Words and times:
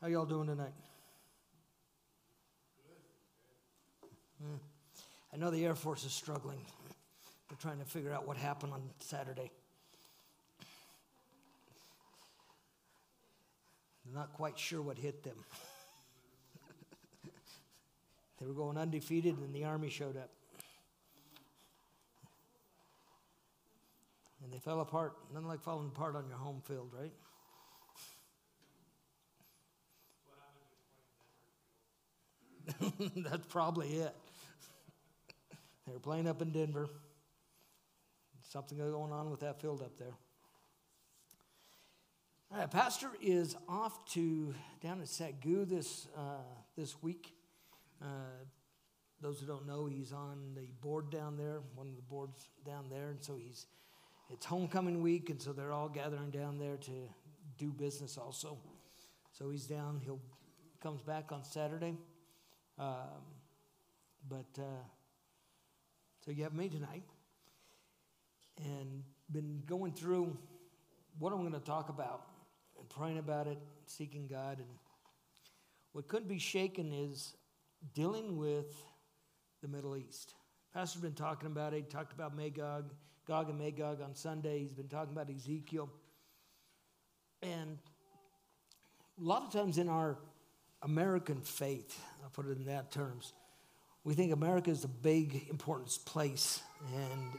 How 0.00 0.06
y'all 0.06 0.26
doing 0.26 0.46
tonight? 0.46 0.74
Hmm. 4.40 4.54
I 5.34 5.36
know 5.36 5.50
the 5.50 5.64
Air 5.64 5.74
Force 5.74 6.04
is 6.04 6.12
struggling. 6.12 6.60
They're 7.48 7.58
trying 7.60 7.80
to 7.80 7.84
figure 7.84 8.12
out 8.12 8.24
what 8.24 8.36
happened 8.36 8.74
on 8.74 8.82
Saturday. 9.00 9.50
They're 14.04 14.14
not 14.14 14.32
quite 14.34 14.56
sure 14.56 14.80
what 14.80 14.96
hit 14.98 15.24
them. 15.24 15.34
they 18.38 18.46
were 18.46 18.52
going 18.52 18.78
undefeated, 18.78 19.36
and 19.36 19.52
the 19.52 19.64
Army 19.64 19.90
showed 19.90 20.16
up. 20.16 20.30
And 24.44 24.52
they 24.52 24.58
fell 24.60 24.80
apart. 24.80 25.14
Nothing 25.32 25.48
like 25.48 25.60
falling 25.60 25.88
apart 25.88 26.14
on 26.14 26.28
your 26.28 26.38
home 26.38 26.62
field, 26.64 26.90
right? 26.96 27.12
That's 33.16 33.46
probably 33.46 33.88
it. 33.88 34.14
they 35.86 35.92
were 35.92 36.00
playing 36.00 36.28
up 36.28 36.42
in 36.42 36.50
Denver. 36.50 36.88
Something 38.42 38.78
going 38.78 39.12
on 39.12 39.30
with 39.30 39.40
that 39.40 39.60
field 39.60 39.82
up 39.82 39.98
there. 39.98 40.14
All 42.50 42.58
right, 42.58 42.70
Pastor 42.70 43.10
is 43.20 43.56
off 43.68 44.06
to 44.12 44.54
down 44.82 45.00
at 45.00 45.06
Satgoo 45.06 45.68
this 45.68 46.08
uh, 46.16 46.40
this 46.76 47.02
week. 47.02 47.34
Uh, 48.00 48.06
those 49.20 49.40
who 49.40 49.46
don't 49.46 49.66
know, 49.66 49.86
he's 49.86 50.12
on 50.12 50.54
the 50.54 50.68
board 50.80 51.10
down 51.10 51.36
there, 51.36 51.60
one 51.74 51.88
of 51.88 51.96
the 51.96 52.02
boards 52.02 52.48
down 52.64 52.88
there, 52.88 53.08
and 53.08 53.22
so 53.22 53.36
he's 53.36 53.66
it's 54.30 54.46
homecoming 54.46 55.02
week, 55.02 55.28
and 55.28 55.40
so 55.40 55.52
they're 55.52 55.72
all 55.72 55.88
gathering 55.88 56.30
down 56.30 56.58
there 56.58 56.76
to 56.76 56.92
do 57.58 57.70
business 57.70 58.16
also. 58.16 58.56
So 59.32 59.50
he's 59.50 59.66
down. 59.66 60.00
He'll 60.02 60.20
comes 60.80 61.02
back 61.02 61.32
on 61.32 61.44
Saturday. 61.44 61.96
Um, 62.78 63.24
but 64.28 64.60
uh, 64.60 64.84
so 66.24 66.30
you 66.30 66.44
have 66.44 66.54
me 66.54 66.68
tonight, 66.68 67.02
and 68.58 69.02
been 69.32 69.62
going 69.66 69.92
through 69.92 70.36
what 71.18 71.32
I'm 71.32 71.40
going 71.40 71.52
to 71.54 71.58
talk 71.58 71.88
about 71.88 72.26
and 72.78 72.88
praying 72.88 73.18
about 73.18 73.48
it, 73.48 73.58
seeking 73.86 74.28
God, 74.28 74.58
and 74.58 74.68
what 75.92 76.06
couldn't 76.06 76.28
be 76.28 76.38
shaken 76.38 76.92
is 76.92 77.34
dealing 77.94 78.36
with 78.36 78.76
the 79.60 79.66
Middle 79.66 79.96
East. 79.96 80.34
Pastor's 80.72 81.02
been 81.02 81.14
talking 81.14 81.48
about 81.48 81.72
it. 81.72 81.78
He 81.78 81.82
talked 81.82 82.12
about 82.12 82.36
Magog, 82.36 82.92
Gog 83.26 83.48
and 83.48 83.58
Magog 83.58 84.00
on 84.02 84.14
Sunday. 84.14 84.60
He's 84.60 84.72
been 84.72 84.86
talking 84.86 85.12
about 85.12 85.28
Ezekiel, 85.30 85.90
and 87.42 87.76
a 89.20 89.24
lot 89.24 89.42
of 89.42 89.52
times 89.52 89.78
in 89.78 89.88
our 89.88 90.16
American 90.82 91.40
faith, 91.40 92.00
I'll 92.22 92.30
put 92.30 92.46
it 92.46 92.56
in 92.56 92.66
that 92.66 92.90
terms. 92.90 93.32
We 94.04 94.14
think 94.14 94.32
America 94.32 94.70
is 94.70 94.84
a 94.84 94.88
big, 94.88 95.48
important 95.50 95.96
place 96.04 96.62
and 96.94 97.38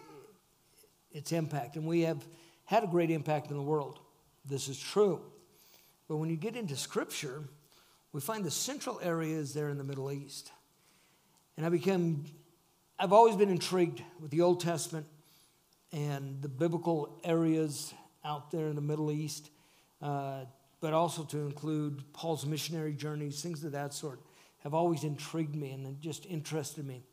its 1.11 1.31
impact. 1.31 1.75
And 1.75 1.85
we 1.85 2.01
have 2.01 2.23
had 2.65 2.83
a 2.83 2.87
great 2.87 3.09
impact 3.09 3.49
in 3.49 3.57
the 3.57 3.63
world. 3.63 3.99
This 4.45 4.67
is 4.67 4.79
true. 4.79 5.21
But 6.07 6.17
when 6.17 6.29
you 6.29 6.35
get 6.35 6.55
into 6.55 6.75
Scripture, 6.75 7.43
we 8.11 8.21
find 8.21 8.43
the 8.43 8.51
central 8.51 8.99
areas 9.01 9.53
there 9.53 9.69
in 9.69 9.77
the 9.77 9.83
Middle 9.83 10.11
East. 10.11 10.51
And 11.57 11.65
I 11.65 11.69
become, 11.69 12.25
I've 12.97 13.13
always 13.13 13.35
been 13.35 13.49
intrigued 13.49 14.03
with 14.19 14.31
the 14.31 14.41
Old 14.41 14.59
Testament 14.59 15.05
and 15.91 16.41
the 16.41 16.49
biblical 16.49 17.19
areas 17.23 17.93
out 18.23 18.51
there 18.51 18.67
in 18.67 18.75
the 18.75 18.81
Middle 18.81 19.11
East. 19.11 19.49
Uh, 20.01 20.45
but 20.81 20.93
also 20.93 21.23
to 21.23 21.37
include 21.39 22.03
Paul's 22.13 22.45
missionary 22.45 22.93
journeys, 22.93 23.41
things 23.41 23.63
of 23.63 23.73
that 23.73 23.93
sort, 23.93 24.19
have 24.63 24.73
always 24.73 25.03
intrigued 25.03 25.55
me 25.55 25.71
and 25.71 26.01
just 26.01 26.25
interested 26.25 26.85
me. 26.85 27.03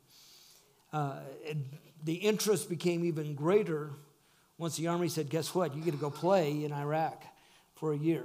Uh, 0.93 1.19
it, 1.43 1.57
the 2.03 2.15
interest 2.15 2.69
became 2.69 3.03
even 3.03 3.35
greater 3.35 3.91
once 4.57 4.77
the 4.77 4.87
army 4.87 5.07
said, 5.07 5.29
Guess 5.29 5.53
what? 5.53 5.75
You 5.75 5.83
get 5.83 5.91
to 5.91 5.97
go 5.97 6.09
play 6.09 6.63
in 6.63 6.71
Iraq 6.71 7.23
for 7.75 7.93
a 7.93 7.97
year. 7.97 8.23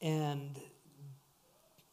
And 0.00 0.58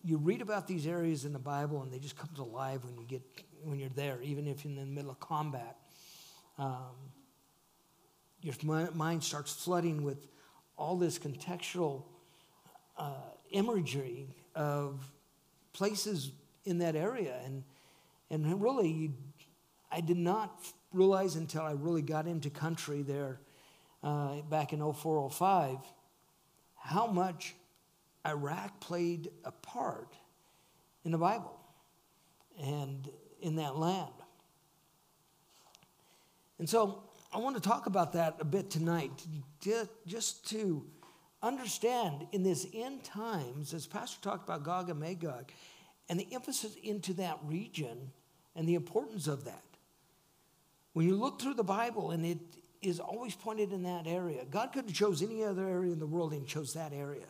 you 0.03 0.17
read 0.17 0.41
about 0.41 0.67
these 0.67 0.87
areas 0.87 1.25
in 1.25 1.33
the 1.33 1.39
Bible, 1.39 1.81
and 1.81 1.91
they 1.91 1.99
just 1.99 2.17
come 2.17 2.29
to 2.35 2.43
life 2.43 2.83
when 2.83 2.97
you 2.97 3.05
get 3.05 3.21
when 3.63 3.77
you're 3.77 3.89
there, 3.89 4.21
even 4.21 4.47
if 4.47 4.63
you're 4.63 4.71
in 4.71 4.79
the 4.79 4.85
middle 4.85 5.11
of 5.11 5.19
combat. 5.19 5.75
Um, 6.57 6.95
your 8.41 8.55
mind 8.93 9.23
starts 9.23 9.53
flooding 9.53 10.03
with 10.03 10.25
all 10.79 10.95
this 10.95 11.19
contextual 11.19 12.03
uh, 12.97 13.11
imagery 13.51 14.27
of 14.55 15.11
places 15.73 16.31
in 16.63 16.79
that 16.79 16.95
area. 16.95 17.35
And, 17.45 17.63
and 18.31 18.61
really, 18.61 19.11
I 19.91 19.99
did 20.01 20.17
not 20.17 20.65
realize 20.93 21.35
until 21.35 21.61
I 21.61 21.73
really 21.73 22.01
got 22.01 22.27
into 22.27 22.49
country 22.49 23.01
there 23.01 23.39
uh, 24.01 24.41
back 24.49 24.71
in 24.71 24.79
0405 24.79 25.77
how 26.75 27.07
much 27.07 27.55
Iraq 28.25 28.79
played 28.79 29.29
a 29.43 29.51
part 29.51 30.15
in 31.03 31.11
the 31.11 31.17
Bible 31.17 31.59
and 32.57 33.09
in 33.41 33.57
that 33.57 33.75
land. 33.77 34.13
And 36.57 36.69
so 36.69 37.03
I 37.31 37.37
want 37.37 37.55
to 37.55 37.61
talk 37.61 37.85
about 37.85 38.13
that 38.13 38.37
a 38.39 38.45
bit 38.45 38.71
tonight, 38.71 39.11
just 40.07 40.49
to 40.49 40.85
understand 41.43 42.27
in 42.31 42.41
this 42.41 42.65
end 42.73 43.03
times, 43.03 43.73
as 43.73 43.85
Pastor 43.85 44.19
talked 44.21 44.43
about 44.43 44.63
Gog 44.63 44.89
and 44.89 44.99
Magog, 44.99 45.51
and 46.09 46.19
the 46.19 46.27
emphasis 46.31 46.75
into 46.83 47.13
that 47.13 47.37
region 47.43 48.11
and 48.55 48.67
the 48.67 48.73
importance 48.73 49.27
of 49.27 49.45
that. 49.45 49.63
When 50.93 51.07
you 51.07 51.15
look 51.15 51.39
through 51.39 51.53
the 51.53 51.63
Bible, 51.63 52.09
and 52.11 52.25
it 52.25 52.39
is 52.81 52.99
always 52.99 53.35
pointed 53.35 53.71
in 53.73 53.83
that 53.83 54.07
area, 54.07 54.43
God 54.49 54.73
could 54.73 54.85
have 54.85 54.93
chose 54.93 55.21
any 55.21 55.43
other 55.43 55.67
area 55.67 55.93
in 55.93 55.99
the 55.99 56.07
world 56.07 56.33
and 56.33 56.47
chose 56.47 56.73
that 56.73 56.93
area. 56.93 57.27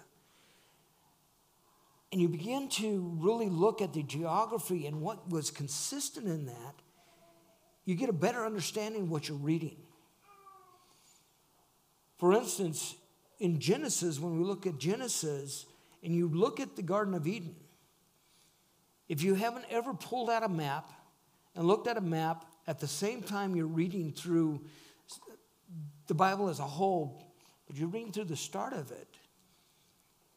And 2.13 2.21
you 2.21 2.29
begin 2.29 2.69
to 2.69 3.17
really 3.19 3.49
look 3.49 3.81
at 3.81 3.93
the 3.93 4.01
geography 4.01 4.87
and 4.87 5.01
what 5.01 5.29
was 5.29 5.51
consistent 5.51 6.25
in 6.25 6.45
that, 6.45 6.75
you 7.83 7.95
get 7.95 8.09
a 8.09 8.13
better 8.13 8.45
understanding 8.45 9.03
of 9.03 9.11
what 9.11 9.27
you're 9.27 9.37
reading. 9.37 9.75
For 12.19 12.33
instance, 12.33 12.95
in 13.39 13.59
Genesis, 13.59 14.19
when 14.19 14.37
we 14.37 14.45
look 14.45 14.67
at 14.67 14.77
Genesis 14.77 15.65
and 16.03 16.13
you 16.13 16.27
look 16.27 16.59
at 16.59 16.75
the 16.75 16.81
Garden 16.81 17.13
of 17.13 17.25
Eden, 17.25 17.55
if 19.07 19.23
you 19.23 19.33
haven't 19.33 19.65
ever 19.71 19.93
pulled 19.93 20.29
out 20.29 20.43
a 20.43 20.49
map 20.49 20.91
and 21.55 21.65
looked 21.65 21.87
at 21.87 21.97
a 21.97 22.01
map 22.01 22.45
at 22.67 22.79
the 22.79 22.87
same 22.87 23.23
time 23.23 23.55
you're 23.55 23.65
reading 23.65 24.11
through 24.11 24.61
the 26.07 26.13
Bible 26.13 26.49
as 26.49 26.59
a 26.59 26.63
whole, 26.63 27.25
but 27.67 27.77
you're 27.77 27.87
reading 27.87 28.11
through 28.11 28.25
the 28.25 28.35
start 28.35 28.73
of 28.73 28.91
it, 28.91 29.07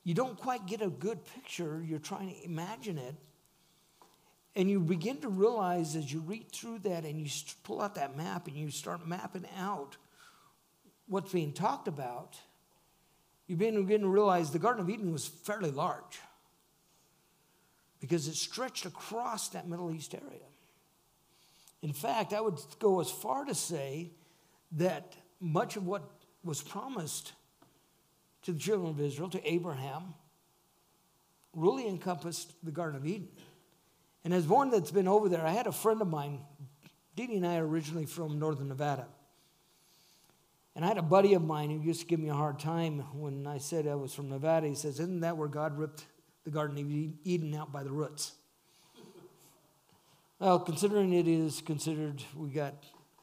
you 0.04 0.14
don't 0.14 0.38
quite 0.38 0.66
get 0.66 0.82
a 0.82 0.88
good 0.88 1.18
picture. 1.34 1.84
You're 1.86 1.98
trying 1.98 2.30
to 2.30 2.44
imagine 2.44 2.98
it. 2.98 3.14
And 4.54 4.68
you 4.68 4.80
begin 4.80 5.16
to 5.18 5.28
realize 5.28 5.96
as 5.96 6.12
you 6.12 6.20
read 6.20 6.52
through 6.52 6.80
that 6.80 7.04
and 7.04 7.18
you 7.18 7.28
pull 7.62 7.80
out 7.80 7.94
that 7.94 8.16
map 8.16 8.46
and 8.48 8.56
you 8.56 8.70
start 8.70 9.06
mapping 9.06 9.46
out 9.58 9.96
what's 11.12 11.30
being 11.30 11.52
talked 11.52 11.88
about, 11.88 12.36
you 13.46 13.54
begin 13.54 14.00
to 14.00 14.08
realize 14.08 14.50
the 14.50 14.58
Garden 14.58 14.82
of 14.82 14.88
Eden 14.88 15.12
was 15.12 15.26
fairly 15.26 15.70
large 15.70 16.20
because 18.00 18.26
it 18.28 18.34
stretched 18.34 18.86
across 18.86 19.50
that 19.50 19.68
Middle 19.68 19.94
East 19.94 20.14
area. 20.14 20.46
In 21.82 21.92
fact, 21.92 22.32
I 22.32 22.40
would 22.40 22.58
go 22.78 23.00
as 23.00 23.10
far 23.10 23.44
to 23.44 23.54
say 23.54 24.10
that 24.72 25.14
much 25.38 25.76
of 25.76 25.86
what 25.86 26.02
was 26.42 26.62
promised 26.62 27.32
to 28.44 28.52
the 28.52 28.58
children 28.58 28.88
of 28.88 29.00
Israel, 29.00 29.28
to 29.30 29.52
Abraham, 29.52 30.14
really 31.54 31.86
encompassed 31.86 32.54
the 32.64 32.70
Garden 32.70 32.96
of 32.96 33.06
Eden. 33.06 33.28
And 34.24 34.32
as 34.32 34.46
one 34.46 34.70
that's 34.70 34.90
been 34.90 35.08
over 35.08 35.28
there, 35.28 35.46
I 35.46 35.50
had 35.50 35.66
a 35.66 35.72
friend 35.72 36.00
of 36.00 36.08
mine, 36.08 36.40
Dee 37.16 37.36
and 37.36 37.46
I 37.46 37.56
are 37.56 37.66
originally 37.66 38.06
from 38.06 38.38
northern 38.38 38.68
Nevada. 38.68 39.06
And 40.74 40.84
I 40.84 40.88
had 40.88 40.98
a 40.98 41.02
buddy 41.02 41.34
of 41.34 41.42
mine 41.42 41.70
who 41.70 41.80
used 41.80 42.00
to 42.00 42.06
give 42.06 42.18
me 42.18 42.30
a 42.30 42.34
hard 42.34 42.58
time 42.58 43.00
when 43.12 43.46
I 43.46 43.58
said 43.58 43.86
I 43.86 43.94
was 43.94 44.14
from 44.14 44.30
Nevada. 44.30 44.66
He 44.66 44.74
says, 44.74 45.00
Isn't 45.00 45.20
that 45.20 45.36
where 45.36 45.48
God 45.48 45.76
ripped 45.76 46.06
the 46.44 46.50
Garden 46.50 46.78
of 46.78 46.90
Eden 47.24 47.54
out 47.54 47.72
by 47.72 47.82
the 47.82 47.90
roots? 47.90 48.32
Well, 50.38 50.58
considering 50.58 51.12
it 51.12 51.28
is 51.28 51.60
considered, 51.60 52.22
we 52.34 52.48
got 52.48 52.74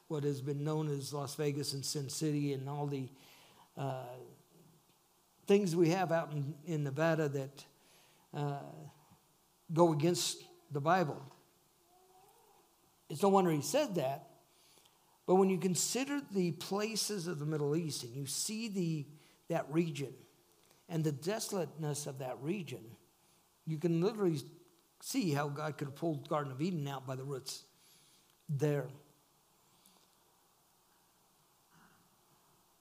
what 0.08 0.24
has 0.24 0.40
been 0.40 0.64
known 0.64 0.88
as 0.88 1.12
Las 1.12 1.34
Vegas 1.34 1.74
and 1.74 1.84
Sin 1.84 2.08
City 2.08 2.52
and 2.52 2.68
all 2.68 2.86
the 2.86 3.08
uh, 3.76 4.04
things 5.46 5.74
we 5.76 5.90
have 5.90 6.12
out 6.12 6.32
in, 6.32 6.54
in 6.64 6.84
Nevada 6.84 7.28
that 7.28 7.64
uh, 8.32 8.60
go 9.72 9.92
against 9.92 10.38
the 10.70 10.80
Bible. 10.80 11.20
It's 13.08 13.22
no 13.22 13.28
wonder 13.28 13.50
he 13.50 13.60
said 13.60 13.96
that 13.96 14.29
but 15.30 15.36
when 15.36 15.48
you 15.48 15.58
consider 15.58 16.20
the 16.32 16.50
places 16.50 17.28
of 17.28 17.38
the 17.38 17.46
Middle 17.46 17.76
East 17.76 18.02
and 18.02 18.12
you 18.16 18.26
see 18.26 18.66
the, 18.66 19.06
that 19.48 19.64
region, 19.72 20.12
and 20.88 21.04
the 21.04 21.12
desolateness 21.12 22.08
of 22.08 22.18
that 22.18 22.36
region, 22.42 22.80
you 23.64 23.78
can 23.78 24.00
literally 24.00 24.40
see 25.00 25.30
how 25.30 25.46
God 25.46 25.78
could 25.78 25.86
have 25.86 25.94
pulled 25.94 26.28
Garden 26.28 26.50
of 26.50 26.60
Eden 26.60 26.88
out 26.88 27.06
by 27.06 27.14
the 27.14 27.22
roots 27.22 27.62
there. 28.48 28.88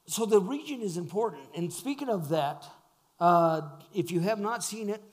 So 0.07 0.25
the 0.25 0.41
region 0.41 0.81
is 0.81 0.97
important. 0.97 1.43
And 1.55 1.71
speaking 1.71 2.09
of 2.09 2.29
that, 2.29 2.65
uh, 3.19 3.61
if 3.93 4.09
you 4.09 4.21
have 4.21 4.39
not 4.39 4.63
seen 4.63 4.89
it, 4.89 5.03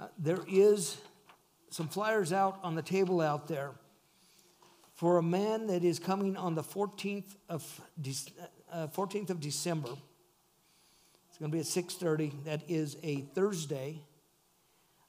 uh, 0.00 0.08
there 0.18 0.40
is 0.48 0.96
some 1.70 1.86
flyers 1.86 2.32
out 2.32 2.58
on 2.64 2.74
the 2.74 2.82
table 2.82 3.20
out 3.20 3.46
there 3.46 3.70
for 5.00 5.16
a 5.16 5.22
man 5.22 5.66
that 5.68 5.82
is 5.82 5.98
coming 5.98 6.36
on 6.36 6.54
the 6.54 6.62
14th 6.62 7.34
of, 7.48 7.80
uh, 8.70 8.86
14th 8.88 9.30
of 9.30 9.40
December. 9.40 9.88
It's 11.26 11.38
going 11.38 11.50
to 11.50 11.56
be 11.56 11.60
at 11.60 11.64
6:30. 11.64 12.44
That 12.44 12.68
is 12.68 12.98
a 13.02 13.22
Thursday. 13.34 14.02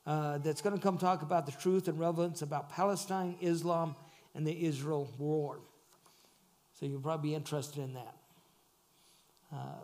Uh, 0.05 0.37
that's 0.37 0.61
going 0.61 0.73
to 0.73 0.81
come 0.81 0.97
talk 0.97 1.23
about 1.23 1.45
the 1.45 1.51
truth 1.51 1.89
and 1.89 1.99
relevance 1.99 2.41
about 2.41 2.69
Palestine, 2.69 3.35
Islam, 3.41 3.97
and 4.33 4.47
the 4.47 4.65
Israel 4.65 5.09
war. 5.17 5.59
So 6.71 6.85
you'll 6.85 7.01
probably 7.01 7.31
be 7.31 7.35
interested 7.35 7.83
in 7.83 7.93
that. 7.95 8.15
Uh, 9.51 9.81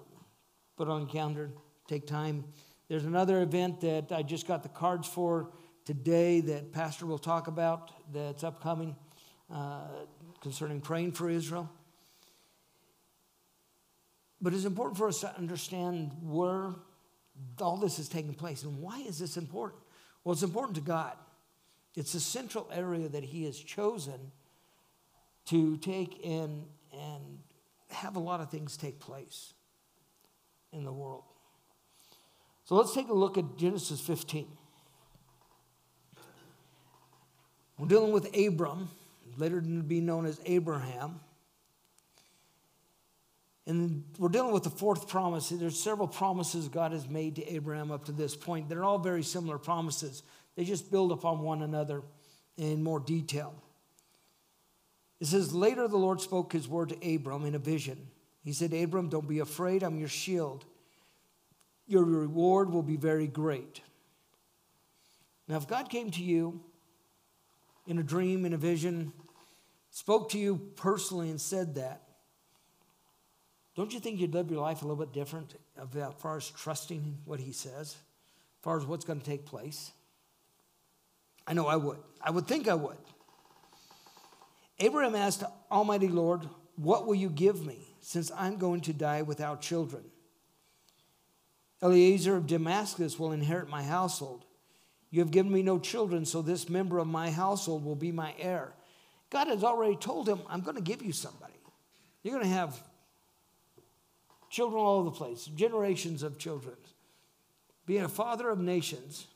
put 0.78 0.88
on 0.88 1.02
the 1.06 1.12
calendar, 1.12 1.52
take 1.86 2.08
time. 2.08 2.46
There's 2.88 3.04
another 3.04 3.42
event 3.42 3.82
that 3.82 4.14
I 4.14 4.24
just 4.24 4.48
got 4.48 4.64
the 4.64 4.70
cards 4.70 5.06
for 5.06 5.52
today 5.84 6.40
that 6.40 6.72
Pastor 6.72 7.06
will 7.06 7.20
talk 7.20 7.50
about 7.50 7.92
that's 8.14 8.46
upcoming 8.46 8.96
uh, 9.52 9.82
concerning 10.42 10.82
praying 10.82 11.14
for 11.14 11.30
Israel. 11.30 11.70
But 14.42 14.54
it's 14.54 14.66
important 14.66 14.98
for 14.98 15.08
us 15.08 15.22
to 15.22 15.36
understand 15.36 16.12
where 16.22 16.74
all 17.60 17.78
this 17.78 18.00
is 18.00 18.08
taking 18.10 18.34
place 18.34 18.64
and 18.64 18.80
why 18.82 19.00
is 19.00 19.18
this 19.20 19.38
important? 19.38 19.82
Well, 20.24 20.34
it's 20.34 20.44
important 20.44 20.76
to 20.76 20.82
God. 20.82 21.14
It's 21.96 22.14
a 22.14 22.20
central 22.20 22.70
area 22.72 23.10
that 23.10 23.24
He 23.24 23.46
has 23.46 23.58
chosen 23.58 24.32
to 25.46 25.78
take 25.78 26.20
in 26.24 26.66
and 26.92 27.40
have 27.90 28.16
a 28.16 28.20
lot 28.20 28.42
of 28.42 28.52
things 28.52 28.78
take 28.78 29.00
place 29.00 29.54
in 30.72 30.84
the 30.84 30.92
world. 30.92 31.24
So 32.66 32.76
let's 32.76 32.94
take 32.94 33.08
a 33.08 33.14
look 33.14 33.38
at 33.38 33.58
Genesis 33.58 34.02
15. 34.02 34.46
We're 37.78 37.88
dealing 37.88 38.12
with 38.12 38.36
Abram, 38.38 38.90
later 39.38 39.62
to 39.62 39.84
be 39.84 40.02
known 40.02 40.26
as 40.26 40.40
Abraham. 40.46 41.20
And 43.66 44.06
we're 44.18 44.30
dealing 44.30 44.54
with 44.54 44.64
the 44.64 44.70
fourth 44.70 45.10
promise. 45.10 45.50
There's 45.50 45.78
several 45.78 46.08
promises 46.08 46.70
God 46.70 46.94
has 46.94 47.08
made 47.08 47.36
to 47.36 47.54
Abraham 47.54 47.92
up 47.92 48.06
to 48.06 48.14
this 48.14 48.36
point. 48.36 48.70
They're 48.70 48.84
all 48.84 48.98
very 48.98 49.24
similar 49.24 49.58
promises. 49.58 50.24
They 50.56 50.64
just 50.64 50.90
build 50.90 51.12
upon 51.12 51.42
one 51.42 51.62
another 51.62 52.02
in 52.56 52.82
more 52.82 53.00
detail. 53.00 53.54
It 55.20 55.28
says, 55.28 55.54
Later 55.54 55.88
the 55.88 55.98
Lord 55.98 56.22
spoke 56.22 56.54
his 56.54 56.68
word 56.68 56.90
to 56.90 57.16
Abram 57.16 57.46
in 57.46 57.56
a 57.56 57.60
vision. 57.60 58.08
He 58.44 58.54
said, 58.54 58.74
Abram, 58.74 59.10
don't 59.10 59.28
be 59.28 59.40
afraid, 59.40 59.84
I'm 59.84 60.00
your 60.00 60.08
shield. 60.08 60.64
Your 61.88 62.04
reward 62.04 62.72
will 62.72 62.84
be 62.84 62.98
very 62.98 63.28
great. 63.28 63.82
Now, 65.48 65.58
if 65.58 65.68
God 65.68 65.90
came 65.90 66.12
to 66.12 66.24
you 66.24 66.62
in 67.88 68.00
a 68.00 68.04
dream, 68.04 68.46
in 68.46 68.54
a 68.54 68.58
vision, 68.58 69.14
spoke 69.98 70.30
to 70.30 70.38
you 70.38 70.58
personally 70.76 71.32
and 71.32 71.42
said 71.42 71.74
that, 71.74 72.04
don't 73.76 73.92
you 73.92 74.00
think 74.00 74.20
you'd 74.20 74.32
live 74.32 74.52
your 74.52 74.62
life 74.62 74.84
a 74.84 74.86
little 74.86 75.04
bit 75.04 75.12
different 75.12 75.56
as 75.76 76.14
far 76.20 76.38
as 76.38 76.52
trusting 76.52 77.18
what 77.26 77.40
he 77.40 77.52
says, 77.52 77.96
as 77.96 77.96
far 78.62 78.78
as 78.78 78.86
what's 78.86 79.06
going 79.06 79.20
to 79.20 79.26
take 79.26 79.48
place? 79.48 79.92
I 81.48 81.54
know 81.54 81.66
I 81.66 81.78
would. 81.78 81.98
I 82.22 82.30
would 82.30 82.48
think 82.48 82.68
I 82.68 82.76
would. 82.76 82.98
Abraham 84.78 85.16
asked 85.16 85.44
Almighty 85.72 86.10
Lord, 86.10 86.48
What 86.76 87.08
will 87.08 87.16
you 87.16 87.32
give 87.32 87.66
me, 87.66 87.80
since 88.00 88.32
I'm 88.38 88.58
going 88.58 88.82
to 88.82 88.94
die 88.94 89.24
without 89.24 89.64
children? 89.64 90.04
Eliezer 91.82 92.36
of 92.36 92.46
Damascus 92.46 93.18
will 93.18 93.32
inherit 93.32 93.68
my 93.68 93.82
household. 93.82 94.46
You 95.10 95.22
have 95.22 95.32
given 95.32 95.52
me 95.52 95.64
no 95.64 95.80
children, 95.80 96.24
so 96.24 96.44
this 96.44 96.70
member 96.70 97.00
of 97.00 97.08
my 97.08 97.32
household 97.32 97.84
will 97.84 97.96
be 97.96 98.12
my 98.12 98.36
heir. 98.38 98.74
God 99.30 99.48
has 99.48 99.64
already 99.64 99.96
told 99.96 100.28
him, 100.28 100.40
I'm 100.50 100.62
going 100.62 100.76
to 100.76 100.82
give 100.82 101.02
you 101.02 101.12
somebody. 101.12 101.54
You're 102.24 102.34
going 102.34 102.46
to 102.46 102.54
have 102.54 102.82
children 104.50 104.82
all 104.82 105.00
over 105.00 105.10
the 105.10 105.16
place, 105.16 105.46
generations 105.46 106.24
of 106.24 106.38
children, 106.38 106.76
being 107.86 108.04
a 108.04 108.10
father 108.10 108.50
of 108.50 108.60
nations. 108.60 109.28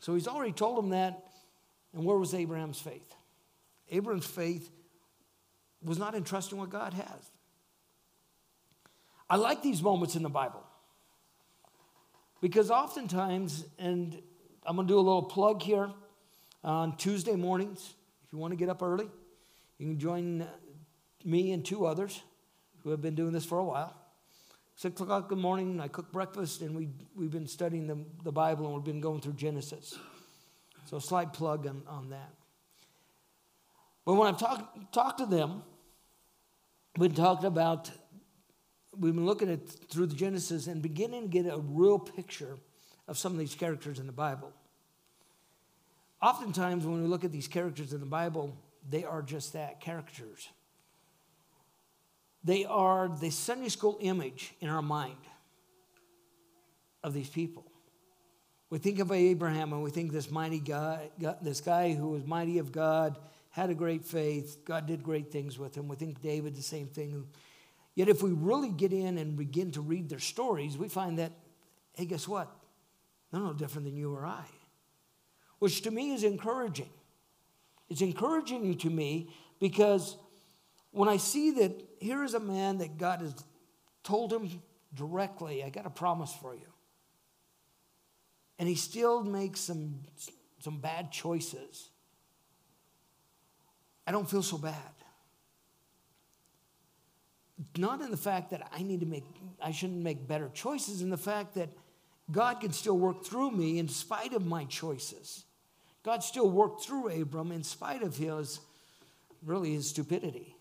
So 0.00 0.14
he's 0.14 0.28
already 0.28 0.52
told 0.52 0.82
him 0.84 0.90
that. 0.90 1.22
And 1.92 2.04
where 2.04 2.16
was 2.16 2.34
Abraham's 2.34 2.80
faith? 2.80 3.14
Abraham's 3.90 4.26
faith 4.26 4.70
was 5.82 5.98
not 5.98 6.14
in 6.14 6.24
trusting 6.24 6.56
what 6.58 6.70
God 6.70 6.94
has. 6.94 7.30
I 9.28 9.36
like 9.36 9.62
these 9.62 9.82
moments 9.82 10.16
in 10.16 10.22
the 10.22 10.28
Bible 10.28 10.64
because 12.40 12.70
oftentimes, 12.70 13.64
and 13.78 14.20
I'm 14.64 14.76
going 14.76 14.86
to 14.86 14.92
do 14.92 14.98
a 14.98 15.00
little 15.00 15.22
plug 15.22 15.62
here 15.62 15.90
on 16.62 16.96
Tuesday 16.96 17.36
mornings. 17.36 17.94
If 18.30 18.34
you 18.34 18.38
want 18.38 18.52
to 18.52 18.56
get 18.56 18.68
up 18.68 18.80
early, 18.80 19.08
you 19.78 19.88
can 19.88 19.98
join 19.98 20.42
uh, 20.42 20.46
me 21.24 21.50
and 21.50 21.64
two 21.64 21.84
others 21.84 22.22
who 22.84 22.90
have 22.90 23.02
been 23.02 23.16
doing 23.16 23.32
this 23.32 23.44
for 23.44 23.58
a 23.58 23.64
while. 23.64 23.92
Six 24.76 25.00
o'clock 25.00 25.32
in 25.32 25.36
the 25.36 25.42
morning, 25.42 25.80
I 25.80 25.88
cook 25.88 26.12
breakfast, 26.12 26.60
and 26.62 26.76
we, 26.76 26.90
we've 27.16 27.32
been 27.32 27.48
studying 27.48 27.88
the, 27.88 27.98
the 28.22 28.30
Bible 28.30 28.66
and 28.66 28.74
we've 28.76 28.84
been 28.84 29.00
going 29.00 29.20
through 29.20 29.32
Genesis. 29.32 29.98
So, 30.84 30.98
a 30.98 31.00
slight 31.00 31.32
plug 31.32 31.66
on, 31.66 31.82
on 31.88 32.10
that. 32.10 32.30
But 34.06 34.14
when 34.14 34.28
I've 34.28 34.38
talked 34.38 34.92
talk 34.92 35.16
to 35.16 35.26
them, 35.26 35.64
we've 36.98 37.14
talked 37.14 37.42
about, 37.42 37.90
we've 38.96 39.12
been 39.12 39.26
looking 39.26 39.50
at 39.50 39.68
through 39.68 40.06
the 40.06 40.14
Genesis 40.14 40.68
and 40.68 40.80
beginning 40.80 41.22
to 41.22 41.28
get 41.28 41.52
a 41.52 41.58
real 41.58 41.98
picture 41.98 42.58
of 43.08 43.18
some 43.18 43.32
of 43.32 43.40
these 43.40 43.56
characters 43.56 43.98
in 43.98 44.06
the 44.06 44.12
Bible. 44.12 44.52
Oftentimes, 46.22 46.84
when 46.84 47.02
we 47.02 47.08
look 47.08 47.24
at 47.24 47.32
these 47.32 47.48
characters 47.48 47.92
in 47.92 48.00
the 48.00 48.06
Bible, 48.06 48.54
they 48.88 49.04
are 49.04 49.22
just 49.22 49.54
that 49.54 49.80
characters. 49.80 50.48
They 52.44 52.64
are 52.64 53.08
the 53.08 53.30
Sunday 53.30 53.68
school 53.68 53.98
image 54.00 54.54
in 54.60 54.68
our 54.68 54.82
mind 54.82 55.16
of 57.02 57.14
these 57.14 57.28
people. 57.28 57.64
We 58.70 58.78
think 58.78 58.98
of 59.00 59.10
Abraham 59.10 59.72
and 59.72 59.82
we 59.82 59.90
think 59.90 60.12
this 60.12 60.30
mighty 60.30 60.60
guy, 60.60 61.10
this 61.42 61.60
guy 61.60 61.92
who 61.92 62.10
was 62.10 62.24
mighty 62.24 62.58
of 62.58 62.70
God, 62.70 63.18
had 63.50 63.68
a 63.68 63.74
great 63.74 64.04
faith. 64.04 64.58
God 64.64 64.86
did 64.86 65.02
great 65.02 65.32
things 65.32 65.58
with 65.58 65.74
him. 65.74 65.88
We 65.88 65.96
think 65.96 66.22
David, 66.22 66.54
the 66.54 66.62
same 66.62 66.86
thing. 66.86 67.26
Yet, 67.96 68.08
if 68.08 68.22
we 68.22 68.30
really 68.30 68.70
get 68.70 68.92
in 68.92 69.18
and 69.18 69.36
begin 69.36 69.72
to 69.72 69.80
read 69.80 70.08
their 70.08 70.20
stories, 70.20 70.78
we 70.78 70.88
find 70.88 71.18
that, 71.18 71.32
hey, 71.94 72.04
guess 72.04 72.28
what? 72.28 72.48
They're 73.30 73.40
no 73.40 73.52
different 73.52 73.86
than 73.86 73.96
you 73.96 74.14
or 74.14 74.24
I, 74.24 74.44
which 75.60 75.82
to 75.82 75.90
me 75.90 76.12
is 76.12 76.24
encouraging. 76.24 76.90
It's 77.88 78.00
encouraging 78.00 78.76
to 78.78 78.90
me 78.90 79.30
because 79.60 80.16
when 80.90 81.08
I 81.08 81.18
see 81.18 81.52
that 81.52 81.72
here 82.00 82.24
is 82.24 82.34
a 82.34 82.40
man 82.40 82.78
that 82.78 82.98
God 82.98 83.20
has 83.20 83.34
told 84.02 84.32
him 84.32 84.50
directly, 84.94 85.62
I 85.62 85.70
got 85.70 85.86
a 85.86 85.90
promise 85.90 86.32
for 86.32 86.54
you. 86.54 86.66
And 88.58 88.68
he 88.68 88.74
still 88.74 89.22
makes 89.22 89.60
some, 89.60 90.00
some 90.58 90.78
bad 90.80 91.12
choices. 91.12 91.90
I 94.06 94.12
don't 94.12 94.28
feel 94.28 94.42
so 94.42 94.58
bad. 94.58 94.74
Not 97.76 98.00
in 98.00 98.10
the 98.10 98.16
fact 98.16 98.50
that 98.50 98.68
I 98.72 98.82
need 98.82 99.00
to 99.00 99.06
make, 99.06 99.24
I 99.62 99.70
shouldn't 99.70 100.02
make 100.02 100.26
better 100.26 100.50
choices, 100.52 101.02
in 101.02 101.10
the 101.10 101.18
fact 101.18 101.54
that 101.54 101.68
God 102.30 102.60
can 102.60 102.72
still 102.72 102.96
work 102.96 103.24
through 103.24 103.50
me 103.50 103.78
in 103.78 103.88
spite 103.88 104.32
of 104.32 104.46
my 104.46 104.64
choices. 104.64 105.44
God 106.02 106.22
still 106.24 106.50
worked 106.50 106.84
through 106.84 107.08
Abram 107.08 107.52
in 107.52 107.62
spite 107.62 108.02
of 108.02 108.16
his, 108.16 108.60
really, 109.44 109.74
his 109.74 109.88
stupidity, 109.88 110.56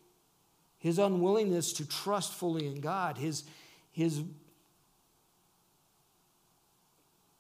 his 0.78 1.00
unwillingness 1.00 1.74
to 1.74 1.88
trust 1.88 2.34
fully 2.34 2.68
in 2.68 2.82
God, 2.82 3.18
his, 3.18 3.44
his, 3.92 4.22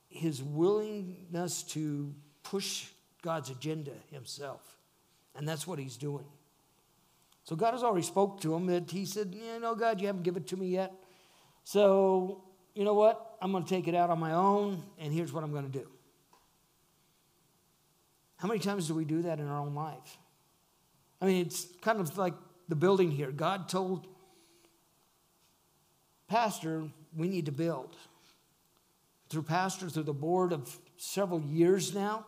his 0.07 0.41
willingness 0.41 1.63
to 1.63 2.13
push 2.43 2.87
God's 3.21 3.49
agenda 3.49 3.91
himself. 4.11 4.77
And 5.35 5.47
that's 5.47 5.67
what 5.67 5.79
he's 5.79 5.97
doing. 5.97 6.25
So 7.43 7.55
God 7.55 7.73
has 7.73 7.83
already 7.83 8.05
spoke 8.05 8.41
to 8.41 8.53
him 8.53 8.67
that 8.67 8.91
he 8.91 9.05
said, 9.05 9.33
you 9.35 9.59
know, 9.59 9.75
God, 9.75 9.99
you 9.99 10.07
haven't 10.07 10.23
given 10.23 10.43
it 10.43 10.47
to 10.49 10.57
me 10.57 10.67
yet. 10.67 10.93
So, 11.63 12.43
you 12.75 12.83
know 12.83 12.93
what? 12.93 13.37
I'm 13.41 13.51
going 13.51 13.63
to 13.63 13.69
take 13.69 13.87
it 13.87 13.95
out 13.95 14.09
on 14.09 14.19
my 14.19 14.33
own, 14.33 14.83
and 14.99 15.13
here's 15.13 15.33
what 15.33 15.43
I'm 15.43 15.51
going 15.51 15.69
to 15.69 15.79
do. 15.79 15.87
How 18.39 18.47
many 18.47 18.59
times 18.59 18.87
do 18.87 18.95
we 18.95 19.05
do 19.05 19.21
that 19.23 19.39
in 19.39 19.47
our 19.47 19.59
own 19.59 19.75
life? 19.75 20.17
I 21.21 21.25
mean, 21.25 21.45
it's 21.45 21.67
kind 21.81 21.99
of 21.99 22.17
like 22.17 22.33
the 22.67 22.75
building 22.75 23.11
here. 23.11 23.31
God 23.31 23.69
told 23.69 24.07
Pastor, 26.27 26.83
we 27.15 27.27
need 27.27 27.47
to 27.47 27.51
build. 27.51 27.95
through 29.29 29.43
pastor, 29.43 29.89
through 29.89 30.03
the 30.03 30.13
board 30.13 30.51
of 30.51 30.75
several 30.97 31.41
years 31.41 31.93
now. 31.93 32.25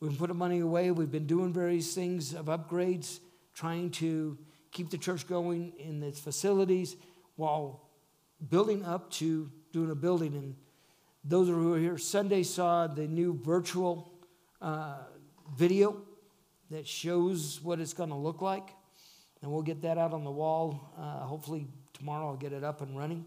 We've 0.00 0.10
been 0.10 0.18
putting 0.18 0.36
money 0.36 0.60
away. 0.60 0.90
We've 0.90 1.10
been 1.10 1.26
doing 1.26 1.52
various 1.52 1.94
things 1.94 2.34
of 2.34 2.46
upgrades, 2.46 3.20
trying 3.54 3.90
to 3.92 4.38
keep 4.70 4.90
the 4.90 4.98
church 4.98 5.28
going 5.28 5.74
in 5.78 6.02
its 6.02 6.18
facilities 6.18 6.96
while 7.36 7.88
building 8.48 8.84
up 8.84 9.10
to 9.10 9.50
doing 9.72 9.90
a 9.90 9.94
building. 9.94 10.34
And 10.34 10.56
those 11.22 11.48
who 11.48 11.68
were 11.68 11.78
here 11.78 11.98
Sunday 11.98 12.42
saw 12.42 12.86
the 12.86 13.06
new 13.06 13.38
virtual 13.44 14.10
uh, 14.60 14.96
video 15.56 16.02
that 16.70 16.86
shows 16.86 17.60
what 17.62 17.80
it's 17.80 17.92
going 17.92 18.10
to 18.10 18.16
look 18.16 18.40
like. 18.40 18.70
And 19.42 19.50
we'll 19.50 19.62
get 19.62 19.82
that 19.82 19.98
out 19.98 20.12
on 20.12 20.24
the 20.24 20.30
wall. 20.30 20.92
Uh, 20.98 21.20
hopefully, 21.20 21.66
tomorrow 21.92 22.28
I'll 22.28 22.36
get 22.36 22.52
it 22.52 22.64
up 22.64 22.80
and 22.80 22.96
running. 22.96 23.24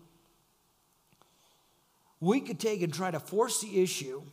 We 2.19 2.39
could 2.39 2.60
take 2.60 2.81
and 2.81 2.93
try 2.93 3.12
to 3.12 3.19
force 3.19 3.62
the 3.62 3.81
issue, 3.81 4.24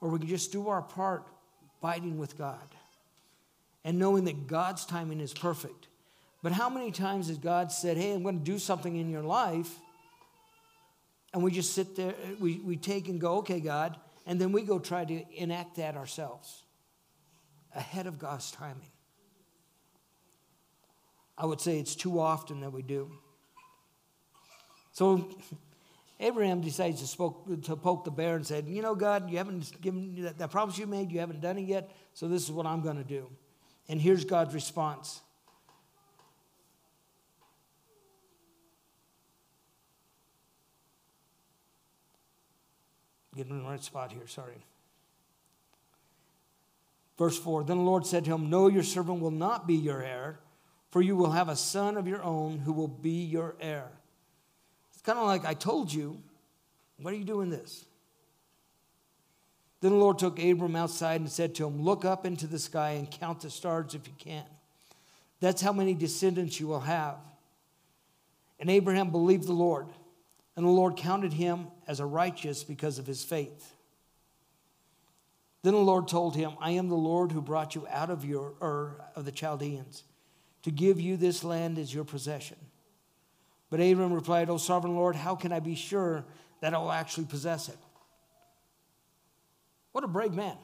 or 0.00 0.10
we 0.10 0.18
could 0.18 0.28
just 0.28 0.52
do 0.52 0.68
our 0.68 0.82
part 0.82 1.26
fighting 1.80 2.18
with 2.18 2.36
God 2.36 2.68
and 3.84 3.98
knowing 3.98 4.24
that 4.24 4.46
God's 4.46 4.84
timing 4.84 5.20
is 5.20 5.32
perfect. 5.32 5.88
But 6.42 6.52
how 6.52 6.68
many 6.68 6.90
times 6.90 7.28
has 7.28 7.38
God 7.38 7.72
said, 7.72 7.96
Hey, 7.96 8.12
I'm 8.12 8.22
going 8.22 8.38
to 8.38 8.44
do 8.44 8.58
something 8.58 8.96
in 8.96 9.08
your 9.10 9.22
life? 9.22 9.74
And 11.32 11.42
we 11.42 11.50
just 11.50 11.72
sit 11.72 11.96
there, 11.96 12.14
we, 12.38 12.58
we 12.58 12.76
take 12.76 13.08
and 13.08 13.20
go, 13.20 13.38
Okay, 13.38 13.60
God. 13.60 13.96
And 14.28 14.38
then 14.38 14.52
we 14.52 14.60
go 14.60 14.78
try 14.78 15.06
to 15.06 15.24
enact 15.34 15.76
that 15.76 15.96
ourselves 15.96 16.62
ahead 17.74 18.06
of 18.06 18.18
God's 18.18 18.50
timing. 18.50 18.90
I 21.38 21.46
would 21.46 21.62
say 21.62 21.78
it's 21.78 21.96
too 21.96 22.20
often 22.20 22.60
that 22.60 22.70
we 22.70 22.82
do. 22.82 23.10
So 24.92 25.30
Abraham 26.20 26.60
decides 26.60 27.00
to, 27.00 27.06
spoke, 27.06 27.62
to 27.62 27.74
poke 27.74 28.04
the 28.04 28.10
bear 28.10 28.36
and 28.36 28.46
said, 28.46 28.68
You 28.68 28.82
know, 28.82 28.94
God, 28.94 29.30
you 29.30 29.38
haven't 29.38 29.80
given 29.80 30.22
that, 30.22 30.36
that 30.36 30.50
promise 30.50 30.76
you 30.76 30.86
made, 30.86 31.10
you 31.10 31.20
haven't 31.20 31.40
done 31.40 31.56
it 31.56 31.62
yet, 31.62 31.90
so 32.12 32.28
this 32.28 32.42
is 32.42 32.50
what 32.50 32.66
I'm 32.66 32.82
going 32.82 32.98
to 32.98 33.04
do. 33.04 33.30
And 33.88 33.98
here's 33.98 34.26
God's 34.26 34.52
response. 34.52 35.22
Getting 43.38 43.52
in 43.52 43.62
the 43.62 43.70
right 43.70 43.82
spot 43.82 44.12
here, 44.12 44.26
sorry. 44.26 44.66
Verse 47.16 47.38
4 47.38 47.64
Then 47.64 47.78
the 47.78 47.82
Lord 47.84 48.06
said 48.06 48.26
to 48.26 48.34
him, 48.34 48.50
No, 48.50 48.68
your 48.68 48.82
servant 48.82 49.20
will 49.20 49.30
not 49.30 49.66
be 49.66 49.74
your 49.74 50.02
heir 50.02 50.40
for 50.90 51.02
you 51.02 51.16
will 51.16 51.32
have 51.32 51.48
a 51.48 51.56
son 51.56 51.96
of 51.96 52.08
your 52.08 52.22
own 52.22 52.58
who 52.58 52.72
will 52.72 52.88
be 52.88 53.24
your 53.24 53.54
heir. 53.60 53.88
It's 54.92 55.02
kind 55.02 55.18
of 55.18 55.26
like 55.26 55.44
I 55.44 55.54
told 55.54 55.92
you, 55.92 56.20
what 57.00 57.12
are 57.12 57.16
you 57.16 57.24
doing 57.24 57.50
this? 57.50 57.84
Then 59.80 59.92
the 59.92 59.98
Lord 59.98 60.18
took 60.18 60.42
Abram 60.42 60.74
outside 60.74 61.20
and 61.20 61.30
said 61.30 61.54
to 61.56 61.66
him, 61.66 61.82
Look 61.82 62.04
up 62.04 62.26
into 62.26 62.46
the 62.46 62.58
sky 62.58 62.92
and 62.92 63.08
count 63.08 63.42
the 63.42 63.50
stars 63.50 63.94
if 63.94 64.08
you 64.08 64.14
can. 64.18 64.44
That's 65.40 65.62
how 65.62 65.72
many 65.72 65.94
descendants 65.94 66.58
you 66.58 66.66
will 66.66 66.80
have. 66.80 67.16
And 68.58 68.68
Abraham 68.68 69.10
believed 69.10 69.46
the 69.46 69.52
Lord, 69.52 69.86
and 70.58 70.66
the 70.66 70.72
Lord 70.72 70.96
counted 70.96 71.34
him 71.34 71.68
as 71.86 72.00
a 72.00 72.04
righteous 72.04 72.64
because 72.64 72.98
of 72.98 73.06
his 73.06 73.22
faith. 73.22 73.76
Then 75.62 75.72
the 75.72 75.78
Lord 75.78 76.08
told 76.08 76.34
him, 76.34 76.54
I 76.60 76.72
am 76.72 76.88
the 76.88 76.96
Lord 76.96 77.30
who 77.30 77.40
brought 77.40 77.76
you 77.76 77.86
out 77.88 78.10
of 78.10 78.24
your 78.24 78.54
Ur 78.60 79.00
of 79.14 79.24
the 79.24 79.30
Chaldeans 79.30 80.02
to 80.64 80.72
give 80.72 81.00
you 81.00 81.16
this 81.16 81.44
land 81.44 81.78
as 81.78 81.94
your 81.94 82.02
possession. 82.02 82.56
But 83.70 83.78
Abram 83.78 84.12
replied, 84.12 84.50
O 84.50 84.56
sovereign 84.56 84.96
Lord, 84.96 85.14
how 85.14 85.36
can 85.36 85.52
I 85.52 85.60
be 85.60 85.76
sure 85.76 86.24
that 86.60 86.74
I 86.74 86.78
will 86.78 86.90
actually 86.90 87.26
possess 87.26 87.68
it? 87.68 87.78
What 89.92 90.02
a 90.02 90.08
brave 90.08 90.34
man. 90.34 90.56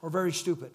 Or 0.00 0.08
very 0.08 0.32
stupid. 0.32 0.70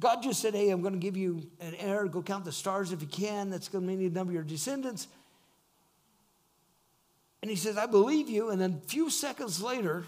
God 0.00 0.22
just 0.22 0.40
said, 0.40 0.54
Hey, 0.54 0.70
I'm 0.70 0.82
going 0.82 0.94
to 0.94 1.00
give 1.00 1.16
you 1.16 1.48
an 1.60 1.74
heir. 1.76 2.06
Go 2.06 2.22
count 2.22 2.44
the 2.44 2.52
stars 2.52 2.92
if 2.92 3.00
you 3.00 3.08
can. 3.08 3.50
That's 3.50 3.68
going 3.68 3.84
to 3.84 3.88
mean 3.88 3.98
the 3.98 4.10
number 4.10 4.30
of 4.30 4.34
your 4.34 4.44
descendants. 4.44 5.08
And 7.42 7.50
he 7.50 7.56
says, 7.56 7.76
I 7.76 7.86
believe 7.86 8.28
you. 8.28 8.50
And 8.50 8.60
then 8.60 8.80
a 8.84 8.88
few 8.88 9.08
seconds 9.08 9.62
later, 9.62 10.04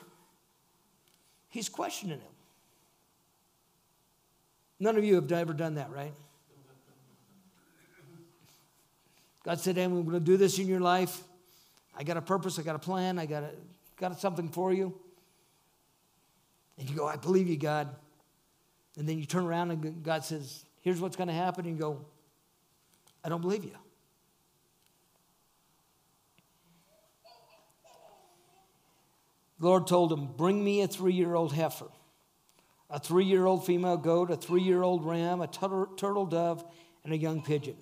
He's 1.48 1.68
questioning 1.68 2.18
him. 2.18 2.28
None 4.80 4.96
of 4.96 5.04
you 5.04 5.16
have 5.16 5.30
ever 5.32 5.52
done 5.52 5.74
that, 5.74 5.90
right? 5.90 6.12
God 9.44 9.58
said, 9.60 9.76
hey, 9.76 9.84
I'm 9.84 10.04
going 10.04 10.12
to 10.12 10.20
do 10.20 10.36
this 10.36 10.58
in 10.58 10.66
your 10.66 10.80
life. 10.80 11.22
I 11.96 12.04
got 12.04 12.16
a 12.16 12.22
purpose, 12.22 12.58
I 12.58 12.62
got 12.62 12.76
a 12.76 12.78
plan, 12.78 13.18
I 13.18 13.26
got, 13.26 13.44
a, 13.44 13.50
got 13.96 14.20
something 14.20 14.50
for 14.50 14.72
you. 14.72 14.94
And 16.78 16.88
you 16.88 16.94
go, 16.94 17.06
I 17.06 17.16
believe 17.16 17.48
you, 17.48 17.56
God. 17.56 17.88
And 18.98 19.08
then 19.08 19.16
you 19.16 19.24
turn 19.24 19.46
around 19.46 19.70
and 19.70 20.02
God 20.02 20.24
says, 20.24 20.64
Here's 20.82 21.00
what's 21.00 21.16
going 21.16 21.28
to 21.28 21.34
happen. 21.34 21.64
And 21.66 21.76
you 21.76 21.80
go, 21.80 22.04
I 23.24 23.28
don't 23.28 23.40
believe 23.40 23.64
you. 23.64 23.76
The 29.60 29.66
Lord 29.66 29.86
told 29.86 30.12
him, 30.12 30.28
Bring 30.36 30.62
me 30.62 30.82
a 30.82 30.88
three 30.88 31.12
year 31.12 31.34
old 31.34 31.52
heifer, 31.52 31.88
a 32.90 32.98
three 32.98 33.24
year 33.24 33.46
old 33.46 33.64
female 33.64 33.96
goat, 33.96 34.30
a 34.30 34.36
three 34.36 34.62
year 34.62 34.82
old 34.82 35.04
ram, 35.06 35.40
a 35.40 35.46
turtle, 35.46 35.86
turtle 35.96 36.26
dove, 36.26 36.64
and 37.04 37.12
a 37.12 37.16
young 37.16 37.42
pigeon. 37.42 37.76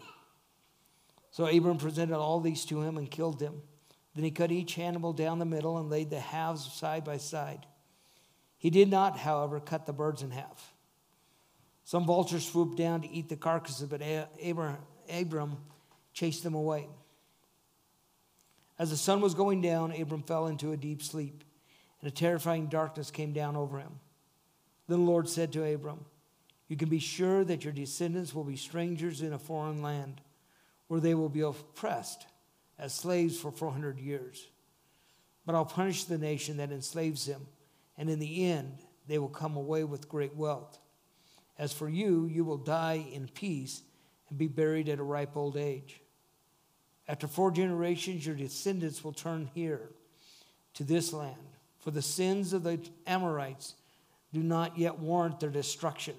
So 1.31 1.47
Abram 1.47 1.79
presented 1.79 2.17
all 2.17 2.41
these 2.41 2.65
to 2.67 2.83
him 2.83 2.99
and 2.99 3.11
killed 3.11 3.39
them. 3.39 3.63
Then 4.15 4.25
he 4.25 4.31
cut 4.31 4.51
each 4.51 4.79
animal 4.79 5.13
down 5.13 5.39
the 5.39 5.45
middle 5.45 5.79
and 5.79 5.91
laid 5.91 6.11
the 6.11 6.21
halves 6.21 6.73
side 6.73 7.05
by 7.05 7.19
side. 7.19 7.67
He 8.59 8.71
did 8.71 8.89
not, 8.89 9.19
however, 9.19 9.61
cut 9.61 9.85
the 9.85 9.93
birds 9.93 10.23
in 10.23 10.31
half. 10.31 10.73
Some 11.87 12.05
vultures 12.05 12.45
swooped 12.45 12.77
down 12.77 13.03
to 13.03 13.09
eat 13.09 13.29
the 13.29 13.37
carcasses, 13.37 13.89
but 13.89 14.03
Abram 15.09 15.57
chased 16.13 16.43
them 16.43 16.55
away. 16.55 16.89
As 18.77 18.91
the 18.91 18.97
sun 18.97 19.21
was 19.21 19.35
going 19.35 19.61
down, 19.61 19.93
Abram 19.93 20.25
fell 20.25 20.49
into 20.49 20.73
a 20.73 20.77
deep 20.77 21.01
sleep 21.01 21.45
and 22.01 22.09
a 22.09 22.15
terrifying 22.15 22.67
darkness 22.67 23.13
came 23.13 23.33
down 23.33 23.55
over 23.55 23.79
him. 23.79 24.01
Then 24.89 25.05
the 25.05 25.11
Lord 25.11 25.29
said 25.29 25.53
to 25.53 25.65
Abram, 25.65 26.05
You 26.67 26.77
can 26.77 26.89
be 26.89 26.99
sure 26.99 27.45
that 27.45 27.63
your 27.63 27.73
descendants 27.73 28.35
will 28.35 28.43
be 28.43 28.57
strangers 28.57 29.23
in 29.23 29.33
a 29.33 29.39
foreign 29.39 29.81
land, 29.81 30.21
where 30.89 31.01
they 31.01 31.15
will 31.15 31.29
be 31.29 31.43
oppressed 31.43 32.27
as 32.81 32.93
slaves 32.93 33.39
for 33.39 33.53
400 33.53 34.01
years. 34.01 34.49
But 35.47 35.55
I'll 35.55 35.65
punish 35.65 36.03
the 36.03 36.19
nation 36.19 36.57
that 36.57 36.73
enslaves 36.73 37.27
them, 37.27 37.47
and 37.97 38.11
in 38.11 38.19
the 38.19 38.45
end, 38.47 38.79
they 39.07 39.19
will 39.19 39.29
come 39.29 39.57
away 39.57 39.85
with 39.85 40.09
great 40.09 40.35
wealth. 40.35 40.81
As 41.59 41.73
for 41.73 41.89
you, 41.89 42.27
you 42.27 42.45
will 42.45 42.59
die 42.59 43.07
in 43.13 43.29
peace 43.29 43.83
and 44.29 44.39
be 44.39 44.49
buried 44.49 44.89
at 44.89 44.99
a 44.99 45.03
ripe 45.03 45.37
old 45.37 45.57
age. 45.57 46.01
After 47.09 47.27
four 47.27 47.51
generations, 47.51 48.27
your 48.27 48.35
descendants 48.35 49.05
will 49.05 49.13
turn 49.13 49.49
here 49.55 49.91
to 50.75 50.85
this 50.85 51.13
land 51.13 51.37
for 51.87 51.93
the 51.93 52.03
sins 52.03 52.53
of 52.53 52.65
the 52.65 52.81
Amorites 53.07 53.77
do 54.33 54.43
not 54.43 54.77
yet 54.77 54.99
warrant 54.99 55.39
their 55.39 55.51
destruction. 55.51 56.17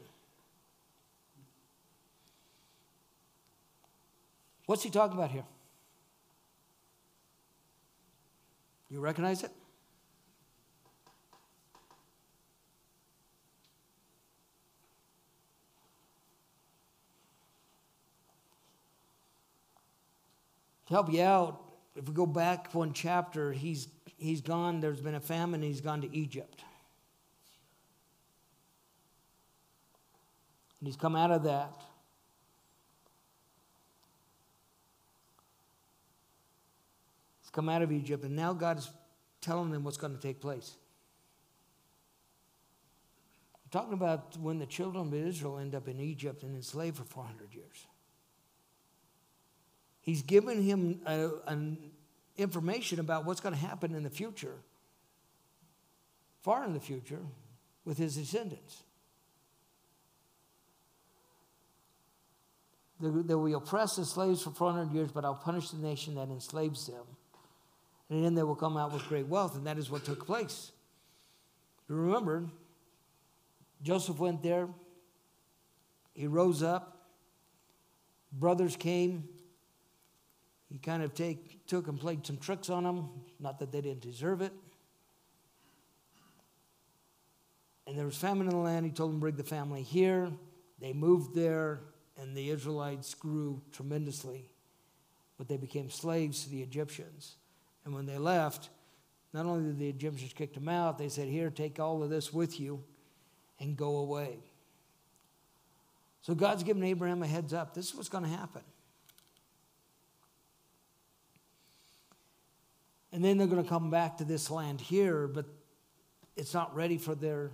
What's 4.65 4.81
he 4.81 4.89
talking 4.89 5.17
about 5.17 5.31
here? 5.31 5.43
You 8.89 9.01
recognize 9.01 9.43
it? 9.43 9.51
To 20.87 20.93
help 20.93 21.11
you 21.11 21.21
out, 21.21 21.61
if 21.95 22.07
we 22.07 22.13
go 22.13 22.25
back 22.25 22.73
one 22.73 22.93
chapter, 22.93 23.51
he's 23.51 23.87
he's 24.17 24.41
gone, 24.41 24.79
there's 24.79 25.01
been 25.01 25.15
a 25.15 25.19
famine, 25.19 25.61
he's 25.61 25.81
gone 25.81 26.01
to 26.01 26.15
Egypt. 26.15 26.63
And 30.79 30.87
he's 30.87 30.95
come 30.95 31.15
out 31.15 31.31
of 31.31 31.43
that. 31.43 31.73
He's 37.41 37.49
come 37.49 37.69
out 37.69 37.81
of 37.81 37.91
Egypt, 37.91 38.23
and 38.23 38.35
now 38.35 38.53
God 38.53 38.79
is 38.79 38.89
telling 39.41 39.71
them 39.71 39.83
what's 39.83 39.97
going 39.97 40.15
to 40.15 40.21
take 40.21 40.39
place. 40.39 40.75
I'm 43.65 43.71
talking 43.71 43.93
about 43.93 44.37
when 44.37 44.59
the 44.59 44.65
children 44.65 45.07
of 45.07 45.13
Israel 45.13 45.57
end 45.57 45.75
up 45.75 45.87
in 45.87 45.99
Egypt 45.99 46.43
and 46.43 46.55
enslaved 46.55 46.97
for 46.97 47.03
400 47.03 47.53
years. 47.53 47.87
He's 50.07 50.21
given 50.21 50.63
him 50.63 51.01
a, 51.05 51.31
an 51.47 51.77
information 52.37 53.01
about 53.01 53.25
what's 53.25 53.41
going 53.41 53.53
to 53.53 53.59
happen 53.59 53.93
in 53.93 54.03
the 54.03 54.09
future, 54.09 54.55
far 56.43 56.63
in 56.63 56.71
the 56.71 56.79
future, 56.79 57.19
with 57.83 57.97
his 57.97 58.15
descendants. 58.15 58.83
They 63.01 63.35
will 63.35 63.53
oppress 63.57 63.97
the 63.97 64.05
slaves 64.05 64.43
for 64.43 64.51
400 64.51 64.93
years, 64.93 65.11
but 65.11 65.25
I'll 65.25 65.35
punish 65.35 65.71
the 65.71 65.77
nation 65.85 66.15
that 66.15 66.29
enslaves 66.29 66.87
them. 66.87 67.03
And 68.09 68.23
then 68.23 68.33
they 68.33 68.43
will 68.43 68.55
come 68.55 68.77
out 68.77 68.93
with 68.93 69.03
great 69.09 69.27
wealth, 69.27 69.57
and 69.57 69.67
that 69.67 69.77
is 69.77 69.89
what 69.89 70.05
took 70.05 70.25
place. 70.25 70.71
Remember, 71.89 72.45
Joseph 73.83 74.19
went 74.19 74.41
there, 74.41 74.69
he 76.13 76.27
rose 76.27 76.63
up, 76.63 77.09
brothers 78.31 78.77
came, 78.77 79.27
he 80.69 80.77
kind 80.77 81.01
of 81.01 81.13
take, 81.13 81.65
took 81.65 81.87
and 81.87 81.99
played 81.99 82.25
some 82.25 82.37
tricks 82.37 82.69
on 82.69 82.83
them, 82.83 83.09
not 83.39 83.59
that 83.59 83.71
they 83.71 83.81
didn't 83.81 84.01
deserve 84.01 84.41
it. 84.41 84.51
And 87.85 87.97
there 87.97 88.05
was 88.05 88.17
famine 88.17 88.47
in 88.47 88.53
the 88.53 88.57
land. 88.57 88.85
He 88.85 88.91
told 88.91 89.11
them, 89.11 89.19
bring 89.19 89.37
the 89.37 89.43
family 89.43 89.81
here. 89.81 90.29
They 90.79 90.91
moved 90.91 91.33
there, 91.33 91.79
and 92.17 92.35
the 92.35 92.49
Israelites 92.49 93.13
grew 93.13 93.61
tremendously. 93.71 94.49
But 95.37 95.47
they 95.47 95.55
became 95.55 95.89
slaves 95.89 96.43
to 96.43 96.49
the 96.49 96.61
Egyptians. 96.61 97.37
And 97.85 97.93
when 97.93 98.05
they 98.05 98.17
left, 98.17 98.69
not 99.31 99.45
only 99.45 99.63
did 99.63 99.79
the 99.79 99.87
Egyptians 99.87 100.33
kick 100.33 100.53
them 100.53 100.67
out, 100.67 100.97
they 100.97 101.07
said, 101.07 101.29
Here, 101.29 101.49
take 101.49 101.79
all 101.79 102.03
of 102.03 102.09
this 102.09 102.33
with 102.33 102.59
you 102.59 102.83
and 103.59 103.77
go 103.77 103.97
away. 103.97 104.39
So 106.21 106.35
God's 106.35 106.63
given 106.63 106.83
Abraham 106.83 107.23
a 107.23 107.27
heads 107.27 107.53
up. 107.53 107.73
This 107.73 107.89
is 107.89 107.95
what's 107.95 108.09
going 108.09 108.25
to 108.25 108.29
happen. 108.29 108.63
And 113.11 113.23
then 113.23 113.37
they're 113.37 113.47
going 113.47 113.63
to 113.63 113.69
come 113.69 113.89
back 113.89 114.17
to 114.17 114.25
this 114.25 114.51
land 114.51 114.81
here, 114.81 115.27
but 115.27 115.45
it's 116.35 116.53
not 116.53 116.75
ready 116.75 116.97
for 116.97 117.15
their 117.15 117.51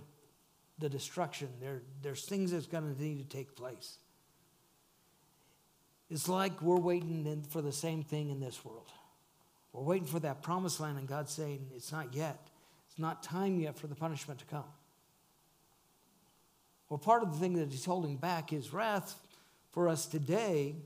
the 0.78 0.88
destruction. 0.88 1.48
There, 1.60 1.82
there's 2.02 2.24
things 2.24 2.50
that's 2.50 2.66
going 2.66 2.94
to 2.94 3.00
need 3.02 3.18
to 3.18 3.36
take 3.36 3.54
place. 3.54 3.98
It's 6.10 6.28
like 6.28 6.60
we're 6.60 6.78
waiting 6.78 7.44
for 7.48 7.62
the 7.62 7.72
same 7.72 8.02
thing 8.02 8.30
in 8.30 8.40
this 8.40 8.64
world. 8.64 8.90
We're 9.72 9.82
waiting 9.82 10.06
for 10.06 10.20
that 10.20 10.42
promised 10.42 10.80
land, 10.80 10.98
and 10.98 11.08
God's 11.08 11.32
saying, 11.32 11.68
It's 11.74 11.92
not 11.92 12.14
yet. 12.14 12.38
It's 12.88 12.98
not 12.98 13.22
time 13.22 13.58
yet 13.58 13.76
for 13.76 13.86
the 13.86 13.94
punishment 13.94 14.40
to 14.40 14.46
come. 14.46 14.64
Well, 16.88 16.98
part 16.98 17.22
of 17.22 17.32
the 17.32 17.38
thing 17.38 17.54
that 17.54 17.70
He's 17.70 17.84
holding 17.84 18.16
back 18.16 18.50
His 18.50 18.72
wrath 18.72 19.16
for 19.72 19.88
us 19.88 20.06
today 20.06 20.76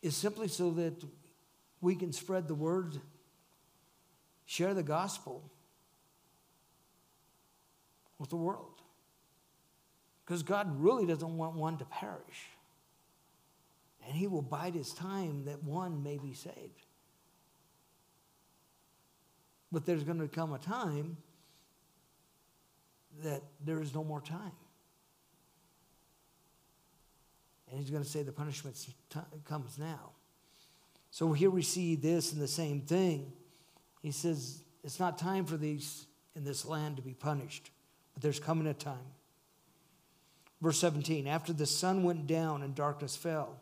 is 0.00 0.16
simply 0.16 0.48
so 0.48 0.70
that 0.70 1.02
we 1.80 1.94
can 1.94 2.12
spread 2.12 2.48
the 2.48 2.54
word, 2.54 3.00
share 4.46 4.74
the 4.74 4.82
gospel 4.82 5.42
with 8.18 8.30
the 8.30 8.36
world. 8.36 8.82
Because 10.24 10.42
God 10.42 10.80
really 10.80 11.06
doesn't 11.06 11.36
want 11.36 11.54
one 11.54 11.78
to 11.78 11.84
perish. 11.84 12.48
And 14.06 14.14
He 14.16 14.26
will 14.26 14.42
bide 14.42 14.74
His 14.74 14.92
time 14.92 15.44
that 15.46 15.62
one 15.62 16.02
may 16.02 16.18
be 16.18 16.34
saved. 16.34 16.86
But 19.70 19.86
there's 19.86 20.04
going 20.04 20.18
to 20.18 20.28
come 20.28 20.52
a 20.52 20.58
time 20.58 21.18
that 23.22 23.42
there 23.64 23.80
is 23.80 23.94
no 23.94 24.04
more 24.04 24.20
time. 24.20 24.52
And 27.70 27.78
he's 27.78 27.90
going 27.90 28.02
to 28.02 28.08
say 28.08 28.22
the 28.22 28.32
punishment 28.32 28.76
comes 29.44 29.78
now. 29.78 30.12
So 31.18 31.32
here 31.32 31.50
we 31.50 31.62
see 31.62 31.96
this 31.96 32.32
and 32.32 32.40
the 32.40 32.46
same 32.46 32.80
thing. 32.80 33.32
He 34.02 34.12
says, 34.12 34.62
It's 34.84 35.00
not 35.00 35.18
time 35.18 35.46
for 35.46 35.56
these 35.56 36.06
in 36.36 36.44
this 36.44 36.64
land 36.64 36.94
to 36.94 37.02
be 37.02 37.12
punished, 37.12 37.72
but 38.14 38.22
there's 38.22 38.38
coming 38.38 38.68
a 38.68 38.72
time. 38.72 39.10
Verse 40.62 40.78
17 40.78 41.26
After 41.26 41.52
the 41.52 41.66
sun 41.66 42.04
went 42.04 42.28
down 42.28 42.62
and 42.62 42.72
darkness 42.72 43.16
fell, 43.16 43.58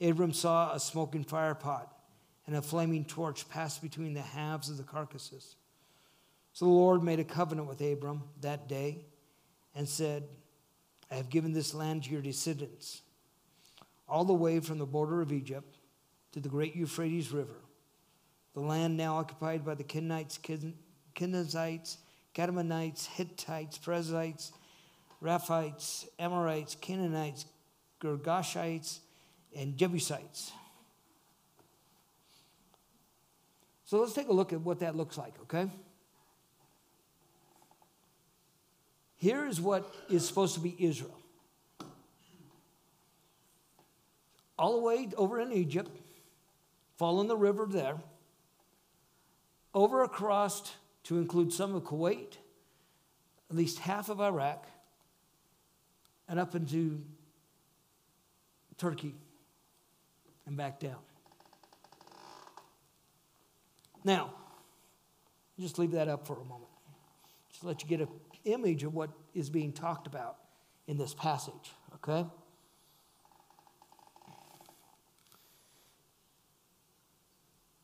Abram 0.00 0.32
saw 0.32 0.72
a 0.72 0.80
smoking 0.80 1.22
fire 1.22 1.54
pot 1.54 1.96
and 2.48 2.56
a 2.56 2.62
flaming 2.62 3.04
torch 3.04 3.48
pass 3.48 3.78
between 3.78 4.12
the 4.12 4.20
halves 4.20 4.68
of 4.68 4.78
the 4.78 4.82
carcasses. 4.82 5.54
So 6.54 6.64
the 6.64 6.72
Lord 6.72 7.04
made 7.04 7.20
a 7.20 7.24
covenant 7.24 7.68
with 7.68 7.80
Abram 7.80 8.24
that 8.40 8.68
day 8.68 9.04
and 9.76 9.88
said, 9.88 10.24
I 11.08 11.14
have 11.14 11.30
given 11.30 11.52
this 11.52 11.72
land 11.72 12.02
to 12.02 12.10
your 12.10 12.20
descendants, 12.20 13.02
all 14.08 14.24
the 14.24 14.34
way 14.34 14.58
from 14.58 14.78
the 14.78 14.86
border 14.86 15.20
of 15.20 15.30
Egypt 15.30 15.78
to 16.32 16.40
the 16.40 16.48
great 16.48 16.74
Euphrates 16.74 17.30
River, 17.30 17.56
the 18.54 18.60
land 18.60 18.96
now 18.96 19.16
occupied 19.16 19.64
by 19.64 19.74
the 19.74 19.84
Kenites, 19.84 20.38
Kenizzites, 21.14 21.96
Kadmonites, 22.34 23.06
Hittites, 23.06 23.78
Perizzites, 23.78 24.52
Rephaites, 25.22 26.06
Amorites, 26.18 26.74
Canaanites, 26.74 27.46
Girgashites, 28.00 28.98
and 29.56 29.76
Jebusites. 29.76 30.52
So 33.84 34.00
let's 34.00 34.14
take 34.14 34.28
a 34.28 34.32
look 34.32 34.52
at 34.52 34.60
what 34.62 34.80
that 34.80 34.96
looks 34.96 35.18
like, 35.18 35.34
okay? 35.42 35.70
Here 39.16 39.46
is 39.46 39.60
what 39.60 39.94
is 40.08 40.26
supposed 40.26 40.54
to 40.54 40.60
be 40.60 40.74
Israel. 40.78 41.16
All 44.58 44.72
the 44.72 44.82
way 44.82 45.08
over 45.16 45.40
in 45.40 45.52
Egypt, 45.52 45.90
following 47.02 47.26
the 47.26 47.36
river 47.36 47.66
there, 47.68 47.96
over 49.74 50.04
across 50.04 50.72
to 51.02 51.18
include 51.18 51.52
some 51.52 51.74
of 51.74 51.82
Kuwait, 51.82 52.36
at 53.50 53.56
least 53.56 53.80
half 53.80 54.08
of 54.08 54.20
Iraq, 54.20 54.68
and 56.28 56.38
up 56.38 56.54
into 56.54 57.02
Turkey 58.78 59.16
and 60.46 60.56
back 60.56 60.78
down. 60.78 61.00
Now, 64.04 64.32
just 65.58 65.80
leave 65.80 65.90
that 65.90 66.06
up 66.06 66.24
for 66.24 66.34
a 66.34 66.44
moment. 66.44 66.70
Just 67.50 67.64
let 67.64 67.82
you 67.82 67.88
get 67.88 68.00
an 68.00 68.10
image 68.44 68.84
of 68.84 68.94
what 68.94 69.10
is 69.34 69.50
being 69.50 69.72
talked 69.72 70.06
about 70.06 70.36
in 70.86 70.98
this 70.98 71.14
passage, 71.14 71.72
okay? 71.96 72.28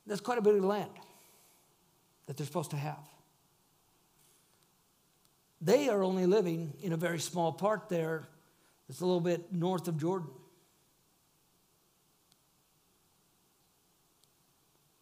That's 0.09 0.23
quite 0.23 0.39
a 0.39 0.43
bit 0.43 0.55
of 0.55 0.65
land 0.65 0.91
that 2.27 2.37
they're 2.37 2.47
supposed 2.47 2.71
to 2.71 2.77
have. 2.77 2.99
They 5.61 5.91
are 5.91 6.03
only 6.03 6.25
living 6.25 6.73
in 6.81 6.95
a 6.95 6.97
very 6.97 7.19
small 7.19 7.53
part 7.53 7.91
there 7.91 8.27
that's 8.89 9.01
a 9.01 9.05
little 9.05 9.21
bit 9.21 9.53
north 9.53 9.87
of 9.87 9.99
Jordan. 9.99 10.31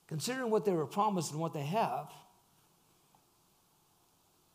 Considering 0.09 0.51
what 0.51 0.65
they 0.65 0.73
were 0.73 0.87
promised 0.87 1.31
and 1.31 1.41
what 1.41 1.53
they 1.53 1.63
have, 1.63 2.11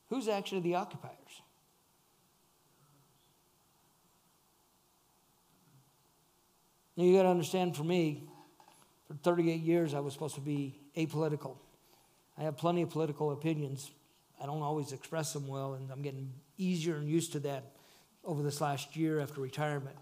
who's 0.10 0.28
actually 0.28 0.62
the 0.62 0.76
occupiers? 0.76 1.16
Now 6.98 7.06
you 7.06 7.16
got 7.16 7.24
to 7.24 7.30
understand 7.30 7.78
for 7.78 7.84
me, 7.84 8.24
for 9.12 9.18
38 9.24 9.62
years 9.62 9.94
I 9.94 10.00
was 10.00 10.14
supposed 10.14 10.36
to 10.36 10.42
be 10.42 10.80
apolitical. 10.96 11.58
I 12.38 12.44
have 12.44 12.58
plenty 12.58 12.82
of 12.82 12.90
political 12.90 13.32
opinions. 13.32 13.92
I 14.42 14.46
don't 14.46 14.62
always 14.62 14.94
express 14.94 15.34
them 15.34 15.48
well, 15.48 15.74
and 15.74 15.92
I'm 15.92 16.02
getting 16.02 16.32
easier 16.58 16.96
and 16.96 17.10
used 17.10 17.34
to 17.34 17.40
that 17.42 17.76
over 18.24 18.42
this 18.42 18.62
last 18.62 18.96
year 18.96 19.20
after 19.20 19.42
retirement. 19.42 19.96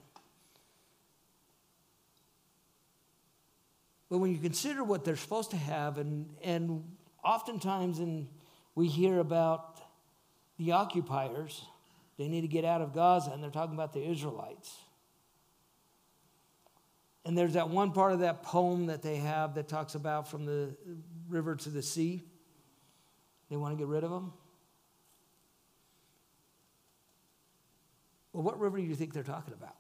But 4.10 4.20
when 4.20 4.32
you 4.32 4.38
consider 4.38 4.84
what 4.84 5.06
they're 5.06 5.16
supposed 5.16 5.52
to 5.52 5.58
have, 5.58 5.98
and, 5.98 6.30
and 6.44 6.84
oftentimes 7.24 8.00
and 8.00 8.28
we 8.76 8.88
hear 8.88 9.20
about 9.20 9.82
the 10.58 10.74
occupiers, 10.74 11.66
they 12.18 12.28
need 12.28 12.42
to 12.42 12.48
get 12.48 12.64
out 12.64 12.82
of 12.82 12.94
Gaza, 12.94 13.32
and 13.32 13.42
they're 13.42 13.50
talking 13.50 13.76
about 13.76 13.94
the 13.94 14.08
Israelites. 14.08 14.78
And 17.26 17.38
there's 17.38 17.54
that 17.54 17.70
one 17.70 17.92
part 17.92 18.14
of 18.14 18.20
that 18.20 18.44
poem 18.44 18.88
that 18.88 19.02
they 19.02 19.18
have 19.18 19.56
that 19.56 19.68
talks 19.68 19.96
about 19.96 20.28
from 20.28 20.46
the 20.46 20.76
river 21.28 21.56
to 21.56 21.70
the 21.70 21.82
sea. 21.82 22.24
They 23.50 23.58
want 23.58 23.74
to 23.74 23.78
get 23.78 23.88
rid 23.88 24.04
of 24.04 24.10
them. 24.10 24.34
Well, 28.32 28.44
what 28.44 28.60
river 28.60 28.78
do 28.78 28.84
you 28.84 28.96
think 28.96 29.14
they're 29.14 29.24
talking 29.24 29.54
about? 29.54 29.76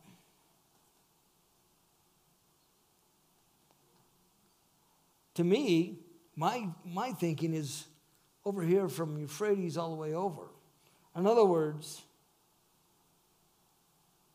To 5.36 5.43
me, 5.43 5.99
my, 6.36 6.67
my 6.84 7.13
thinking 7.13 7.54
is 7.54 7.86
over 8.43 8.62
here 8.62 8.89
from 8.89 9.17
Euphrates 9.17 9.78
all 9.78 9.89
the 9.89 9.95
way 9.95 10.13
over. 10.13 10.49
In 11.15 11.25
other 11.25 11.45
words, 11.45 12.02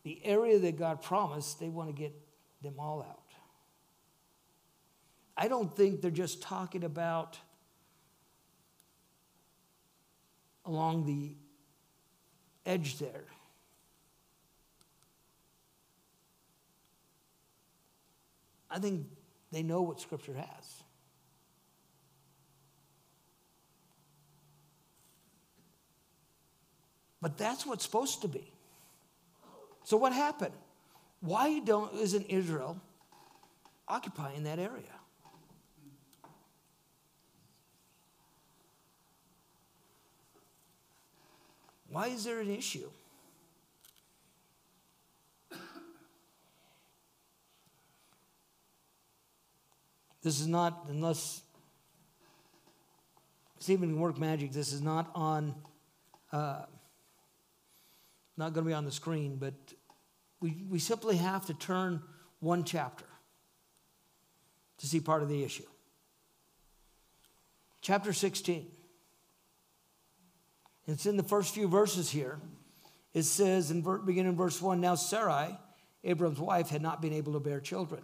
the 0.03 0.19
area 0.25 0.57
that 0.59 0.77
God 0.77 1.01
promised, 1.01 1.59
they 1.59 1.69
want 1.69 1.89
to 1.89 1.93
get 1.93 2.13
them 2.61 2.75
all 2.79 3.01
out. 3.01 3.19
I 5.37 5.47
don't 5.47 5.75
think 5.75 6.01
they're 6.01 6.11
just 6.11 6.41
talking 6.41 6.83
about 6.83 7.37
along 10.65 11.05
the 11.05 11.35
edge 12.65 12.97
there. 12.97 13.25
I 18.69 18.79
think 18.79 19.05
they 19.51 19.63
know 19.63 19.81
what 19.81 20.01
Scripture 20.01 20.33
has. 20.33 20.83
But 27.21 27.37
that's 27.37 27.65
what's 27.65 27.83
supposed 27.83 28.21
to 28.21 28.27
be. 28.27 28.51
So 29.83 29.97
what 29.97 30.13
happened? 30.13 30.53
Why 31.25 31.57
don't 31.57 31.91
isn't 31.95 32.27
Israel 32.27 32.79
occupying 33.87 34.43
that 34.43 34.59
area? 34.59 34.83
Why 41.89 42.07
is 42.09 42.25
there 42.25 42.41
an 42.41 42.51
issue? 42.51 42.89
This 50.21 50.39
is 50.39 50.47
not, 50.47 50.85
unless 50.89 51.41
Stephen 53.59 53.89
can 53.89 53.99
work 53.99 54.19
magic, 54.19 54.51
this 54.51 54.73
is 54.73 54.81
not 54.81 55.09
on, 55.15 55.55
uh, 56.31 56.65
not 58.37 58.53
going 58.53 58.65
to 58.65 58.69
be 58.69 58.73
on 58.73 58.85
the 58.85 58.91
screen, 58.91 59.37
but 59.37 59.53
we, 60.41 60.63
we 60.69 60.79
simply 60.79 61.17
have 61.17 61.45
to 61.47 61.53
turn 61.53 62.01
one 62.39 62.63
chapter 62.63 63.05
to 64.77 64.87
see 64.87 64.99
part 64.99 65.23
of 65.23 65.29
the 65.29 65.43
issue. 65.43 65.65
Chapter 67.81 68.13
16. 68.13 68.67
It's 70.87 71.05
in 71.05 71.17
the 71.17 71.23
first 71.23 71.53
few 71.53 71.67
verses 71.67 72.09
here. 72.09 72.39
It 73.13 73.23
says, 73.23 73.71
in 73.71 73.81
beginning 74.05 74.31
in 74.31 74.37
verse 74.37 74.61
1 74.61 74.81
Now 74.81 74.95
Sarai, 74.95 75.57
Abram's 76.03 76.39
wife, 76.39 76.69
had 76.69 76.81
not 76.81 77.01
been 77.01 77.13
able 77.13 77.33
to 77.33 77.39
bear 77.39 77.59
children. 77.59 78.01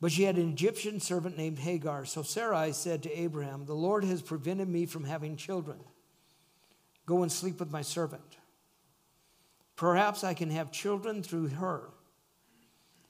But 0.00 0.12
she 0.12 0.22
had 0.22 0.36
an 0.36 0.48
Egyptian 0.50 1.00
servant 1.00 1.36
named 1.36 1.58
Hagar. 1.58 2.06
So 2.06 2.22
Sarai 2.22 2.72
said 2.72 3.02
to 3.02 3.18
Abraham, 3.18 3.66
The 3.66 3.74
Lord 3.74 4.04
has 4.04 4.22
prevented 4.22 4.68
me 4.68 4.86
from 4.86 5.04
having 5.04 5.36
children. 5.36 5.78
Go 7.04 7.22
and 7.22 7.30
sleep 7.30 7.60
with 7.60 7.70
my 7.70 7.82
servant. 7.82 8.38
Perhaps 9.80 10.24
I 10.24 10.34
can 10.34 10.50
have 10.50 10.70
children 10.70 11.22
through 11.22 11.48
her. 11.48 11.88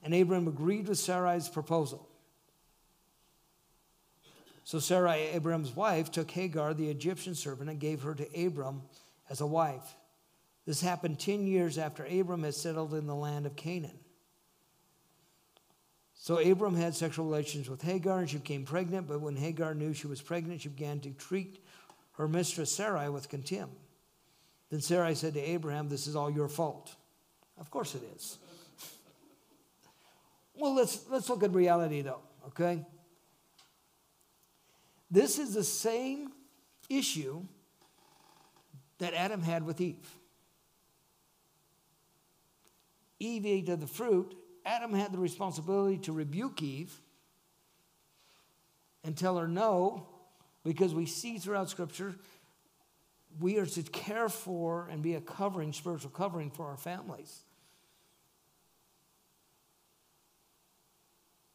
And 0.04 0.14
Abram 0.14 0.46
agreed 0.46 0.86
with 0.86 1.00
Sarai's 1.00 1.48
proposal. 1.48 2.08
So 4.62 4.78
Sarai, 4.78 5.30
Abram's 5.34 5.74
wife, 5.74 6.12
took 6.12 6.30
Hagar, 6.30 6.72
the 6.72 6.88
Egyptian 6.88 7.34
servant, 7.34 7.70
and 7.70 7.80
gave 7.80 8.02
her 8.02 8.14
to 8.14 8.46
Abram 8.46 8.82
as 9.28 9.40
a 9.40 9.48
wife. 9.48 9.96
This 10.64 10.80
happened 10.80 11.18
10 11.18 11.44
years 11.44 11.76
after 11.76 12.04
Abram 12.04 12.44
had 12.44 12.54
settled 12.54 12.94
in 12.94 13.08
the 13.08 13.16
land 13.16 13.46
of 13.46 13.56
Canaan. 13.56 13.98
So 16.14 16.38
Abram 16.38 16.76
had 16.76 16.94
sexual 16.94 17.24
relations 17.24 17.68
with 17.68 17.82
Hagar, 17.82 18.20
and 18.20 18.30
she 18.30 18.36
became 18.36 18.64
pregnant. 18.64 19.08
But 19.08 19.20
when 19.20 19.34
Hagar 19.34 19.74
knew 19.74 19.92
she 19.92 20.06
was 20.06 20.22
pregnant, 20.22 20.60
she 20.60 20.68
began 20.68 21.00
to 21.00 21.10
treat 21.10 21.64
her 22.12 22.28
mistress 22.28 22.72
Sarai 22.72 23.08
with 23.08 23.28
contempt. 23.28 23.74
Then 24.70 24.80
Sarai 24.80 25.14
said 25.14 25.34
to 25.34 25.40
Abraham, 25.40 25.88
This 25.88 26.06
is 26.06 26.14
all 26.14 26.30
your 26.30 26.48
fault. 26.48 26.94
Of 27.58 27.70
course 27.70 27.94
it 27.94 28.02
is. 28.14 28.38
well, 30.54 30.74
let's, 30.74 31.04
let's 31.10 31.28
look 31.28 31.42
at 31.42 31.52
reality, 31.52 32.02
though, 32.02 32.20
okay? 32.48 32.84
This 35.10 35.38
is 35.38 35.54
the 35.54 35.64
same 35.64 36.30
issue 36.88 37.42
that 38.98 39.12
Adam 39.14 39.42
had 39.42 39.64
with 39.64 39.80
Eve. 39.80 40.08
Eve 43.18 43.46
ate 43.46 43.68
of 43.68 43.80
the 43.80 43.86
fruit. 43.86 44.34
Adam 44.64 44.94
had 44.94 45.12
the 45.12 45.18
responsibility 45.18 45.98
to 45.98 46.12
rebuke 46.12 46.62
Eve 46.62 46.94
and 49.02 49.16
tell 49.16 49.36
her 49.38 49.48
no, 49.48 50.06
because 50.64 50.94
we 50.94 51.06
see 51.06 51.38
throughout 51.38 51.70
Scripture 51.70 52.14
we 53.40 53.58
are 53.58 53.66
to 53.66 53.82
care 53.82 54.28
for 54.28 54.88
and 54.90 55.02
be 55.02 55.14
a 55.14 55.20
covering, 55.20 55.72
spiritual 55.72 56.10
covering 56.10 56.50
for 56.50 56.66
our 56.66 56.76
families. 56.76 57.42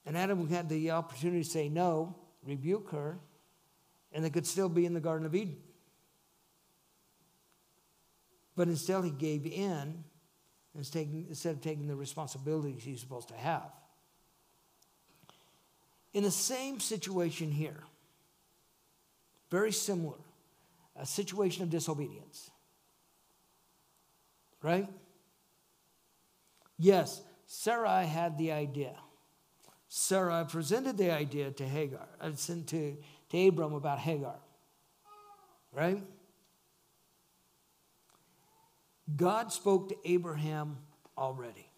And 0.05 0.17
Adam 0.17 0.47
had 0.49 0.69
the 0.69 0.91
opportunity 0.91 1.43
to 1.43 1.49
say 1.49 1.69
no, 1.69 2.15
rebuke 2.43 2.91
her, 2.91 3.19
and 4.11 4.23
they 4.23 4.29
could 4.29 4.45
still 4.45 4.69
be 4.69 4.85
in 4.85 4.93
the 4.93 4.99
Garden 4.99 5.25
of 5.25 5.35
Eden. 5.35 5.57
But 8.55 8.67
instead, 8.67 9.03
he 9.03 9.09
gave 9.09 9.45
in 9.45 10.03
instead 10.75 11.51
of 11.51 11.61
taking 11.61 11.87
the 11.87 11.95
responsibilities 11.95 12.83
he's 12.83 12.99
supposed 12.99 13.29
to 13.29 13.35
have. 13.35 13.71
In 16.13 16.23
the 16.23 16.31
same 16.31 16.79
situation 16.79 17.51
here, 17.51 17.83
very 19.51 19.71
similar, 19.71 20.17
a 20.95 21.05
situation 21.05 21.63
of 21.63 21.69
disobedience. 21.69 22.49
Right? 24.61 24.89
Yes, 26.77 27.21
Sarai 27.45 28.05
had 28.05 28.37
the 28.37 28.51
idea. 28.51 28.95
Sarah 29.87 30.45
presented 30.45 30.97
the 30.97 31.11
idea 31.11 31.51
to 31.51 31.65
Hagar, 31.67 32.07
uh, 32.19 32.31
to, 32.31 32.97
to 33.29 33.47
Abram 33.47 33.73
about 33.73 33.99
Hagar. 33.99 34.35
Right? 35.71 36.03
God 39.15 39.53
spoke 39.53 39.89
to 39.89 39.95
Abraham 40.03 40.77
already. 41.17 41.69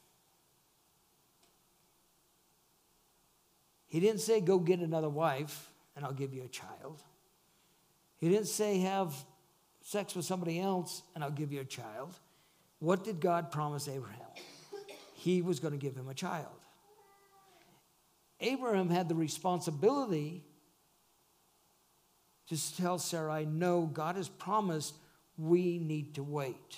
He 3.87 3.99
didn't 3.99 4.21
say, 4.21 4.41
Go 4.41 4.59
get 4.59 4.79
another 4.79 5.09
wife 5.09 5.71
and 5.95 6.05
I'll 6.05 6.13
give 6.13 6.33
you 6.33 6.43
a 6.43 6.47
child. 6.47 7.01
He 8.17 8.29
didn't 8.29 8.47
say, 8.47 8.79
Have 8.79 9.13
sex 9.81 10.15
with 10.15 10.25
somebody 10.25 10.59
else 10.59 11.03
and 11.15 11.23
I'll 11.23 11.31
give 11.31 11.51
you 11.51 11.61
a 11.61 11.65
child. 11.65 12.13
What 12.79 13.03
did 13.03 13.19
God 13.19 13.51
promise 13.51 13.87
Abraham? 13.87 14.21
He 15.15 15.41
was 15.41 15.59
going 15.59 15.73
to 15.73 15.79
give 15.79 15.95
him 15.95 16.09
a 16.09 16.13
child. 16.13 16.45
Abraham 18.39 18.89
had 18.89 19.09
the 19.09 19.15
responsibility 19.15 20.43
to 22.49 22.75
tell 22.77 22.99
Sarai, 22.99 23.45
No, 23.45 23.85
God 23.85 24.15
has 24.15 24.29
promised 24.29 24.95
we 25.37 25.79
need 25.79 26.15
to 26.15 26.23
wait. 26.23 26.77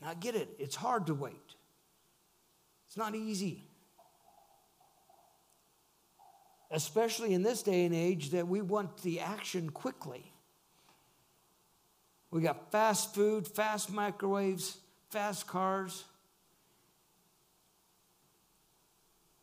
Now, 0.00 0.14
get 0.14 0.34
it, 0.34 0.48
it's 0.58 0.76
hard 0.76 1.06
to 1.06 1.14
wait, 1.14 1.54
it's 2.86 2.96
not 2.96 3.14
easy. 3.14 3.64
Especially 6.70 7.34
in 7.34 7.42
this 7.42 7.62
day 7.62 7.84
and 7.84 7.94
age, 7.94 8.30
that 8.30 8.46
we 8.46 8.60
want 8.60 9.02
the 9.02 9.20
action 9.20 9.70
quickly. 9.70 10.32
We 12.30 12.42
got 12.42 12.70
fast 12.70 13.14
food, 13.14 13.48
fast 13.48 13.92
microwaves, 13.92 14.78
fast 15.10 15.46
cars. 15.46 16.04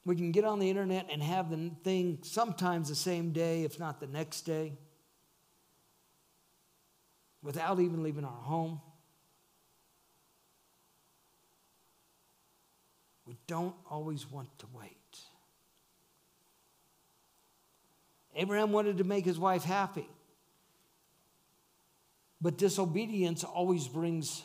We 0.06 0.16
can 0.16 0.32
get 0.32 0.46
on 0.46 0.60
the 0.60 0.70
internet 0.70 1.08
and 1.12 1.22
have 1.22 1.50
the 1.50 1.70
thing 1.84 2.20
sometimes 2.22 2.88
the 2.88 2.96
same 2.96 3.32
day, 3.32 3.64
if 3.64 3.78
not 3.78 4.00
the 4.00 4.08
next 4.08 4.44
day, 4.44 4.72
without 7.44 7.82
even 7.82 8.04
leaving 8.04 8.24
our 8.24 8.32
home. 8.32 8.80
We 13.26 13.36
don't 13.48 13.76
always 13.90 14.32
want 14.32 14.48
to 14.60 14.66
wait. 14.72 14.97
Abraham 18.38 18.72
wanted 18.72 19.00
to 19.00 19.04
make 19.04 19.26
his 19.26 19.40
wife 19.40 19.64
happy. 19.64 20.08
But 22.40 22.58
disobedience 22.58 23.44
always 23.44 23.88
brings 23.88 24.44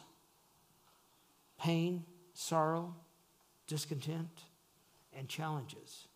pain, 1.61 2.05
sorrow, 2.33 2.97
discontent, 3.67 4.31
and 5.17 5.29
challenges. 5.29 6.09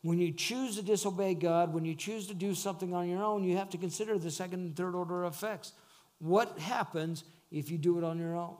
When 0.00 0.18
you 0.18 0.32
choose 0.32 0.76
to 0.76 0.82
disobey 0.82 1.34
God, 1.34 1.74
when 1.74 1.84
you 1.84 1.94
choose 1.94 2.28
to 2.28 2.34
do 2.34 2.54
something 2.54 2.94
on 2.94 3.08
your 3.08 3.22
own, 3.22 3.44
you 3.44 3.58
have 3.58 3.70
to 3.70 3.78
consider 3.78 4.18
the 4.18 4.30
second 4.30 4.60
and 4.60 4.76
third 4.76 4.94
order 4.94 5.26
effects. 5.26 5.72
What 6.18 6.58
happens 6.58 7.24
if 7.50 7.70
you 7.70 7.76
do 7.76 7.98
it 7.98 8.04
on 8.04 8.18
your 8.18 8.36
own? 8.36 8.56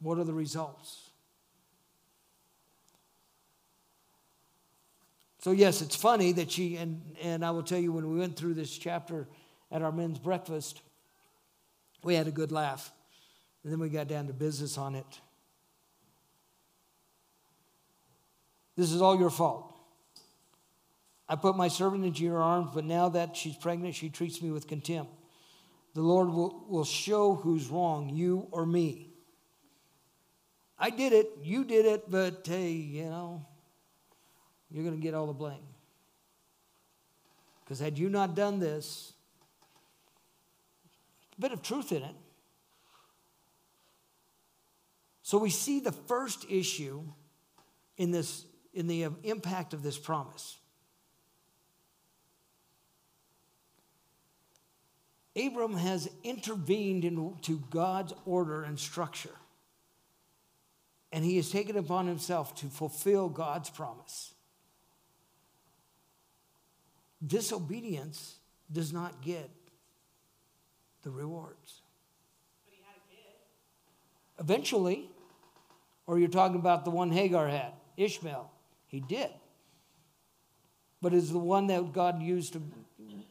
What 0.00 0.18
are 0.18 0.24
the 0.24 0.34
results? 0.34 1.05
So, 5.46 5.52
yes, 5.52 5.80
it's 5.80 5.94
funny 5.94 6.32
that 6.32 6.50
she, 6.50 6.76
and, 6.76 7.00
and 7.22 7.44
I 7.44 7.52
will 7.52 7.62
tell 7.62 7.78
you, 7.78 7.92
when 7.92 8.10
we 8.10 8.18
went 8.18 8.36
through 8.36 8.54
this 8.54 8.76
chapter 8.76 9.28
at 9.70 9.80
our 9.80 9.92
men's 9.92 10.18
breakfast, 10.18 10.82
we 12.02 12.16
had 12.16 12.26
a 12.26 12.32
good 12.32 12.50
laugh. 12.50 12.90
And 13.62 13.72
then 13.72 13.78
we 13.78 13.88
got 13.88 14.08
down 14.08 14.26
to 14.26 14.32
business 14.32 14.76
on 14.76 14.96
it. 14.96 15.06
This 18.76 18.90
is 18.90 19.00
all 19.00 19.16
your 19.16 19.30
fault. 19.30 19.72
I 21.28 21.36
put 21.36 21.56
my 21.56 21.68
servant 21.68 22.04
into 22.04 22.24
your 22.24 22.42
arms, 22.42 22.70
but 22.74 22.84
now 22.84 23.08
that 23.10 23.36
she's 23.36 23.54
pregnant, 23.54 23.94
she 23.94 24.08
treats 24.08 24.42
me 24.42 24.50
with 24.50 24.66
contempt. 24.66 25.12
The 25.94 26.02
Lord 26.02 26.28
will, 26.28 26.64
will 26.68 26.84
show 26.84 27.36
who's 27.36 27.68
wrong, 27.68 28.08
you 28.08 28.48
or 28.50 28.66
me. 28.66 29.10
I 30.76 30.90
did 30.90 31.12
it, 31.12 31.30
you 31.40 31.64
did 31.64 31.86
it, 31.86 32.10
but 32.10 32.44
hey, 32.44 32.72
you 32.72 33.04
know, 33.04 33.46
you're 34.70 34.84
going 34.84 34.96
to 34.96 35.02
get 35.02 35.14
all 35.14 35.26
the 35.26 35.32
blame. 35.32 35.56
Because 37.64 37.80
had 37.80 37.98
you 37.98 38.08
not 38.08 38.34
done 38.34 38.58
this, 38.58 39.12
a 41.36 41.40
bit 41.40 41.52
of 41.52 41.62
truth 41.62 41.92
in 41.92 42.02
it. 42.02 42.14
So 45.22 45.38
we 45.38 45.50
see 45.50 45.80
the 45.80 45.92
first 45.92 46.46
issue 46.48 47.02
in 47.96 48.10
this 48.12 48.44
in 48.72 48.86
the 48.86 49.06
uh, 49.06 49.10
impact 49.24 49.72
of 49.72 49.82
this 49.82 49.98
promise. 49.98 50.58
Abram 55.34 55.74
has 55.74 56.08
intervened 56.22 57.04
into 57.04 57.62
God's 57.70 58.12
order 58.24 58.62
and 58.62 58.78
structure. 58.78 59.34
And 61.12 61.24
he 61.24 61.36
has 61.36 61.50
taken 61.50 61.76
upon 61.76 62.06
himself 62.06 62.54
to 62.56 62.66
fulfill 62.66 63.28
God's 63.28 63.70
promise. 63.70 64.34
Disobedience 67.26 68.36
does 68.70 68.92
not 68.92 69.22
get 69.22 69.50
the 71.02 71.10
rewards. 71.10 71.82
Eventually, 74.38 75.08
or 76.06 76.18
you're 76.18 76.28
talking 76.28 76.56
about 76.56 76.84
the 76.84 76.90
one 76.90 77.10
Hagar 77.10 77.48
had, 77.48 77.72
Ishmael. 77.96 78.50
He 78.86 79.00
did. 79.00 79.30
But 81.00 81.14
is 81.14 81.32
the 81.32 81.38
one 81.38 81.66
that 81.68 81.92
God 81.92 82.22
used 82.22 82.52
to 82.52 82.62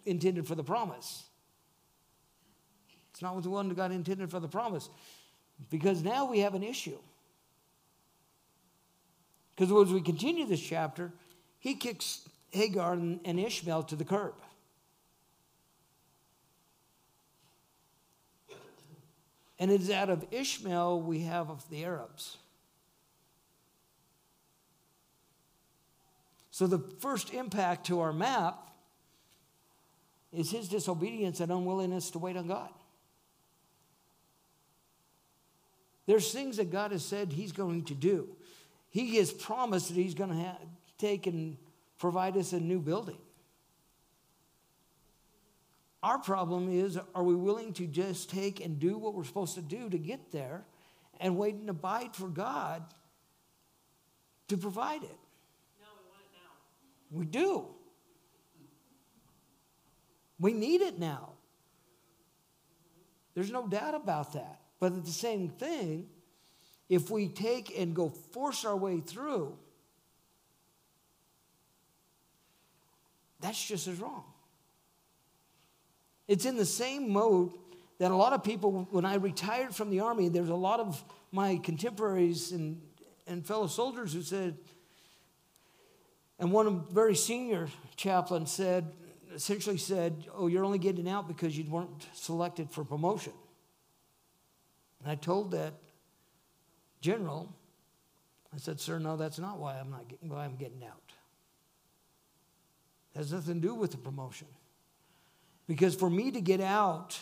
intended 0.06 0.48
for 0.48 0.56
the 0.56 0.64
promise. 0.64 1.24
It's 3.12 3.22
not 3.22 3.42
the 3.42 3.50
one 3.50 3.70
that 3.70 3.76
God 3.76 3.92
intended 3.92 4.30
for 4.30 4.40
the 4.40 4.48
promise. 4.48 4.90
Because 5.70 6.04
now 6.04 6.30
we 6.30 6.40
have 6.40 6.54
an 6.54 6.64
issue. 6.64 6.98
Because 9.56 9.88
as 9.88 9.94
we 9.94 10.02
continue 10.02 10.46
this 10.46 10.60
chapter, 10.60 11.12
he 11.60 11.76
kicks 11.76 12.28
Hagar 12.56 12.94
and 12.94 13.40
Ishmael 13.40 13.84
to 13.84 13.96
the 13.96 14.06
curb. 14.06 14.34
And 19.60 19.70
it 19.72 19.82
is 19.82 19.90
out 19.90 20.10
of 20.10 20.26
Ishmael 20.32 21.02
we 21.02 21.22
have 21.22 21.50
of 21.50 21.70
the 21.70 21.84
Arabs. 21.84 22.38
So 26.52 26.68
the 26.68 26.80
first 26.80 27.34
impact 27.34 27.88
to 27.88 28.00
our 28.00 28.14
map 28.14 28.70
is 30.32 30.52
his 30.52 30.70
disobedience 30.70 31.42
and 31.42 31.52
unwillingness 31.52 32.12
to 32.12 32.20
wait 32.20 32.38
on 32.38 32.48
God. 32.48 32.70
There's 36.06 36.32
things 36.32 36.58
that 36.58 36.72
God 36.72 36.92
has 36.92 37.04
said 37.04 37.32
he's 37.32 37.52
going 37.52 37.86
to 37.86 37.94
do. 37.94 38.30
He 38.90 39.18
has 39.18 39.32
promised 39.32 39.90
that 39.90 39.96
he's 39.96 40.14
going 40.14 40.30
to 40.30 40.36
ha- 40.36 40.58
take 40.98 41.28
and 41.28 41.58
provide 41.98 42.38
us 42.38 42.54
a 42.54 42.60
new 42.60 42.80
building. 42.80 43.18
Our 46.04 46.20
problem 46.20 46.70
is 46.72 47.00
are 47.16 47.24
we 47.24 47.36
willing 47.36 47.74
to 47.74 47.88
just 47.88 48.30
take 48.30 48.64
and 48.64 48.80
do 48.80 48.98
what 48.98 49.16
we're 49.16 49.24
supposed 49.24 49.56
to 49.56 49.62
do 49.62 49.90
to 49.90 49.98
get 49.98 50.32
there 50.32 50.64
and 51.20 51.38
wait 51.38 51.56
and 51.56 51.70
abide 51.70 52.16
for 52.16 52.28
God 52.28 52.84
to 54.50 54.58
provide 54.58 55.02
it? 55.02 55.18
No, 55.80 55.88
we 55.98 56.10
want 56.12 56.22
it 56.22 56.38
now. 56.38 57.18
We 57.18 57.26
do. 57.26 57.66
We 60.40 60.54
need 60.54 60.82
it 60.82 61.00
now. 61.00 61.32
There's 63.34 63.52
no 63.52 63.68
doubt 63.68 63.96
about 63.96 64.34
that. 64.34 64.60
But 64.80 64.94
at 64.94 65.06
the 65.06 65.12
same 65.12 65.50
thing, 65.50 66.08
if 66.88 67.10
we 67.10 67.28
take 67.28 67.78
and 67.78 67.96
go 67.96 68.10
force 68.10 68.64
our 68.66 68.76
way 68.76 69.00
through, 69.00 69.58
that's 73.46 73.64
just 73.64 73.88
as 73.88 74.00
wrong. 74.00 74.24
It's 76.28 76.46
in 76.46 76.58
the 76.58 76.66
same 76.66 77.12
mode 77.12 77.52
that 78.00 78.10
a 78.10 78.16
lot 78.16 78.34
of 78.34 78.44
people, 78.44 78.88
when 78.90 79.06
I 79.06 79.16
retired 79.16 79.76
from 79.76 79.92
the 79.92 80.00
Army, 80.00 80.30
there's 80.30 80.50
a 80.50 80.56
lot 80.56 80.80
of 80.80 81.04
my 81.32 81.58
contemporaries 81.58 82.52
and, 82.52 82.82
and 83.28 83.46
fellow 83.46 83.68
soldiers 83.68 84.14
who 84.14 84.24
said, 84.24 84.58
and 86.40 86.52
one 86.52 86.86
very 86.92 87.16
senior 87.16 87.68
chaplain 87.96 88.48
said, 88.48 88.92
essentially 89.36 89.78
said, 89.78 90.26
Oh, 90.34 90.48
you're 90.48 90.66
only 90.66 90.80
getting 90.80 91.08
out 91.08 91.28
because 91.28 91.56
you 91.56 91.70
weren't 91.70 92.08
selected 92.14 92.72
for 92.72 92.84
promotion. 92.84 93.34
And 95.04 95.12
I 95.12 95.16
told 95.16 95.52
that 95.52 95.74
general, 97.00 97.54
I 98.52 98.58
said, 98.58 98.80
Sir, 98.80 98.98
no, 98.98 99.16
that's 99.16 99.38
not 99.38 99.60
why 99.60 99.78
I'm 99.80 99.92
not 99.92 100.08
getting, 100.08 100.30
why 100.30 100.46
I'm 100.46 100.56
getting 100.56 100.84
out. 100.84 101.05
Has 103.16 103.32
nothing 103.32 103.62
to 103.62 103.68
do 103.68 103.76
with 103.76 103.92
the 103.92 103.98
promotion. 103.98 104.48
Because 105.68 105.96
for 105.96 106.10
me 106.10 106.32
to 106.32 106.42
get 106.42 106.62
out 106.62 107.18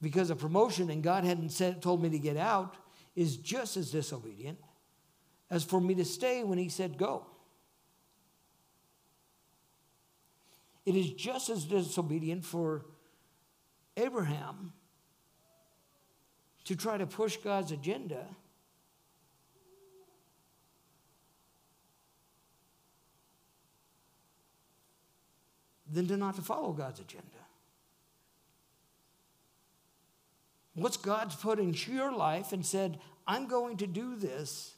because 0.00 0.30
of 0.30 0.38
promotion 0.38 0.90
and 0.90 1.02
God 1.02 1.24
hadn't 1.24 1.50
said, 1.50 1.80
told 1.80 2.02
me 2.02 2.10
to 2.10 2.18
get 2.18 2.36
out 2.36 2.76
is 3.14 3.36
just 3.36 3.76
as 3.76 3.90
disobedient 3.90 4.58
as 5.50 5.62
for 5.62 5.80
me 5.80 5.94
to 5.94 6.04
stay 6.04 6.42
when 6.42 6.58
He 6.58 6.68
said 6.68 6.98
go. 6.98 7.26
It 10.84 10.96
is 10.96 11.10
just 11.10 11.48
as 11.50 11.64
disobedient 11.64 12.44
for 12.44 12.86
Abraham 13.96 14.72
to 16.64 16.74
try 16.74 16.96
to 16.96 17.06
push 17.06 17.36
God's 17.36 17.70
agenda 17.70 18.26
than 25.92 26.08
to 26.08 26.16
not 26.16 26.36
to 26.36 26.42
follow 26.42 26.72
God's 26.72 27.00
agenda. 27.00 27.26
What's 30.74 30.96
God's 30.96 31.36
put 31.36 31.58
into 31.58 31.92
your 31.92 32.12
life 32.12 32.52
and 32.52 32.64
said, 32.64 32.98
I'm 33.26 33.46
going 33.46 33.76
to 33.78 33.86
do 33.86 34.16
this? 34.16 34.74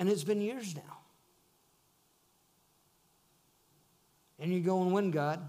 And 0.00 0.08
it's 0.08 0.24
been 0.24 0.40
years 0.40 0.74
now. 0.74 0.98
And 4.40 4.52
you 4.52 4.58
go 4.60 4.82
and 4.82 4.92
win 4.92 5.12
God. 5.12 5.48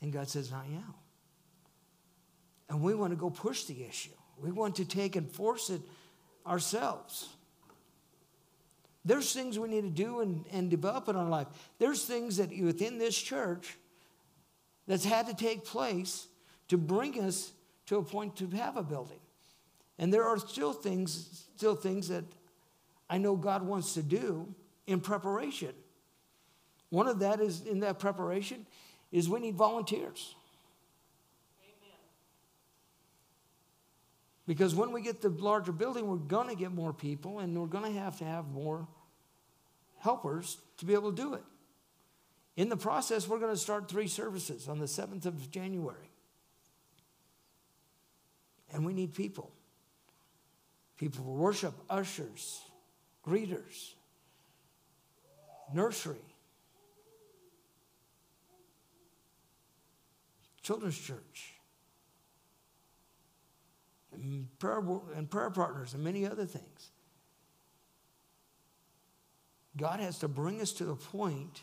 And 0.00 0.12
God 0.12 0.28
says, 0.28 0.52
Not 0.52 0.70
now. 0.70 0.94
And 2.68 2.80
we 2.80 2.94
want 2.94 3.10
to 3.10 3.16
go 3.16 3.30
push 3.30 3.64
the 3.64 3.84
issue. 3.84 4.10
We 4.40 4.52
want 4.52 4.76
to 4.76 4.84
take 4.84 5.16
and 5.16 5.28
force 5.28 5.70
it 5.70 5.80
ourselves. 6.46 7.28
There's 9.06 9.32
things 9.32 9.56
we 9.56 9.68
need 9.68 9.82
to 9.82 9.88
do 9.88 10.18
and, 10.20 10.44
and 10.50 10.68
develop 10.68 11.08
in 11.08 11.14
our 11.14 11.28
life. 11.28 11.46
There's 11.78 12.04
things 12.04 12.38
that 12.38 12.50
within 12.60 12.98
this 12.98 13.16
church 13.16 13.78
that's 14.88 15.04
had 15.04 15.28
to 15.28 15.34
take 15.34 15.64
place 15.64 16.26
to 16.68 16.76
bring 16.76 17.20
us 17.20 17.52
to 17.86 17.98
a 17.98 18.02
point 18.02 18.34
to 18.36 18.48
have 18.48 18.76
a 18.76 18.82
building. 18.82 19.20
And 19.96 20.12
there 20.12 20.24
are 20.24 20.38
still 20.38 20.72
things, 20.72 21.44
still 21.56 21.76
things 21.76 22.08
that 22.08 22.24
I 23.08 23.18
know 23.18 23.36
God 23.36 23.62
wants 23.62 23.94
to 23.94 24.02
do 24.02 24.52
in 24.88 24.98
preparation. 24.98 25.72
One 26.90 27.06
of 27.06 27.20
that 27.20 27.40
is 27.40 27.64
in 27.64 27.80
that 27.80 28.00
preparation 28.00 28.66
is 29.12 29.28
we 29.28 29.38
need 29.38 29.54
volunteers. 29.54 30.34
Amen. 31.60 31.98
Because 34.48 34.74
when 34.74 34.90
we 34.90 35.00
get 35.00 35.22
the 35.22 35.28
larger 35.28 35.70
building, 35.70 36.08
we're 36.08 36.16
going 36.16 36.48
to 36.48 36.56
get 36.56 36.72
more 36.72 36.92
people 36.92 37.38
and 37.38 37.56
we're 37.56 37.68
going 37.68 37.84
to 37.84 38.00
have 38.00 38.18
to 38.18 38.24
have 38.24 38.48
more 38.48 38.88
helpers 40.06 40.58
to 40.76 40.84
be 40.84 40.94
able 40.94 41.10
to 41.10 41.20
do 41.20 41.34
it. 41.34 41.42
In 42.56 42.68
the 42.68 42.76
process, 42.76 43.26
we're 43.26 43.40
going 43.40 43.52
to 43.52 43.58
start 43.58 43.88
three 43.88 44.06
services 44.06 44.68
on 44.68 44.78
the 44.78 44.86
7th 44.86 45.26
of 45.26 45.50
January. 45.50 46.10
And 48.72 48.86
we 48.86 48.92
need 48.92 49.14
people 49.14 49.50
people 50.96 51.24
for 51.24 51.34
worship, 51.34 51.74
ushers, 51.90 52.62
greeters, 53.26 53.94
nursery, 55.74 56.24
children's 60.62 60.98
church, 60.98 61.52
and 64.12 64.48
prayer, 64.58 64.82
and 65.16 65.28
prayer 65.28 65.50
partners, 65.50 65.92
and 65.92 66.02
many 66.02 66.24
other 66.24 66.46
things. 66.46 66.90
God 69.76 70.00
has 70.00 70.18
to 70.20 70.28
bring 70.28 70.60
us 70.60 70.72
to 70.72 70.84
the 70.84 70.94
point 70.94 71.62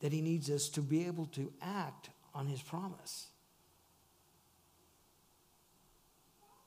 that 0.00 0.12
He 0.12 0.20
needs 0.20 0.50
us 0.50 0.68
to 0.70 0.80
be 0.80 1.06
able 1.06 1.26
to 1.26 1.52
act 1.62 2.10
on 2.34 2.46
His 2.46 2.62
promise. 2.62 3.26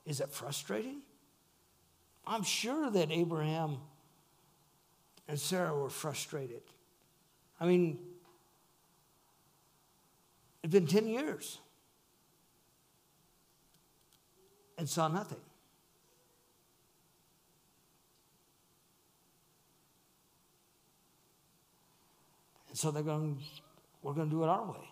Is 0.06 0.18
that 0.18 0.32
frustrating? 0.32 1.02
I'm 2.26 2.42
sure 2.42 2.90
that 2.90 3.10
Abraham 3.10 3.78
and 5.28 5.38
Sarah 5.38 5.74
were 5.74 5.90
frustrated. 5.90 6.62
I 7.60 7.66
mean, 7.66 7.98
it's 10.62 10.72
been 10.72 10.86
10 10.86 11.06
years 11.06 11.58
and 14.78 14.88
saw 14.88 15.08
nothing. 15.08 15.40
So 22.78 22.92
they're 22.92 23.02
going, 23.02 23.40
we're 24.02 24.12
going 24.12 24.30
to 24.30 24.36
do 24.36 24.44
it 24.44 24.48
our 24.48 24.64
way. 24.64 24.88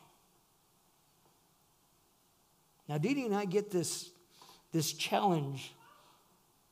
Now, 2.88 2.98
Dee 2.98 3.24
and 3.24 3.34
I 3.34 3.44
get 3.44 3.70
this, 3.70 4.10
this 4.72 4.92
challenge 4.92 5.72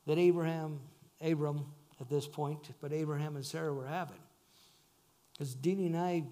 that 0.07 0.17
Abraham, 0.17 0.81
Abram 1.21 1.67
at 2.01 2.09
this 2.09 2.27
point, 2.27 2.69
but 2.81 2.91
Abraham 2.91 3.37
and 3.37 3.45
Sarah 3.45 3.73
were 3.73 3.87
having. 3.87 4.19
Because 5.31 5.55
Dee 5.55 5.85
and 5.85 5.95
I 5.95 6.23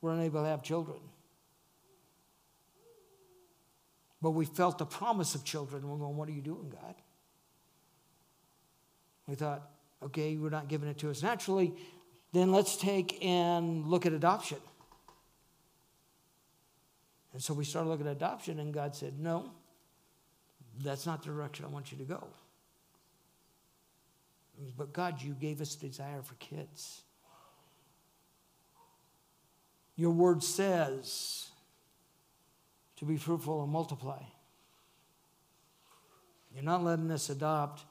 were 0.00 0.12
unable 0.12 0.42
to 0.42 0.48
have 0.48 0.64
children. 0.64 0.98
But 4.20 4.30
we 4.32 4.46
felt 4.46 4.78
the 4.78 4.86
promise 4.86 5.36
of 5.36 5.44
children. 5.44 5.88
We're 5.88 5.96
going, 5.96 6.16
What 6.16 6.28
are 6.28 6.32
you 6.32 6.42
doing, 6.42 6.70
God? 6.70 6.96
We 9.28 9.36
thought, 9.36 9.70
okay, 10.02 10.30
you're 10.32 10.50
not 10.50 10.66
giving 10.66 10.88
it 10.88 10.98
to 10.98 11.10
us 11.10 11.22
naturally. 11.22 11.72
Then 12.32 12.52
let's 12.52 12.76
take 12.76 13.24
and 13.24 13.86
look 13.86 14.04
at 14.06 14.12
adoption. 14.12 14.58
And 17.32 17.42
so 17.42 17.54
we 17.54 17.64
started 17.64 17.88
looking 17.88 18.06
at 18.06 18.12
adoption, 18.12 18.58
and 18.58 18.72
God 18.72 18.94
said, 18.94 19.18
No, 19.18 19.50
that's 20.82 21.06
not 21.06 21.22
the 21.22 21.30
direction 21.30 21.64
I 21.64 21.68
want 21.68 21.92
you 21.92 21.98
to 21.98 22.04
go. 22.04 22.26
But 24.76 24.92
God, 24.92 25.22
you 25.22 25.34
gave 25.34 25.60
us 25.60 25.74
desire 25.76 26.22
for 26.22 26.34
kids. 26.34 27.02
Your 29.96 30.10
word 30.10 30.42
says 30.42 31.48
to 32.96 33.04
be 33.04 33.16
fruitful 33.16 33.62
and 33.62 33.72
multiply. 33.72 34.22
You're 36.54 36.64
not 36.64 36.82
letting 36.82 37.10
us 37.10 37.30
adopt. 37.30 37.84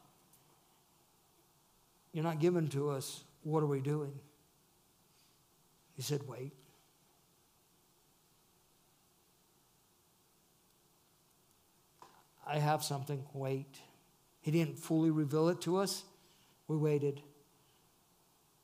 You're 2.11 2.23
not 2.23 2.39
giving 2.39 2.67
to 2.69 2.89
us. 2.89 3.23
What 3.43 3.63
are 3.63 3.67
we 3.67 3.79
doing? 3.79 4.13
He 5.97 6.03
said, 6.03 6.21
Wait. 6.27 6.53
I 12.47 12.59
have 12.59 12.83
something. 12.83 13.25
Wait. 13.33 13.81
He 14.39 14.51
didn't 14.51 14.79
fully 14.79 15.11
reveal 15.11 15.49
it 15.49 15.59
to 15.61 15.77
us. 15.77 16.03
We 16.69 16.77
waited. 16.77 17.21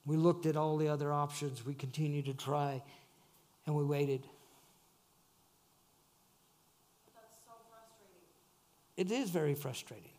We 0.06 0.16
looked 0.16 0.46
at 0.46 0.56
all 0.56 0.78
the 0.78 0.88
other 0.88 1.12
options. 1.12 1.66
We 1.66 1.74
continued 1.74 2.26
to 2.26 2.34
try, 2.34 2.82
and 3.66 3.76
we 3.76 3.84
waited. 3.84 4.22
That's 7.14 7.36
so 7.46 7.54
frustrating. 7.70 8.22
It 8.96 9.12
is 9.12 9.30
very 9.30 9.56
frustrating. 9.56 10.12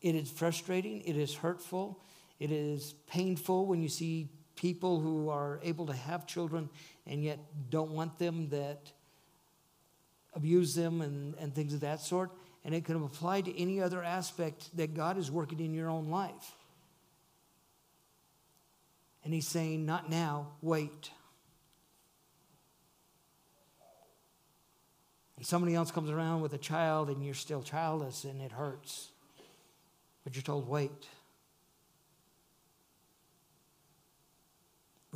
It 0.00 0.14
is 0.14 0.30
frustrating. 0.30 1.02
It 1.02 1.16
is 1.16 1.34
hurtful. 1.34 2.00
It 2.38 2.52
is 2.52 2.94
painful 3.06 3.66
when 3.66 3.82
you 3.82 3.88
see 3.88 4.28
people 4.56 5.00
who 5.00 5.28
are 5.28 5.60
able 5.62 5.86
to 5.86 5.92
have 5.92 6.26
children 6.26 6.68
and 7.06 7.22
yet 7.22 7.38
don't 7.70 7.90
want 7.90 8.18
them, 8.18 8.48
that 8.50 8.90
abuse 10.34 10.74
them, 10.74 11.00
and, 11.00 11.34
and 11.38 11.54
things 11.54 11.72
of 11.74 11.80
that 11.80 12.00
sort. 12.00 12.30
And 12.64 12.74
it 12.74 12.84
can 12.84 12.96
apply 12.96 13.42
to 13.42 13.60
any 13.60 13.80
other 13.80 14.02
aspect 14.02 14.76
that 14.76 14.94
God 14.94 15.18
is 15.18 15.30
working 15.30 15.60
in 15.60 15.72
your 15.72 15.88
own 15.88 16.08
life. 16.08 16.52
And 19.24 19.32
He's 19.32 19.46
saying, 19.46 19.86
Not 19.86 20.10
now, 20.10 20.48
wait. 20.62 21.10
And 25.36 25.44
somebody 25.44 25.74
else 25.74 25.90
comes 25.90 26.10
around 26.10 26.40
with 26.40 26.54
a 26.54 26.58
child 26.58 27.10
and 27.10 27.24
you're 27.24 27.34
still 27.34 27.62
childless 27.62 28.24
and 28.24 28.40
it 28.40 28.52
hurts. 28.52 29.10
But 30.24 30.34
you're 30.34 30.42
told, 30.42 30.68
wait. 30.68 31.06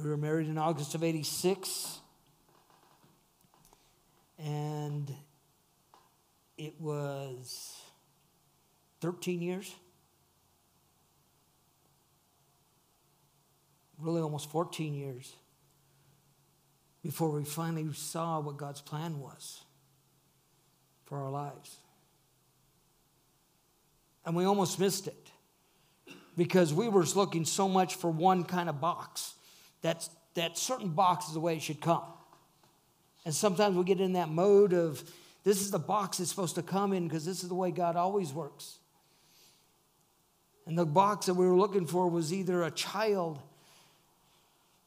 We 0.03 0.09
were 0.09 0.17
married 0.17 0.49
in 0.49 0.57
August 0.57 0.95
of 0.95 1.05
86. 1.05 1.99
And 4.39 5.13
it 6.57 6.81
was 6.81 7.77
13 9.01 9.43
years. 9.43 9.75
Really, 13.99 14.23
almost 14.23 14.51
14 14.51 14.95
years 14.95 15.35
before 17.03 17.31
we 17.31 17.45
finally 17.45 17.93
saw 17.93 18.41
what 18.41 18.57
God's 18.57 18.81
plan 18.81 19.21
was 19.21 19.63
for 21.05 21.19
our 21.19 21.31
lives. 21.31 21.77
And 24.25 24.35
we 24.35 24.45
almost 24.45 24.79
missed 24.79 25.07
it 25.07 25.31
because 26.37 26.73
we 26.73 26.89
were 26.89 27.05
looking 27.05 27.45
so 27.45 27.69
much 27.69 27.97
for 27.97 28.11
one 28.11 28.45
kind 28.45 28.69
of 28.69 28.81
box. 28.81 29.35
That's, 29.83 30.11
that 30.35 30.59
certain 30.59 30.91
box 30.91 31.29
is 31.29 31.35
the 31.35 31.41
way 31.41 31.57
it 31.57 31.63
should 31.63 31.81
come. 31.81 32.03
And 33.25 33.35
sometimes 33.35 33.77
we 33.77 33.85
get 33.85 34.01
in 34.01 34.15
that 34.15 34.29
mode 34.29 34.73
of 34.73 35.03
this 35.45 35.61
is 35.61 35.71
the 35.71 35.79
box 35.79 36.21
it's 36.21 36.31
supposed 36.31 36.55
to 36.57 36.63
come 36.63 36.93
in 36.93 37.09
because 37.09 37.25
this 37.25 37.43
is 37.43 37.49
the 37.49 37.55
way 37.55 37.71
God 37.71 37.97
always 37.97 38.33
works. 38.33 38.79
And 40.67 40.79
the 40.79 40.87
box 40.87 41.27
that 41.27 41.35
we 41.35 41.47
were 41.47 41.57
looking 41.57 41.87
for 41.87 42.09
was 42.09 42.33
either 42.33 42.63
a 42.63 42.71
child 42.71 43.41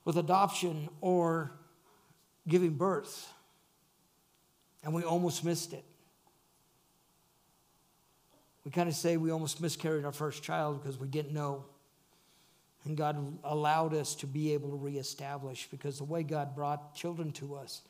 with 0.05 0.17
adoption 0.17 0.89
or 1.01 1.51
giving 2.47 2.71
birth. 2.71 3.31
And 4.83 4.93
we 4.93 5.03
almost 5.03 5.43
missed 5.43 5.73
it. 5.73 5.83
We 8.65 8.71
kind 8.71 8.87
of 8.87 8.95
say 8.95 9.17
we 9.17 9.31
almost 9.31 9.61
miscarried 9.61 10.05
our 10.05 10.11
first 10.11 10.43
child 10.43 10.81
because 10.81 10.97
we 10.97 11.07
didn't 11.07 11.33
know. 11.33 11.65
And 12.85 12.97
God 12.97 13.39
allowed 13.43 13.93
us 13.93 14.15
to 14.15 14.27
be 14.27 14.53
able 14.53 14.69
to 14.69 14.75
reestablish 14.75 15.67
because 15.71 15.99
the 15.99 16.03
way 16.03 16.23
God 16.23 16.53
brought 16.53 16.95
children 16.95 17.31
to 17.33 17.55
us 17.55 17.81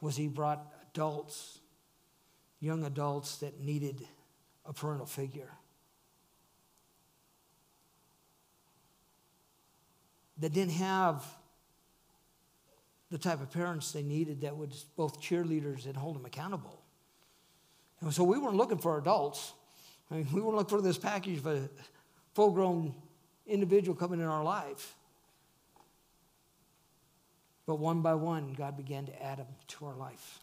was 0.00 0.16
He 0.16 0.26
brought 0.26 0.72
adults, 0.92 1.60
young 2.60 2.84
adults 2.84 3.38
that 3.38 3.60
needed 3.60 4.06
a 4.64 4.72
parental 4.72 5.06
figure. 5.06 5.52
That 10.38 10.52
didn't 10.52 10.74
have 10.74 11.24
the 13.10 13.18
type 13.18 13.40
of 13.40 13.52
parents 13.52 13.92
they 13.92 14.02
needed 14.02 14.40
that 14.40 14.56
would 14.56 14.74
both 14.96 15.20
cheerleaders 15.20 15.86
and 15.86 15.96
hold 15.96 16.16
them 16.16 16.24
accountable. 16.24 16.82
And 18.00 18.12
so 18.12 18.24
we 18.24 18.36
weren't 18.36 18.56
looking 18.56 18.78
for 18.78 18.98
adults. 18.98 19.52
I 20.10 20.16
mean, 20.16 20.28
we 20.32 20.40
weren't 20.40 20.56
looking 20.56 20.76
for 20.76 20.82
this 20.82 20.98
package 20.98 21.38
of 21.38 21.46
a 21.46 21.68
full 22.34 22.50
grown 22.50 22.94
individual 23.46 23.96
coming 23.96 24.20
in 24.20 24.26
our 24.26 24.44
life. 24.44 24.94
But 27.66 27.76
one 27.76 28.00
by 28.00 28.14
one, 28.14 28.54
God 28.54 28.76
began 28.76 29.06
to 29.06 29.22
add 29.22 29.38
them 29.38 29.46
to 29.68 29.86
our 29.86 29.94
life. 29.94 30.40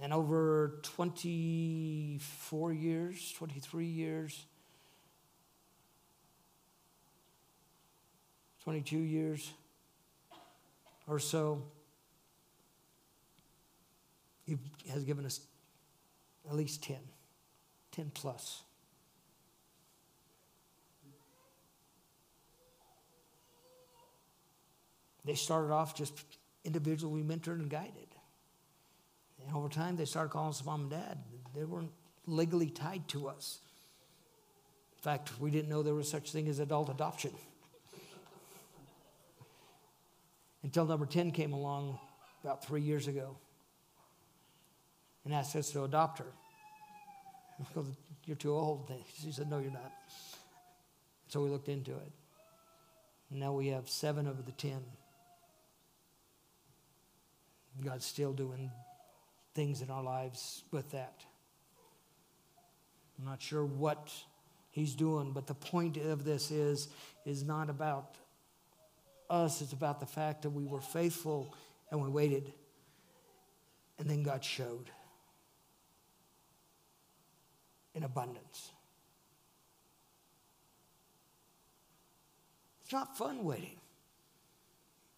And 0.00 0.12
over 0.12 0.80
24 0.82 2.72
years, 2.72 3.32
23 3.36 3.86
years, 3.86 4.44
22 8.64 8.98
years 8.98 9.50
or 11.06 11.18
so, 11.18 11.62
He 14.46 14.58
has 14.90 15.04
given 15.04 15.24
us 15.24 15.40
at 16.48 16.54
least 16.54 16.82
10, 16.82 16.96
10 17.94 18.10
plus. 18.12 18.62
They 25.24 25.34
started 25.34 25.72
off 25.72 25.94
just 25.94 26.12
individually 26.64 27.22
mentored 27.22 27.60
and 27.60 27.70
guided. 27.70 27.92
And 29.40 29.56
over 29.56 29.68
time, 29.68 29.96
they 29.96 30.04
started 30.04 30.30
calling 30.30 30.50
us 30.50 30.64
mom 30.64 30.82
and 30.82 30.90
dad. 30.90 31.18
They 31.54 31.64
weren't 31.64 31.92
legally 32.26 32.68
tied 32.68 33.06
to 33.08 33.28
us. 33.28 33.60
In 34.98 35.02
fact, 35.02 35.32
we 35.38 35.50
didn't 35.50 35.68
know 35.68 35.82
there 35.82 35.94
was 35.94 36.10
such 36.10 36.32
thing 36.32 36.48
as 36.48 36.58
adult 36.58 36.88
adoption. 36.88 37.30
Until 40.62 40.86
number 40.86 41.06
10 41.06 41.30
came 41.30 41.52
along 41.52 41.98
about 42.42 42.64
three 42.64 42.82
years 42.82 43.06
ago 43.06 43.36
and 45.24 45.32
asked 45.32 45.54
us 45.56 45.70
to 45.70 45.84
adopt 45.84 46.18
her. 46.18 46.32
Go, 47.74 47.86
you're 48.24 48.36
too 48.36 48.52
old. 48.52 48.90
She 49.20 49.32
said, 49.32 49.48
No, 49.48 49.58
you're 49.58 49.70
not. 49.70 49.92
So 51.28 51.42
we 51.42 51.50
looked 51.50 51.68
into 51.68 51.92
it. 51.92 52.12
Now 53.30 53.52
we 53.52 53.68
have 53.68 53.88
seven 53.88 54.26
of 54.26 54.44
the 54.44 54.52
ten. 54.52 54.80
God's 57.84 58.04
still 58.04 58.32
doing 58.32 58.70
things 59.54 59.82
in 59.82 59.90
our 59.90 60.02
lives 60.02 60.62
with 60.70 60.90
that. 60.92 61.24
I'm 63.18 63.24
not 63.24 63.42
sure 63.42 63.64
what 63.64 64.12
he's 64.70 64.94
doing, 64.94 65.32
but 65.32 65.46
the 65.46 65.54
point 65.54 65.96
of 65.96 66.24
this 66.24 66.50
is, 66.50 66.88
is 67.24 67.42
not 67.42 67.70
about 67.70 68.16
us, 69.30 69.60
it's 69.60 69.72
about 69.72 70.00
the 70.00 70.06
fact 70.06 70.42
that 70.42 70.50
we 70.50 70.64
were 70.64 70.80
faithful 70.80 71.54
and 71.90 72.00
we 72.00 72.08
waited. 72.08 72.52
And 73.98 74.08
then 74.08 74.22
God 74.22 74.44
showed 74.44 74.90
in 77.94 78.02
abundance. 78.02 78.72
It's 82.82 82.92
not 82.92 83.16
fun 83.16 83.44
waiting. 83.44 83.80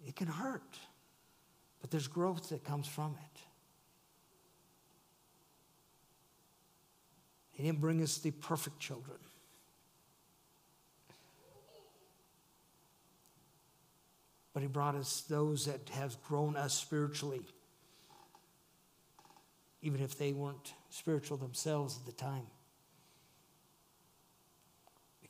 It 0.07 0.15
can 0.15 0.29
hurt, 0.29 0.79
but 1.81 1.91
there's 1.91 2.07
growth 2.07 2.51
that 2.51 2.63
comes 2.63 2.87
from 2.87 3.17
it. 3.25 3.41
He 7.51 7.63
didn't 7.65 7.81
bring 7.81 8.03
us 8.03 8.19
the 8.19 8.31
perfect 8.31 8.79
children. 8.79 9.19
But 14.53 14.63
he 14.63 14.69
brought 14.69 14.95
us 14.95 15.23
those 15.29 15.67
that 15.67 15.89
have 15.91 16.23
grown 16.23 16.57
us 16.57 16.75
spiritually, 16.75 17.43
even 19.83 20.01
if 20.01 20.17
they 20.17 20.33
weren't 20.33 20.73
spiritual 20.91 21.37
themselves 21.37 21.99
at 21.99 22.07
the 22.07 22.13
time. 22.13 22.47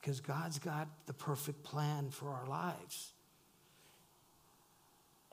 Because 0.07 0.21
God's 0.21 0.57
got 0.57 0.87
the 1.05 1.11
perfect 1.11 1.63
plan 1.63 2.11
for 2.11 2.29
our 2.29 2.47
lives. 2.47 3.11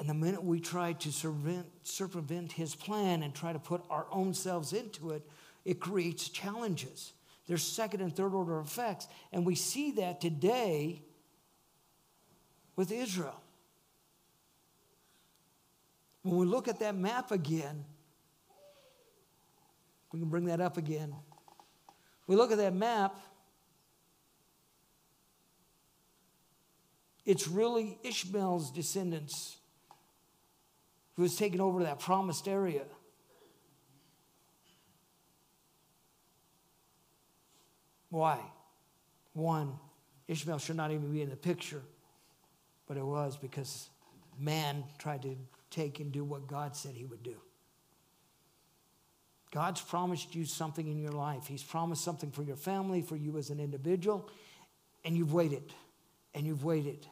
And 0.01 0.09
the 0.09 0.15
minute 0.15 0.43
we 0.43 0.59
try 0.59 0.95
to 0.95 1.13
circumvent 1.85 2.51
his 2.51 2.75
plan 2.75 3.23
and 3.23 3.33
try 3.33 3.53
to 3.53 3.61
put 3.61 3.85
our 3.89 4.09
own 4.11 4.35
selves 4.35 4.73
into 4.73 5.13
it, 5.13 5.23
it 5.65 5.79
creates 5.79 6.29
challenges. 6.29 7.13
There's 7.47 7.63
second 7.63 8.01
and 8.01 8.17
third 8.17 8.35
order 8.35 8.59
effects. 8.59 9.07
And 9.33 9.47
we 9.47 9.55
see 9.55 9.93
that 9.93 10.21
today 10.21 11.03
with 12.75 12.91
Israel. 12.91 13.41
When 16.23 16.37
we 16.37 16.47
look 16.47 16.67
at 16.67 16.81
that 16.81 16.97
map 16.97 17.31
again, 17.31 17.85
we 20.11 20.19
can 20.19 20.29
bring 20.31 20.47
that 20.47 20.61
up 20.61 20.79
again. 20.79 21.15
We 22.27 22.35
look 22.35 22.51
at 22.51 22.59
that 22.59 22.75
map, 22.75 23.21
it's 27.25 27.49
really 27.49 27.99
Ishmael's 28.03 28.71
descendants 28.71 29.57
who 31.17 31.23
has 31.23 31.37
taken 31.37 31.61
over 31.61 31.85
that 31.85 32.01
promised 32.01 32.49
area. 32.49 32.83
Why? 38.11 38.39
One, 39.33 39.79
Ishmael 40.29 40.59
should 40.59 40.77
not 40.77 40.91
even 40.91 41.13
be 41.13 41.23
in 41.23 41.31
the 41.31 41.37
picture, 41.37 41.83
but 42.87 42.97
it 42.97 43.05
was 43.05 43.37
because 43.37 43.89
man 44.39 44.85
tried 44.99 45.23
to 45.23 45.37
take 45.71 46.01
and 46.01 46.13
do 46.13 46.25
what 46.25 46.47
God 46.47 46.77
said 46.77 46.95
he 46.95 47.05
would 47.05 47.23
do. 47.23 47.37
God's 49.51 49.81
promised 49.81 50.35
you 50.35 50.45
something 50.45 50.87
in 50.89 50.99
your 50.99 51.13
life. 51.13 51.47
He's 51.47 51.63
promised 51.63 52.05
something 52.05 52.31
for 52.33 52.43
your 52.43 52.57
family, 52.57 53.03
for 53.03 53.17
you 53.17 53.39
as 53.39 53.51
an 53.51 53.61
individual, 53.61 54.29
and 55.05 55.17
you've 55.17 55.33
waited, 55.33 55.73
and 56.35 56.47
you've 56.47 56.65
waited. 56.65 57.07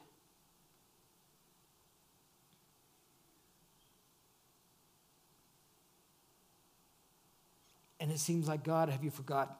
And 8.02 8.10
it 8.10 8.18
seems 8.18 8.48
like, 8.48 8.64
God, 8.64 8.88
have 8.88 9.04
you 9.04 9.12
forgotten? 9.12 9.54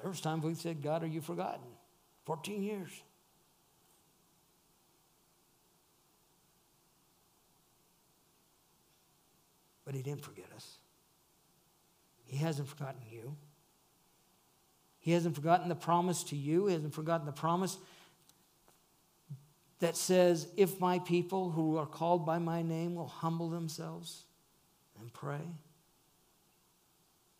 There 0.00 0.10
was 0.10 0.20
times 0.20 0.44
we 0.44 0.56
said, 0.56 0.82
God, 0.82 1.04
are 1.04 1.06
you 1.06 1.20
forgotten? 1.20 1.60
14 2.24 2.64
years. 2.64 2.90
But 9.84 9.94
he 9.94 10.02
didn't 10.02 10.24
forget 10.24 10.46
us. 10.56 10.78
He 12.24 12.38
hasn't 12.38 12.66
forgotten 12.66 13.02
you. 13.08 13.36
He 14.98 15.12
hasn't 15.12 15.36
forgotten 15.36 15.68
the 15.68 15.76
promise 15.76 16.24
to 16.24 16.36
you. 16.36 16.66
He 16.66 16.72
hasn't 16.72 16.92
forgotten 16.92 17.24
the 17.24 17.30
promise 17.30 17.78
that 19.78 19.96
says, 19.96 20.48
If 20.56 20.80
my 20.80 20.98
people 20.98 21.52
who 21.52 21.76
are 21.76 21.86
called 21.86 22.26
by 22.26 22.40
my 22.40 22.62
name 22.62 22.96
will 22.96 23.06
humble 23.06 23.48
themselves 23.48 24.24
and 25.00 25.12
pray, 25.12 25.40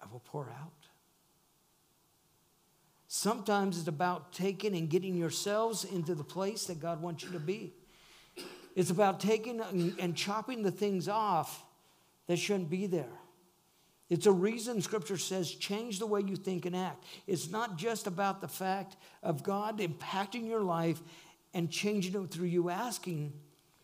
I 0.01 0.07
will 0.11 0.23
pour 0.25 0.49
out. 0.49 0.89
Sometimes 3.07 3.79
it's 3.79 3.89
about 3.89 4.33
taking 4.33 4.75
and 4.75 4.89
getting 4.89 5.17
yourselves 5.17 5.85
into 5.85 6.15
the 6.15 6.25
place 6.25 6.65
that 6.65 6.81
God 6.81 7.03
wants 7.03 7.23
you 7.23 7.31
to 7.33 7.39
be. 7.39 7.75
It's 8.75 8.91
about 8.91 9.21
taking 9.21 9.61
and 9.61 10.17
chopping 10.17 10.63
the 10.63 10.71
things 10.71 11.09
off 11.09 11.65
that 12.27 12.39
shouldn't 12.39 12.71
be 12.71 12.87
there. 12.87 13.13
It's 14.09 14.27
a 14.27 14.33
reason 14.33 14.81
Scripture 14.83 15.17
says 15.17 15.51
change 15.51 15.99
the 15.99 16.07
way 16.07 16.21
you 16.21 16.37
think 16.37 16.67
and 16.67 16.77
act. 16.77 17.05
It's 17.27 17.51
not 17.51 17.77
just 17.77 18.07
about 18.07 18.41
the 18.41 18.49
fact 18.49 18.97
of 19.23 19.43
God 19.43 19.79
impacting 19.79 20.47
your 20.47 20.63
life 20.63 21.01
and 21.55 21.71
changing 21.71 22.23
it 22.23 22.31
through 22.31 22.49
you 22.49 22.71
asking 22.71 23.33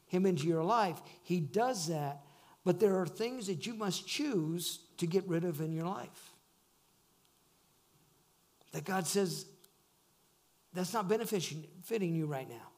Him 0.07 0.27
into 0.27 0.47
your 0.47 0.64
life. 0.64 1.01
He 1.23 1.41
does 1.41 1.89
that, 1.89 2.23
but 2.65 2.81
there 2.81 2.99
are 3.01 3.07
things 3.07 3.47
that 3.47 3.67
you 3.67 3.75
must 3.75 4.07
choose 4.07 4.81
to 4.99 5.07
get 5.07 5.27
rid 5.27 5.45
of 5.45 5.61
in 5.61 5.73
your 5.73 5.87
life 5.87 6.33
that 8.73 8.85
God 8.85 9.07
says, 9.07 9.47
that's 10.73 10.93
not 10.93 11.09
benefiting 11.09 12.15
you 12.15 12.27
right 12.27 12.49
now. 12.49 12.69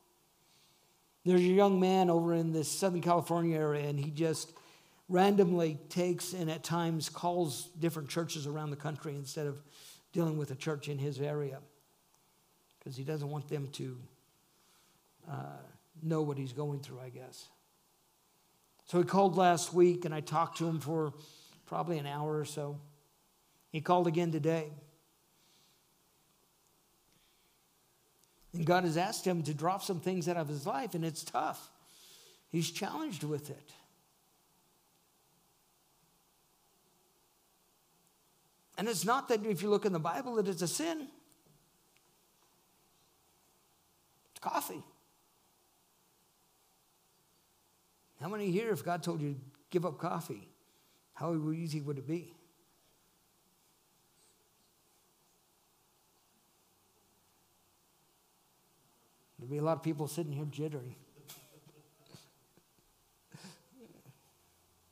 There's 1.24 1.41
a 1.41 1.45
young 1.45 1.81
man 1.81 2.09
over 2.09 2.33
in 2.33 2.53
the 2.53 2.64
Southern 2.64 3.03
California 3.03 3.59
area, 3.59 3.89
and 3.89 3.99
he 3.99 4.11
just 4.11 4.53
randomly 5.09 5.78
takes 5.89 6.33
and 6.33 6.51
at 6.51 6.62
times 6.62 7.09
calls 7.09 7.68
different 7.78 8.09
churches 8.09 8.47
around 8.47 8.70
the 8.70 8.76
country 8.76 9.14
instead 9.16 9.47
of 9.47 9.62
dealing 10.12 10.39
with 10.39 10.51
a 10.51 10.55
church 10.55 10.89
in 10.89 10.99
his 10.99 11.20
area 11.20 11.59
because 12.78 12.97
he 12.97 13.05
doesn't 13.05 13.28
want 13.28 13.49
them 13.49 13.68
to 13.72 13.99
uh, 15.31 15.35
know 16.03 16.22
what 16.22 16.39
he's 16.39 16.53
going 16.53 16.81
through, 16.81 17.01
I 17.01 17.11
guess. 17.11 17.49
So 18.91 18.99
he 18.99 19.05
called 19.05 19.36
last 19.36 19.72
week, 19.72 20.05
and 20.05 20.12
I 20.12 20.18
talked 20.18 20.59
to 20.59 20.66
him 20.66 20.80
for 20.80 21.12
probably 21.64 21.99
an 21.99 22.07
hour 22.07 22.36
or 22.36 22.45
so. 22.45 22.80
He 23.70 23.80
called 23.80 24.09
again 24.09 24.32
today. 24.32 24.72
And 28.53 28.66
God 28.66 28.82
has 28.82 28.97
asked 28.97 29.24
him 29.24 29.45
to 29.45 29.55
drop 29.55 29.84
some 29.84 30.01
things 30.01 30.28
out 30.28 30.36
of 30.36 30.49
his 30.49 30.66
life, 30.66 30.95
and 30.95 31.05
it's 31.05 31.22
tough. 31.22 31.70
He's 32.49 32.68
challenged 32.68 33.22
with 33.22 33.49
it. 33.51 33.70
And 38.76 38.88
it's 38.88 39.05
not 39.05 39.28
that 39.28 39.47
if 39.47 39.62
you 39.62 39.70
look 39.70 39.84
in 39.84 39.93
the 39.93 40.01
Bible 40.01 40.34
that 40.34 40.49
it's 40.49 40.62
a 40.62 40.68
sin. 40.68 41.07
It's 44.32 44.41
coffee. 44.41 44.82
How 48.20 48.28
many 48.28 48.50
here, 48.50 48.70
if 48.70 48.84
God 48.84 49.02
told 49.02 49.22
you 49.22 49.32
to 49.32 49.40
give 49.70 49.86
up 49.86 49.98
coffee, 49.98 50.48
how 51.14 51.34
easy 51.52 51.80
would 51.80 51.96
it 51.98 52.06
be? 52.06 52.34
There'd 59.38 59.50
be 59.50 59.56
a 59.56 59.62
lot 59.62 59.78
of 59.78 59.82
people 59.82 60.06
sitting 60.06 60.32
here 60.32 60.44
jittering. 60.44 60.92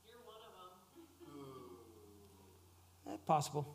You're 0.07 0.23
one 0.25 0.41
of 0.41 0.53
them. 3.05 3.13
Eh, 3.13 3.17
possible. 3.27 3.67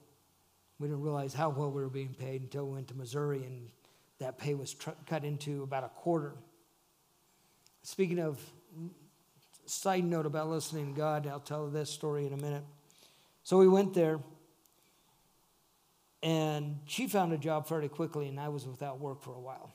We 0.79 0.89
didn't 0.89 1.03
realize 1.03 1.35
how 1.35 1.51
well 1.51 1.71
we 1.71 1.83
were 1.83 1.89
being 1.89 2.15
paid 2.15 2.43
until 2.43 2.67
we 2.67 2.75
went 2.75 2.89
to 2.89 2.95
Missouri 2.95 3.45
and 3.45 3.69
that 4.19 4.39
pay 4.39 4.55
was 4.55 4.75
tr- 4.75 4.91
cut 5.07 5.25
into 5.25 5.63
about 5.63 5.85
a 5.85 5.89
quarter. 5.89 6.35
Speaking 7.83 8.19
of, 8.19 8.41
side 9.67 10.05
note 10.05 10.27
about 10.27 10.49
listening 10.49 10.95
to 10.95 10.99
God, 10.99 11.27
I'll 11.27 11.41
tell 11.41 11.69
this 11.69 11.91
story 11.91 12.27
in 12.27 12.33
a 12.33 12.37
minute. 12.37 12.65
So 13.43 13.59
we 13.59 13.69
went 13.69 13.93
there, 13.93 14.21
and 16.23 16.79
she 16.87 17.07
found 17.07 17.33
a 17.33 17.39
job 17.39 17.69
fairly 17.69 17.89
quickly, 17.89 18.29
and 18.29 18.41
I 18.41 18.49
was 18.49 18.67
without 18.67 19.01
work 19.01 19.23
for 19.23 19.35
a 19.35 19.41
while. 19.41 19.73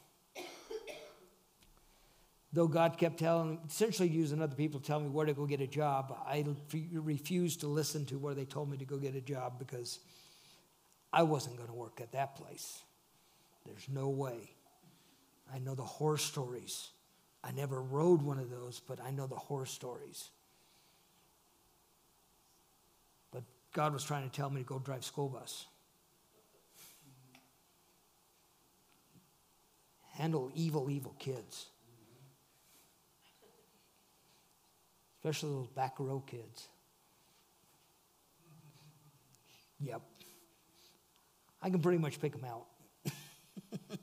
Though 2.51 2.67
God 2.67 2.97
kept 2.97 3.19
telling, 3.19 3.59
essentially 3.67 4.09
using 4.09 4.41
other 4.41 4.55
people 4.55 4.79
to 4.79 4.85
tell 4.85 4.99
me 4.99 5.07
where 5.07 5.25
to 5.25 5.33
go 5.33 5.45
get 5.45 5.61
a 5.61 5.67
job, 5.67 6.17
I 6.25 6.43
refused 6.93 7.59
to 7.61 7.67
listen 7.67 8.05
to 8.07 8.17
where 8.17 8.33
they 8.33 8.45
told 8.45 8.71
me 8.71 8.77
to 8.77 8.85
go 8.85 8.97
get 8.97 9.13
a 9.15 9.21
job 9.21 9.59
because 9.59 9.99
I 11.13 11.23
wasn't 11.23 11.57
going 11.57 11.69
to 11.69 11.75
work 11.75 12.01
at 12.01 12.11
that 12.13 12.35
place. 12.35 12.81
There's 13.65 13.87
no 13.87 14.09
way. 14.09 14.51
I 15.53 15.59
know 15.59 15.75
the 15.75 15.83
horror 15.83 16.17
stories. 16.17 16.89
I 17.43 17.51
never 17.51 17.81
rode 17.81 18.21
one 18.21 18.39
of 18.39 18.49
those, 18.49 18.79
but 18.79 18.99
I 18.99 19.11
know 19.11 19.27
the 19.27 19.35
horror 19.35 19.67
stories. 19.67 20.29
But 23.31 23.43
God 23.73 23.93
was 23.93 24.03
trying 24.03 24.27
to 24.27 24.35
tell 24.35 24.49
me 24.49 24.61
to 24.61 24.67
go 24.67 24.79
drive 24.79 25.05
school 25.05 25.29
bus. 25.29 25.65
Handle 30.13 30.51
evil, 30.55 30.89
evil 30.89 31.15
kids. 31.19 31.67
Especially 35.19 35.49
those 35.49 35.67
back 35.67 35.95
row 35.99 36.23
kids. 36.25 36.69
Yep. 39.81 40.01
I 41.61 41.69
can 41.69 41.81
pretty 41.81 41.97
much 41.97 42.21
pick 42.21 42.31
them 42.31 42.45
out. 42.45 42.65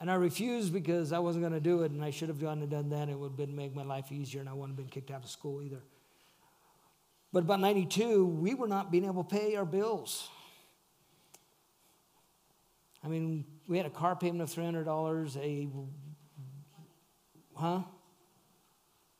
and 0.00 0.10
I 0.10 0.14
refused 0.14 0.72
because 0.72 1.12
I 1.12 1.18
wasn't 1.18 1.42
going 1.42 1.52
to 1.52 1.60
do 1.60 1.82
it, 1.82 1.90
and 1.90 2.02
I 2.02 2.10
should 2.10 2.28
have 2.28 2.40
gone 2.40 2.62
and 2.62 2.70
done 2.70 2.88
that. 2.90 3.10
It 3.10 3.18
would 3.18 3.32
have 3.32 3.36
been 3.36 3.54
make 3.54 3.74
my 3.74 3.84
life 3.84 4.10
easier, 4.10 4.40
and 4.40 4.48
I 4.48 4.54
wouldn't 4.54 4.70
have 4.70 4.76
been 4.78 4.88
kicked 4.88 5.10
out 5.10 5.24
of 5.24 5.30
school 5.30 5.62
either. 5.62 5.82
But 7.32 7.44
about 7.44 7.60
92, 7.60 8.24
we 8.26 8.54
were 8.54 8.68
not 8.68 8.90
being 8.90 9.04
able 9.04 9.24
to 9.24 9.36
pay 9.36 9.56
our 9.56 9.64
bills. 9.64 10.28
I 13.04 13.08
mean, 13.08 13.44
we 13.66 13.76
had 13.78 13.86
a 13.86 13.90
car 13.90 14.14
payment 14.16 14.42
of 14.42 14.48
$300, 14.50 15.36
a, 15.36 15.68
huh? 17.54 17.82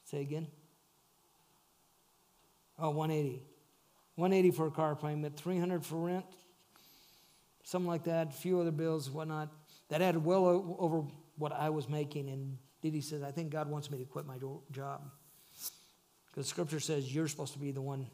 Say 0.04 0.20
again? 0.20 0.46
Oh, 2.78 2.90
180. 2.90 3.42
180 4.16 4.56
for 4.56 4.66
a 4.66 4.70
car 4.70 4.94
payment, 4.94 5.36
300 5.36 5.84
for 5.84 5.96
rent, 5.96 6.26
something 7.64 7.88
like 7.88 8.04
that, 8.04 8.28
a 8.28 8.32
few 8.32 8.60
other 8.60 8.70
bills, 8.70 9.08
whatnot. 9.08 9.48
That 9.88 10.02
added 10.02 10.24
well 10.24 10.76
over 10.78 11.02
what 11.36 11.52
I 11.52 11.70
was 11.70 11.88
making. 11.88 12.28
And 12.28 12.58
Didi 12.82 13.00
says, 13.00 13.22
I 13.22 13.30
think 13.30 13.50
God 13.50 13.68
wants 13.68 13.90
me 13.90 13.98
to 13.98 14.04
quit 14.04 14.26
my 14.26 14.36
job. 14.70 15.02
Because 16.26 16.46
scripture 16.46 16.80
says 16.80 17.14
you're 17.14 17.28
supposed 17.28 17.52
to 17.54 17.58
be 17.58 17.72
the 17.72 17.80
one. 17.80 18.06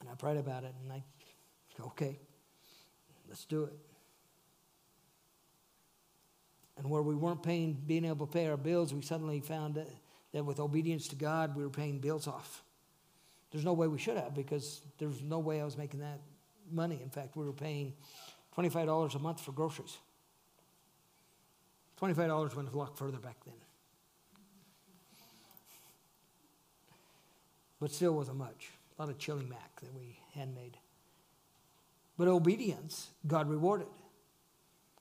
And 0.00 0.08
I 0.08 0.14
prayed 0.14 0.38
about 0.38 0.64
it, 0.64 0.74
and 0.82 0.92
I, 0.92 1.02
go, 1.78 1.84
okay, 1.88 2.18
let's 3.28 3.44
do 3.44 3.64
it. 3.64 3.72
And 6.80 6.88
where 6.88 7.02
we 7.02 7.14
weren't 7.14 7.42
paying, 7.42 7.74
being 7.86 8.06
able 8.06 8.26
to 8.26 8.32
pay 8.32 8.46
our 8.48 8.56
bills, 8.56 8.94
we 8.94 9.02
suddenly 9.02 9.40
found 9.40 9.74
that, 9.74 9.86
that 10.32 10.42
with 10.42 10.58
obedience 10.58 11.08
to 11.08 11.14
God, 11.14 11.54
we 11.54 11.62
were 11.62 11.68
paying 11.70 11.98
bills 11.98 12.26
off. 12.26 12.64
There's 13.50 13.66
no 13.66 13.74
way 13.74 13.86
we 13.86 13.98
should 13.98 14.16
have 14.16 14.34
because 14.34 14.80
there's 14.96 15.20
no 15.20 15.40
way 15.40 15.60
I 15.60 15.64
was 15.66 15.76
making 15.76 16.00
that 16.00 16.20
money. 16.72 16.98
In 17.02 17.10
fact, 17.10 17.36
we 17.36 17.44
were 17.44 17.52
paying 17.52 17.92
$25 18.56 19.14
a 19.14 19.18
month 19.18 19.42
for 19.42 19.52
groceries. 19.52 19.98
$25 22.00 22.56
went 22.56 22.72
a 22.72 22.76
lot 22.78 22.96
further 22.96 23.18
back 23.18 23.36
then. 23.44 23.54
But 27.78 27.90
still 27.90 28.12
wasn't 28.12 28.38
much. 28.38 28.70
A 28.98 29.02
lot 29.02 29.10
of 29.10 29.18
chili 29.18 29.44
mac 29.44 29.80
that 29.80 29.94
we 29.94 30.18
handmade. 30.32 30.78
But 32.16 32.28
obedience, 32.28 33.10
God 33.26 33.50
rewarded. 33.50 33.86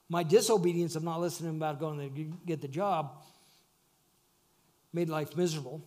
My 0.10 0.24
disobedience 0.24 0.96
of 0.96 1.04
not 1.04 1.22
listening 1.22 1.56
about 1.56 1.80
going 1.80 2.00
to 2.00 2.38
get 2.46 2.62
the 2.62 2.68
job 2.68 3.24
made 4.92 5.08
life 5.08 5.38
miserable. 5.38 5.82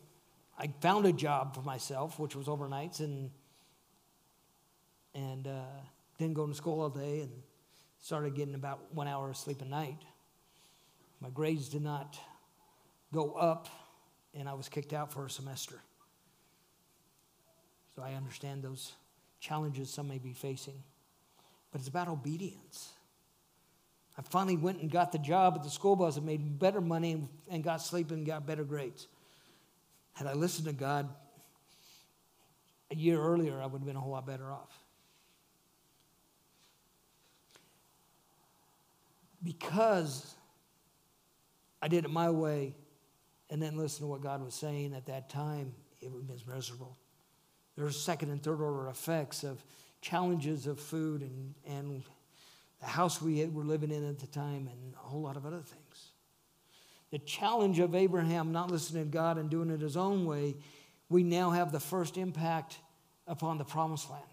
I 0.57 0.69
found 0.81 1.07
a 1.07 1.13
job 1.13 1.57
for 1.57 1.63
myself, 1.63 2.21
which 2.21 2.37
was 2.37 2.47
overnights, 2.47 3.01
and 3.01 3.31
and 5.15 5.47
uh, 5.47 5.65
didn't 6.19 6.35
go 6.35 6.47
to 6.47 6.55
school 6.55 6.81
all 6.81 6.89
day, 6.89 7.21
and 7.21 7.33
started 8.01 8.35
getting 8.37 8.55
about 8.55 8.81
one 8.95 9.09
hour 9.09 9.31
of 9.31 9.37
sleep 9.37 9.61
a 9.61 9.65
night. 9.65 9.99
My 11.21 11.29
grades 11.29 11.69
did 11.69 11.83
not 11.83 12.17
go 13.13 13.33
up, 13.33 13.69
and 14.35 14.49
I 14.49 14.55
was 14.55 14.69
kicked 14.69 14.93
out 14.93 15.13
for 15.13 15.27
a 15.27 15.31
semester. 15.31 15.81
So 17.95 18.03
I 18.03 18.15
understand 18.15 18.63
those 18.63 18.93
challenges 19.41 19.91
some 19.91 20.09
may 20.09 20.19
be 20.19 20.33
facing, 20.33 20.81
but 21.73 21.81
it's 21.81 21.89
about 21.89 22.09
obedience. 22.09 22.93
I 24.17 24.23
finally 24.23 24.57
went 24.57 24.81
and 24.81 24.91
got 24.91 25.13
the 25.13 25.19
job 25.19 25.55
at 25.57 25.63
the 25.63 25.71
school 25.71 25.97
bus 25.97 26.17
and 26.17 26.27
made 26.27 26.59
better 26.59 26.81
money 26.81 27.29
and, 27.51 27.65
got 27.65 27.81
sleep 27.81 28.11
and 28.11 28.27
got 28.27 28.47
better 28.47 28.65
grades. 28.65 29.09
Had 30.13 30.27
I 30.27 30.35
listened 30.35 30.69
to 30.69 30.75
God 30.75 31.09
a 32.91 32.95
year 32.95 33.21
earlier, 33.21 33.61
I 33.61 33.67
would 33.67 33.79
have 33.79 33.87
been 33.87 33.97
a 33.97 34.01
whole 34.01 34.13
lot 34.13 34.27
better 34.27 34.53
off. 34.53 34.79
Because 39.43 40.35
I 41.81 41.89
did 41.89 42.05
it 42.05 42.11
my 42.11 42.31
way 42.31 42.77
and 43.49 43.61
then 43.61 43.77
listened 43.77 44.05
to 44.05 44.07
what 44.07 44.23
God 44.23 44.45
was 44.45 44.55
saying 44.55 44.95
at 44.95 45.07
that 45.07 45.31
time, 45.31 45.75
it 46.01 46.13
was 46.13 46.47
miserable. 46.47 46.97
There 47.77 47.85
were 47.85 47.91
second 47.91 48.31
and 48.31 48.43
third 48.43 48.61
order 48.61 48.89
effects 48.89 49.43
of 49.43 49.65
challenges 50.01 50.67
of 50.67 50.79
food 50.79 51.23
and, 51.23 51.55
and 51.67 52.03
the 52.83 52.89
house 52.89 53.23
we 53.23 53.47
were 53.47 53.65
living 53.65 53.91
in 53.91 54.07
at 54.07 54.19
the 54.19 54.27
time 54.27 54.69
and 54.71 54.95
a 54.95 55.09
whole 55.09 55.23
lot 55.23 55.39
of 55.39 55.47
other 55.47 55.63
things 55.63 56.13
the 57.13 57.19
challenge 57.19 57.79
of 57.79 57.95
Abraham 57.95 58.53
not 58.53 58.71
listening 58.71 59.05
to 59.05 59.11
God 59.11 59.37
and 59.37 59.49
doing 59.51 59.71
it 59.71 59.81
his 59.81 59.99
own 59.99 60.25
way, 60.25 60.57
we 61.11 61.23
now 61.23 61.51
have 61.51 61.71
the 61.71 61.79
first 61.79 62.17
impact 62.17 62.79
upon 63.29 63.59
the 63.59 63.65
promised 63.65 64.11
land. 64.11 64.25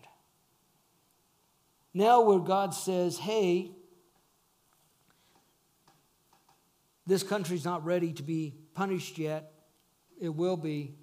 Now, 1.93 2.21
where 2.21 2.39
God 2.39 2.73
says, 2.73 3.17
hey, 3.17 3.71
this 7.05 7.21
country's 7.21 7.65
not 7.65 7.83
ready 7.83 8.13
to 8.13 8.23
be 8.23 8.55
punished 8.73 9.17
yet, 9.17 9.51
it 10.21 10.29
will 10.29 10.57
be. 10.57 10.95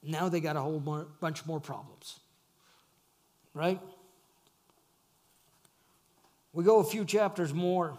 Now 0.00 0.28
they 0.28 0.40
got 0.40 0.54
a 0.54 0.60
whole 0.60 0.78
more, 0.78 1.08
bunch 1.18 1.44
more 1.44 1.58
problems. 1.58 2.20
Right? 3.52 3.80
We 6.54 6.62
go 6.62 6.78
a 6.78 6.84
few 6.84 7.04
chapters 7.04 7.52
more 7.52 7.98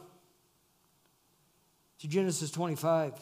to 1.99 2.07
Genesis 2.07 2.49
25. 2.51 3.13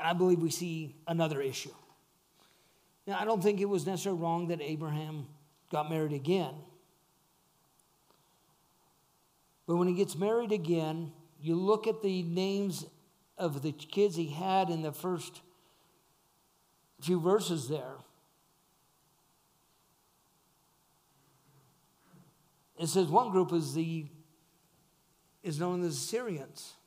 And 0.00 0.08
I 0.08 0.12
believe 0.14 0.40
we 0.40 0.50
see 0.50 0.96
another 1.06 1.40
issue. 1.40 1.70
Now, 3.06 3.18
I 3.20 3.24
don't 3.24 3.42
think 3.42 3.60
it 3.60 3.68
was 3.68 3.86
necessarily 3.86 4.20
wrong 4.20 4.48
that 4.48 4.60
Abraham 4.60 5.26
got 5.70 5.88
married 5.88 6.12
again. 6.12 6.54
But 9.68 9.76
when 9.76 9.86
he 9.86 9.94
gets 9.94 10.16
married 10.16 10.50
again, 10.50 11.12
you 11.40 11.54
look 11.54 11.86
at 11.86 12.02
the 12.02 12.22
names 12.22 12.84
of 13.36 13.62
the 13.62 13.70
kids 13.70 14.16
he 14.16 14.26
had 14.26 14.70
in 14.70 14.82
the 14.82 14.92
first 14.92 15.40
few 17.00 17.20
verses 17.20 17.68
there. 17.68 17.94
It 22.78 22.86
says 22.88 23.08
one 23.08 23.30
group 23.30 23.52
is 23.52 23.74
the 23.74 24.06
is 25.42 25.58
known 25.58 25.84
as 25.84 25.98
Syrians. 25.98 26.74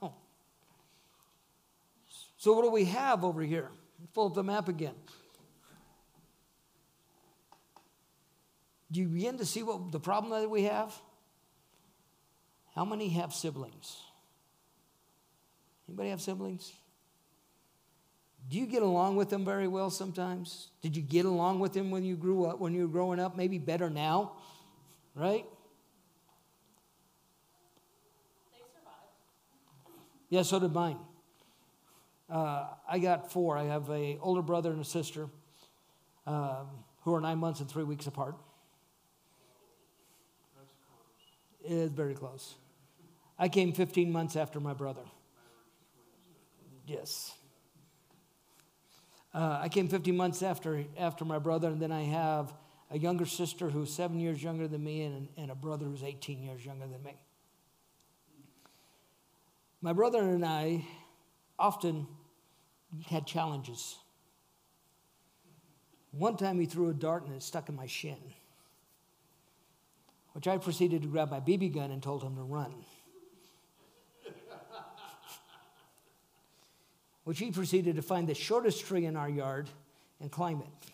Oh. 0.00 0.14
so 2.38 2.54
what 2.54 2.62
do 2.62 2.70
we 2.70 2.86
have 2.86 3.22
over 3.22 3.42
here? 3.42 3.70
Pull 4.14 4.28
up 4.28 4.34
the 4.34 4.42
map 4.42 4.66
again. 4.66 4.94
Do 8.90 9.00
you 9.00 9.08
begin 9.08 9.36
to 9.36 9.44
see 9.44 9.62
what 9.62 9.92
the 9.92 10.00
problem 10.00 10.40
that 10.40 10.48
we 10.48 10.62
have? 10.62 10.94
How 12.74 12.86
many 12.86 13.10
have 13.10 13.34
siblings? 13.34 13.98
Anybody 15.86 16.08
have 16.08 16.22
siblings? 16.22 16.72
Do 18.48 18.58
you 18.58 18.66
get 18.66 18.82
along 18.82 19.16
with 19.16 19.30
them 19.30 19.44
very 19.44 19.68
well 19.68 19.90
sometimes? 19.90 20.68
Did 20.80 20.96
you 20.96 21.02
get 21.02 21.24
along 21.24 21.60
with 21.60 21.72
them 21.72 21.90
when 21.90 22.04
you 22.04 22.16
grew 22.16 22.46
up, 22.46 22.58
when 22.58 22.72
you 22.72 22.82
were 22.82 22.92
growing 22.92 23.20
up? 23.20 23.36
Maybe 23.36 23.58
better 23.58 23.88
now, 23.90 24.32
right? 25.14 25.46
Yeah, 30.30 30.42
so 30.42 30.58
did 30.58 30.72
mine. 30.72 30.98
Uh, 32.28 32.66
I 32.88 32.98
got 32.98 33.30
four. 33.30 33.56
I 33.56 33.64
have 33.64 33.90
an 33.90 34.18
older 34.20 34.42
brother 34.42 34.72
and 34.72 34.80
a 34.80 34.84
sister 34.84 35.28
um, 36.26 36.66
who 37.02 37.14
are 37.14 37.20
nine 37.20 37.38
months 37.38 37.60
and 37.60 37.70
three 37.70 37.84
weeks 37.84 38.06
apart. 38.06 38.34
It 41.64 41.72
is 41.72 41.92
very 41.92 42.14
close. 42.14 42.54
I 43.38 43.48
came 43.48 43.72
15 43.72 44.10
months 44.10 44.36
after 44.36 44.60
my 44.60 44.74
brother. 44.74 45.02
Yes. 46.86 47.32
Uh, 49.32 49.58
I 49.62 49.68
came 49.68 49.88
15 49.88 50.16
months 50.16 50.42
after, 50.42 50.84
after 50.98 51.24
my 51.24 51.38
brother, 51.38 51.68
and 51.68 51.80
then 51.80 51.90
I 51.90 52.02
have 52.02 52.52
a 52.94 52.98
younger 52.98 53.26
sister 53.26 53.68
who's 53.68 53.92
seven 53.92 54.20
years 54.20 54.40
younger 54.40 54.68
than 54.68 54.84
me 54.84 55.02
and, 55.02 55.26
and 55.36 55.50
a 55.50 55.54
brother 55.54 55.84
who's 55.84 56.04
18 56.04 56.40
years 56.40 56.64
younger 56.64 56.86
than 56.86 57.02
me. 57.02 57.16
My 59.82 59.92
brother 59.92 60.20
and 60.20 60.46
I 60.46 60.86
often 61.58 62.06
had 63.06 63.26
challenges. 63.26 63.96
One 66.12 66.36
time 66.36 66.60
he 66.60 66.66
threw 66.66 66.88
a 66.88 66.94
dart 66.94 67.26
and 67.26 67.34
it 67.34 67.42
stuck 67.42 67.68
in 67.68 67.74
my 67.74 67.88
shin, 67.88 68.16
which 70.32 70.46
I 70.46 70.58
proceeded 70.58 71.02
to 71.02 71.08
grab 71.08 71.32
my 71.32 71.40
BB 71.40 71.74
gun 71.74 71.90
and 71.90 72.00
told 72.00 72.22
him 72.22 72.36
to 72.36 72.42
run. 72.42 72.72
which 77.24 77.40
he 77.40 77.50
proceeded 77.50 77.96
to 77.96 78.02
find 78.02 78.28
the 78.28 78.34
shortest 78.34 78.86
tree 78.86 79.04
in 79.04 79.16
our 79.16 79.28
yard 79.28 79.68
and 80.20 80.30
climb 80.30 80.60
it, 80.60 80.93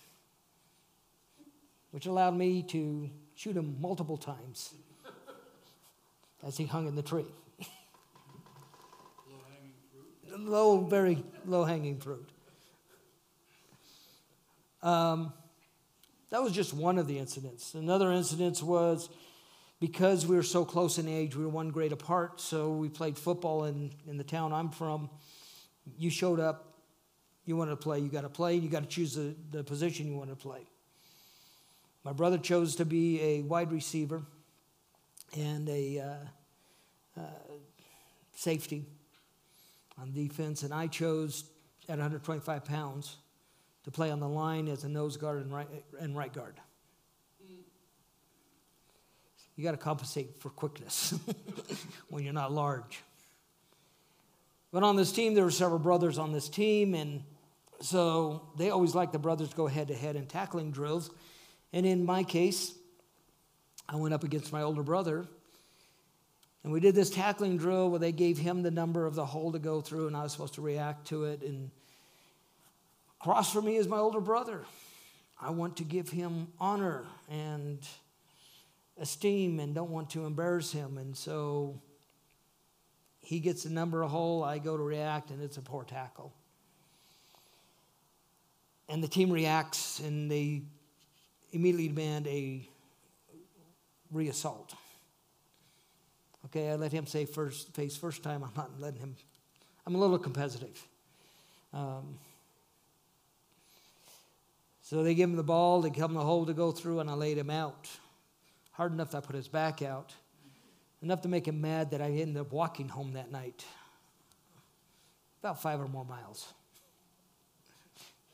which 1.91 2.07
allowed 2.07 2.37
me 2.37 2.63
to 2.65 3.11
shoot 3.35 3.57
him 3.57 3.77
multiple 3.81 4.17
times 4.17 4.75
as 6.47 6.57
he 6.57 6.67
hung 6.67 6.87
in 6.87 6.95
the 6.95 7.03
tree. 7.03 7.27
low, 10.39 10.81
very 10.81 11.23
low 11.45 11.65
hanging 11.65 11.99
fruit. 11.99 12.29
Um, 14.83 15.33
that 16.31 16.43
was 16.43 16.53
just 16.53 16.73
one 16.73 16.97
of 16.99 17.07
the 17.07 17.19
incidents. 17.19 17.75
Another 17.75 18.13
incident 18.13 18.63
was 18.63 19.11
because 19.81 20.27
we 20.27 20.37
were 20.37 20.43
so 20.43 20.65
close 20.65 20.99
in 20.99 21.09
age, 21.09 21.35
we 21.35 21.45
were 21.45 21.51
one 21.51 21.71
grade 21.71 21.93
apart, 21.93 22.41
so 22.41 22.71
we 22.71 22.89
played 22.89 23.19
football 23.19 23.65
in, 23.65 23.91
in 24.07 24.17
the 24.17 24.25
town 24.25 24.53
I'm 24.53 24.71
from 24.71 25.11
you 25.99 26.11
showed 26.11 26.41
up, 26.41 26.79
you 27.45 27.57
wanted 27.57 27.71
to 27.71 27.77
play, 27.77 27.99
you 27.99 28.09
got 28.09 28.23
to 28.23 28.29
play, 28.29 28.57
you 28.57 28.69
got 28.69 28.83
to 28.83 28.89
choose 28.89 29.15
the, 29.15 29.35
the 29.51 29.65
position 29.65 30.07
you 30.07 30.17
want 30.17 30.31
to 30.31 30.37
play. 30.37 30.67
My 32.05 32.13
brother 32.13 32.39
chose 32.39 32.77
to 32.77 32.85
be 32.85 33.21
a 33.21 33.43
wide 33.43 33.73
receiver 33.73 34.23
and 35.37 35.69
a 35.69 35.99
uh, 36.01 37.21
uh, 37.21 37.25
safety 38.35 38.87
on 40.01 40.13
defense, 40.13 40.63
and 40.63 40.73
I 40.73 40.87
chose 40.87 41.45
at 41.89 41.99
125 41.99 42.65
pounds 42.65 43.17
to 43.85 43.91
play 43.91 44.11
on 44.11 44.21
the 44.21 44.29
line 44.29 44.69
as 44.69 44.85
a 44.85 44.89
nose 44.89 45.17
guard 45.17 45.43
and 45.43 45.53
right, 45.53 45.69
and 45.99 46.17
right 46.17 46.33
guard. 46.33 46.55
You 49.57 49.65
got 49.65 49.73
to 49.73 49.77
compensate 49.77 50.41
for 50.41 50.49
quickness 50.49 51.13
when 52.09 52.25
you're 52.25 52.33
not 52.33 52.51
large. 52.51 53.03
But 54.73 54.85
on 54.85 54.97
this 54.97 55.13
team, 55.13 55.35
there 55.35 55.45
were 55.45 55.51
several 55.51 55.81
brothers 55.81 56.17
on 56.17 56.33
this 56.33 56.49
team, 56.49 56.95
and 56.95 57.23
so 57.81 58.49
they 58.57 58.71
always 58.71 58.95
like 58.95 59.13
the 59.13 59.19
brothers 59.19 59.51
to 59.51 59.57
go 59.57 59.67
head 59.67 59.89
to 59.89 59.95
head 59.95 60.17
in 60.17 60.27
tackling 60.27 60.71
drills. 60.71 61.11
And 61.73 61.87
in 61.87 62.05
my 62.05 62.25
case, 62.25 62.75
I 63.89 63.97
went 63.97 64.15
up 64.15 64.25
against 64.25 64.53
my 64.53 64.63
older 64.63 64.83
brother, 64.83 65.27
and 66.63 66.73
we 66.73 66.81
did 66.81 66.95
this 66.95 67.11
tackling 67.11 67.57
drill 67.57 67.91
where 67.91 67.99
they 67.99 68.13
gave 68.13 68.39
him 68.39 68.63
the 68.63 68.71
number 68.71 69.07
of 69.07 69.15
the 69.15 69.25
hole 69.25 69.53
to 69.53 69.59
go 69.59 69.81
through, 69.81 70.07
and 70.07 70.17
I 70.17 70.23
was 70.23 70.33
supposed 70.33 70.55
to 70.55 70.61
react 70.61 71.09
to 71.09 71.25
it. 71.25 71.43
And 71.43 71.71
across 73.21 73.53
from 73.53 73.65
me 73.65 73.77
is 73.77 73.89
my 73.89 73.99
older 73.99 74.21
brother. 74.21 74.65
I 75.41 75.51
want 75.51 75.79
to 75.79 75.85
give 75.85 76.11
him 76.11 76.49
honor 76.61 77.05
and 77.31 77.79
esteem 78.99 79.59
and 79.59 79.75
don't 79.75 79.91
want 79.91 80.11
to 80.11 80.27
embarrass 80.27 80.71
him. 80.71 80.99
And 80.99 81.17
so 81.17 81.81
he 83.21 83.41
gets 83.41 83.63
the 83.63 83.71
number 83.71 84.03
of 84.03 84.11
hole, 84.11 84.45
I 84.45 84.59
go 84.59 84.77
to 84.77 84.83
react, 84.83 85.31
and 85.31 85.43
it's 85.43 85.57
a 85.57 85.63
poor 85.63 85.85
tackle. 85.85 86.33
And 88.89 89.03
the 89.03 89.09
team 89.09 89.31
reacts, 89.31 90.01
and 90.01 90.31
they 90.31 90.63
immediately 91.53 91.89
demand 91.89 92.27
a 92.27 92.69
reassault. 94.11 94.75
Okay, 96.47 96.71
I 96.71 96.77
let 96.77 96.93
him 96.93 97.07
say 97.07 97.25
first 97.25 97.75
face 97.75 97.97
first 97.97 98.23
time. 98.23 98.43
I'm 98.43 98.53
not 98.57 98.71
letting 98.81 99.01
him. 99.01 99.17
I'm 99.87 99.95
a 99.95 99.99
little 99.99 100.19
competitive. 100.19 100.87
Um, 101.73 102.19
so 104.83 105.05
they 105.05 105.15
give 105.15 105.31
him 105.31 105.37
the 105.37 105.43
ball, 105.43 105.83
they 105.83 105.91
give 105.91 106.05
him 106.05 106.15
the 106.15 106.21
hole 106.21 106.47
to 106.47 106.53
go 106.53 106.73
through, 106.73 107.01
and 107.01 107.09
I 107.09 107.15
laid 107.15 107.39
him 107.39 107.51
out. 107.51 107.89
Hard 108.73 108.93
enough 108.93 109.15
I 109.15 109.21
put 109.21 109.37
his 109.37 109.47
back 109.47 109.83
out 109.83 110.13
enough 111.03 111.23
to 111.23 111.29
make 111.29 111.49
him 111.49 111.61
mad 111.61 111.91
that 111.91 112.01
I 112.01 112.11
ended 112.11 112.37
up 112.37 112.53
walking 112.53 112.89
home 112.89 113.15
that 113.15 113.31
night. 113.33 113.65
About 115.43 115.61
five 115.63 115.81
or 115.81 115.89
more 115.89 116.05
miles. 116.05 116.53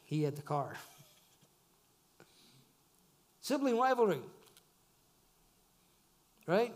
He 0.04 0.22
had 0.22 0.36
the 0.36 0.42
car. 0.42 0.76
Sibling 3.46 3.78
rivalry. 3.78 4.18
Right? 6.48 6.74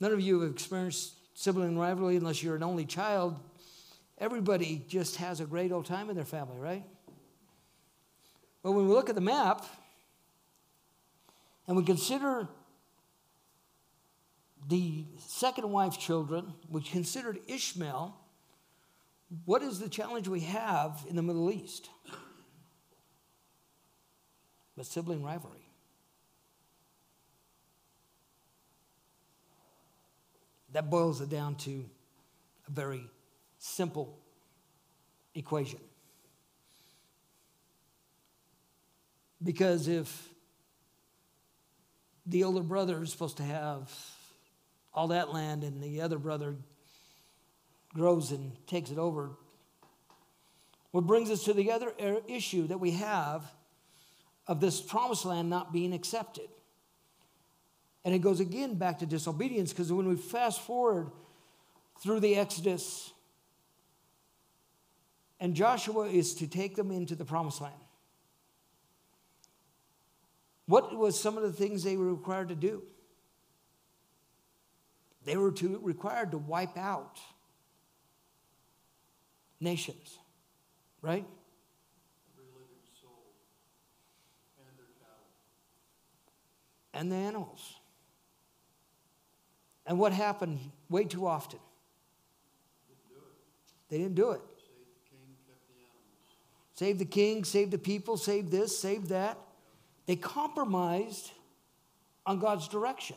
None 0.00 0.12
of 0.12 0.20
you 0.22 0.40
have 0.40 0.50
experienced 0.50 1.12
sibling 1.34 1.78
rivalry 1.78 2.16
unless 2.16 2.42
you're 2.42 2.56
an 2.56 2.62
only 2.62 2.86
child. 2.86 3.38
Everybody 4.16 4.82
just 4.88 5.16
has 5.16 5.40
a 5.40 5.44
great 5.44 5.72
old 5.72 5.84
time 5.84 6.08
in 6.08 6.16
their 6.16 6.24
family, 6.24 6.56
right? 6.58 6.84
But 8.62 8.72
when 8.72 8.88
we 8.88 8.94
look 8.94 9.10
at 9.10 9.14
the 9.14 9.20
map 9.20 9.66
and 11.68 11.76
we 11.76 11.84
consider 11.84 12.48
the 14.70 15.04
second 15.18 15.70
wife's 15.70 15.98
children, 15.98 16.54
which 16.70 16.90
considered 16.90 17.40
Ishmael, 17.46 18.16
what 19.44 19.62
is 19.62 19.80
the 19.80 19.90
challenge 19.90 20.28
we 20.28 20.40
have 20.40 21.04
in 21.10 21.14
the 21.14 21.22
Middle 21.22 21.50
East? 21.50 21.90
But 24.76 24.86
sibling 24.86 25.22
rivalry. 25.22 25.68
That 30.72 30.90
boils 30.90 31.20
it 31.20 31.30
down 31.30 31.54
to 31.56 31.84
a 32.66 32.70
very 32.70 33.08
simple 33.58 34.18
equation. 35.34 35.78
Because 39.42 39.86
if 39.86 40.28
the 42.26 42.44
older 42.44 42.62
brother 42.62 43.02
is 43.02 43.12
supposed 43.12 43.36
to 43.36 43.42
have 43.42 43.92
all 44.94 45.08
that 45.08 45.32
land, 45.32 45.64
and 45.64 45.82
the 45.82 46.00
other 46.00 46.18
brother 46.18 46.54
grows 47.92 48.30
and 48.30 48.52
takes 48.66 48.90
it 48.90 48.98
over. 48.98 49.30
What 50.92 51.06
brings 51.06 51.30
us 51.30 51.44
to 51.44 51.52
the 51.52 51.72
other 51.72 51.92
er, 52.00 52.20
issue 52.28 52.66
that 52.68 52.78
we 52.78 52.92
have 52.92 53.42
of 54.46 54.60
this 54.60 54.80
promised 54.80 55.24
land 55.24 55.48
not 55.48 55.72
being 55.72 55.92
accepted. 55.92 56.48
And 58.04 58.14
it 58.14 58.18
goes 58.18 58.40
again 58.40 58.74
back 58.74 58.98
to 58.98 59.06
disobedience 59.06 59.72
because 59.72 59.92
when 59.92 60.08
we 60.08 60.16
fast 60.16 60.60
forward 60.60 61.10
through 62.00 62.20
the 62.20 62.36
Exodus, 62.36 63.12
and 65.40 65.54
Joshua 65.54 66.06
is 66.06 66.34
to 66.36 66.46
take 66.46 66.76
them 66.76 66.90
into 66.90 67.14
the 67.14 67.24
promised 67.24 67.60
land. 67.60 67.74
What 70.66 70.96
was 70.96 71.20
some 71.20 71.36
of 71.36 71.42
the 71.42 71.52
things 71.52 71.82
they 71.82 71.96
were 71.96 72.12
required 72.12 72.48
to 72.48 72.54
do? 72.54 72.82
They 75.24 75.36
were 75.36 75.52
to, 75.52 75.78
required 75.82 76.30
to 76.32 76.38
wipe 76.38 76.76
out 76.76 77.18
nations, 79.60 80.18
right? 81.02 81.24
every 82.32 82.50
living 82.52 82.84
soul, 83.00 83.32
and 84.58 84.78
their 84.78 84.92
cattle. 85.00 85.28
And 86.94 87.10
the 87.10 87.16
animals. 87.16 87.74
And 89.84 89.98
what 89.98 90.12
happened 90.12 90.58
way 90.88 91.04
too 91.04 91.26
often? 91.26 91.58
They 93.90 93.98
didn't 93.98 94.14
do 94.14 94.30
it. 94.30 94.40
Save 96.74 96.98
the 96.98 97.04
king, 97.04 97.44
save 97.44 97.70
the 97.70 97.78
people, 97.78 98.16
save 98.16 98.50
this, 98.50 98.76
save 98.76 99.08
that. 99.08 99.38
They 100.06 100.16
compromised 100.16 101.30
on 102.26 102.38
God's 102.38 102.68
direction. 102.68 103.16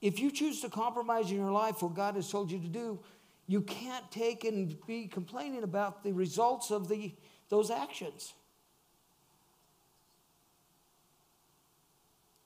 If 0.00 0.18
you 0.18 0.30
choose 0.30 0.60
to 0.60 0.68
compromise 0.68 1.30
in 1.30 1.36
your 1.36 1.50
life 1.50 1.82
what 1.82 1.94
God 1.94 2.16
has 2.16 2.30
told 2.30 2.50
you 2.50 2.58
to 2.58 2.68
do, 2.68 2.98
you 3.46 3.62
can't 3.62 4.08
take 4.10 4.44
and 4.44 4.76
be 4.86 5.06
complaining 5.06 5.62
about 5.62 6.02
the 6.02 6.12
results 6.12 6.70
of 6.70 6.88
the, 6.88 7.14
those 7.48 7.70
actions. 7.70 8.34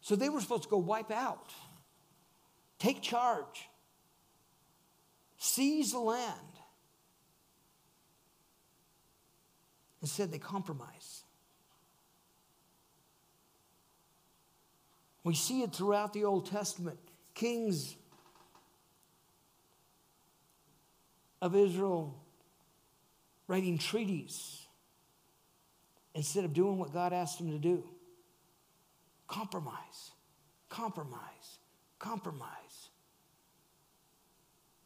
So 0.07 0.15
they 0.15 0.29
were 0.29 0.41
supposed 0.41 0.63
to 0.63 0.69
go 0.69 0.77
wipe 0.77 1.11
out, 1.11 1.53
take 2.79 3.03
charge, 3.03 3.69
seize 5.37 5.91
the 5.91 5.99
land. 5.99 6.33
Instead, 10.01 10.31
they 10.31 10.39
compromise. 10.39 11.25
We 15.25 15.35
see 15.35 15.63
it 15.63 15.73
throughout 15.73 16.13
the 16.13 16.25
Old 16.25 16.49
Testament. 16.49 17.01
Kings 17.35 17.97
of 21.43 21.57
Israel 21.57 22.15
writing 23.49 23.77
treaties 23.77 24.69
instead 26.15 26.45
of 26.45 26.53
doing 26.53 26.79
what 26.79 26.93
God 26.93 27.13
asked 27.13 27.39
them 27.39 27.51
to 27.51 27.59
do. 27.59 27.83
Compromise, 29.27 30.13
compromise, 30.69 31.59
compromise. 31.99 32.91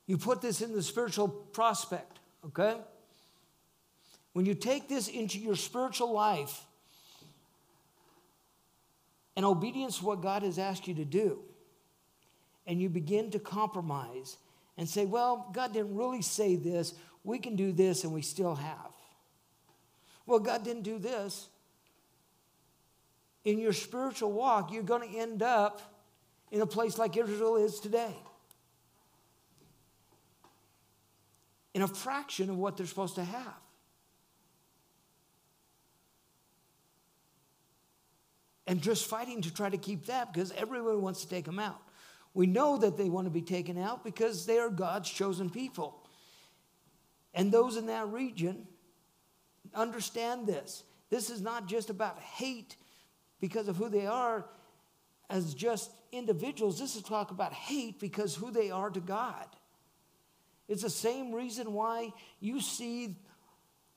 You 0.06 0.18
put 0.18 0.40
this 0.40 0.60
in 0.60 0.72
the 0.72 0.82
spiritual 0.82 1.28
prospect, 1.28 2.18
okay? 2.46 2.76
When 4.32 4.46
you 4.46 4.54
take 4.54 4.88
this 4.88 5.08
into 5.08 5.38
your 5.38 5.56
spiritual 5.56 6.12
life 6.12 6.64
and 9.36 9.44
obedience 9.44 9.98
to 9.98 10.04
what 10.04 10.22
God 10.22 10.42
has 10.42 10.58
asked 10.58 10.88
you 10.88 10.94
to 10.94 11.04
do, 11.04 11.40
and 12.66 12.80
you 12.80 12.88
begin 12.88 13.30
to 13.32 13.38
compromise 13.38 14.36
and 14.76 14.88
say, 14.88 15.04
Well, 15.04 15.50
God 15.52 15.72
didn't 15.72 15.94
really 15.94 16.22
say 16.22 16.56
this, 16.56 16.94
we 17.24 17.38
can 17.38 17.56
do 17.56 17.72
this, 17.72 18.04
and 18.04 18.12
we 18.12 18.22
still 18.22 18.54
have. 18.54 18.92
Well, 20.26 20.38
God 20.38 20.64
didn't 20.64 20.82
do 20.82 20.98
this. 20.98 21.48
In 23.44 23.58
your 23.58 23.72
spiritual 23.72 24.32
walk, 24.32 24.72
you're 24.72 24.82
going 24.82 25.08
to 25.08 25.18
end 25.18 25.42
up 25.42 25.80
in 26.50 26.60
a 26.60 26.66
place 26.66 26.98
like 26.98 27.16
Israel 27.16 27.56
is 27.56 27.80
today. 27.80 28.14
In 31.72 31.82
a 31.82 31.88
fraction 31.88 32.50
of 32.50 32.58
what 32.58 32.76
they're 32.76 32.86
supposed 32.86 33.14
to 33.14 33.24
have. 33.24 33.60
and 38.70 38.80
just 38.80 39.06
fighting 39.06 39.42
to 39.42 39.52
try 39.52 39.68
to 39.68 39.76
keep 39.76 40.06
that 40.06 40.32
because 40.32 40.52
everyone 40.52 41.02
wants 41.02 41.22
to 41.22 41.28
take 41.28 41.44
them 41.44 41.58
out. 41.58 41.82
We 42.34 42.46
know 42.46 42.78
that 42.78 42.96
they 42.96 43.10
want 43.10 43.26
to 43.26 43.30
be 43.30 43.42
taken 43.42 43.76
out 43.76 44.04
because 44.04 44.46
they 44.46 44.58
are 44.58 44.70
God's 44.70 45.10
chosen 45.10 45.50
people. 45.50 46.06
And 47.34 47.50
those 47.50 47.76
in 47.76 47.86
that 47.86 48.06
region 48.10 48.68
understand 49.74 50.46
this. 50.46 50.84
This 51.10 51.30
is 51.30 51.40
not 51.40 51.66
just 51.66 51.90
about 51.90 52.20
hate 52.20 52.76
because 53.40 53.68
of 53.68 53.76
who 53.76 53.88
they 53.88 54.06
are 54.06 54.44
as 55.28 55.54
just 55.54 55.90
individuals. 56.12 56.78
This 56.78 56.96
is 56.96 57.02
talk 57.02 57.30
about 57.30 57.52
hate 57.52 57.98
because 57.98 58.34
who 58.34 58.50
they 58.50 58.70
are 58.70 58.90
to 58.90 59.00
God. 59.00 59.46
It's 60.68 60.82
the 60.82 60.90
same 60.90 61.32
reason 61.32 61.72
why 61.72 62.12
you 62.38 62.60
see 62.60 63.16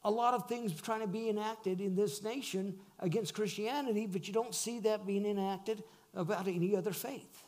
a 0.03 0.11
lot 0.11 0.33
of 0.33 0.47
things 0.47 0.73
trying 0.81 1.01
to 1.01 1.07
be 1.07 1.29
enacted 1.29 1.79
in 1.79 1.95
this 1.95 2.23
nation 2.23 2.75
against 2.99 3.33
Christianity, 3.33 4.05
but 4.05 4.27
you 4.27 4.33
don't 4.33 4.53
see 4.53 4.79
that 4.79 5.05
being 5.05 5.25
enacted 5.25 5.83
about 6.13 6.47
any 6.47 6.75
other 6.75 6.91
faith. 6.91 7.43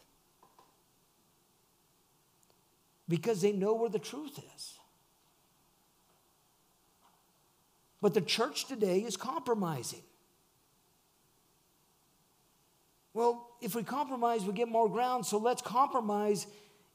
Because 3.07 3.41
they 3.41 3.51
know 3.51 3.73
where 3.75 3.89
the 3.89 3.99
truth 3.99 4.39
is. 4.55 4.79
But 8.01 8.13
the 8.13 8.21
church 8.21 8.65
today 8.67 8.99
is 8.99 9.17
compromising. 9.17 10.01
Well, 13.13 13.54
if 13.65 13.73
we 13.73 13.81
compromise, 13.81 14.45
we 14.45 14.53
get 14.53 14.69
more 14.69 14.87
ground, 14.87 15.25
so 15.25 15.39
let's 15.39 15.61
compromise 15.61 16.45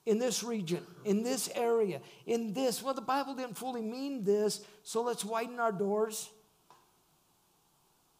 in 0.07 0.21
this 0.21 0.45
region, 0.45 0.87
in 1.05 1.25
this 1.25 1.51
area, 1.57 2.01
in 2.27 2.53
this. 2.53 2.81
Well, 2.81 2.95
the 2.95 3.01
Bible 3.01 3.35
didn't 3.35 3.59
fully 3.59 3.83
mean 3.83 4.23
this, 4.23 4.65
so 4.85 5.03
let's 5.03 5.25
widen 5.25 5.59
our 5.59 5.73
doors 5.73 6.31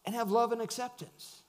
and 0.05 0.13
have 0.13 0.31
love 0.31 0.51
and 0.51 0.61
acceptance. 0.61 1.43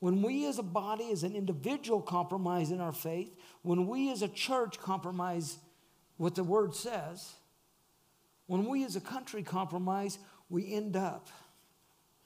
When 0.00 0.20
we 0.20 0.46
as 0.46 0.58
a 0.58 0.62
body, 0.62 1.10
as 1.10 1.22
an 1.22 1.34
individual, 1.34 2.02
compromise 2.02 2.70
in 2.70 2.80
our 2.82 2.92
faith, 2.92 3.34
when 3.62 3.86
we 3.86 4.12
as 4.12 4.20
a 4.20 4.28
church 4.28 4.78
compromise 4.78 5.56
what 6.18 6.34
the 6.34 6.44
word 6.44 6.74
says, 6.74 7.32
when 8.46 8.66
we 8.66 8.84
as 8.84 8.96
a 8.96 9.00
country 9.00 9.42
compromise, 9.42 10.18
we 10.50 10.72
end 10.72 10.96
up 10.96 11.28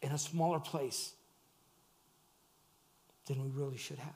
in 0.01 0.13
a 0.13 0.19
smaller 0.19 0.61
place 0.61 1.13
than 3.27 3.43
we 3.43 3.49
really 3.51 3.77
should 3.77 3.99
have. 3.99 4.15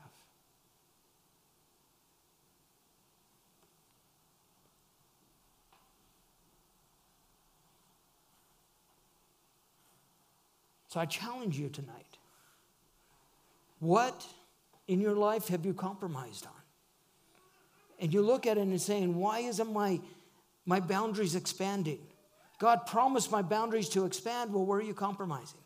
So 10.88 11.00
I 11.00 11.04
challenge 11.04 11.58
you 11.58 11.68
tonight. 11.68 12.16
What 13.80 14.24
in 14.88 15.00
your 15.00 15.14
life 15.14 15.48
have 15.48 15.66
you 15.66 15.74
compromised 15.74 16.46
on? 16.46 16.52
And 17.98 18.14
you 18.14 18.22
look 18.22 18.46
at 18.46 18.56
it 18.56 18.62
and 18.62 18.80
saying, 18.80 19.14
why 19.14 19.40
isn't 19.40 19.72
my, 19.72 20.00
my 20.64 20.80
boundaries 20.80 21.34
expanding? 21.34 21.98
God 22.58 22.86
promised 22.86 23.30
my 23.30 23.42
boundaries 23.42 23.88
to 23.90 24.06
expand. 24.06 24.52
Well, 24.52 24.64
where 24.64 24.78
are 24.78 24.82
you 24.82 24.94
compromising? 24.94 25.60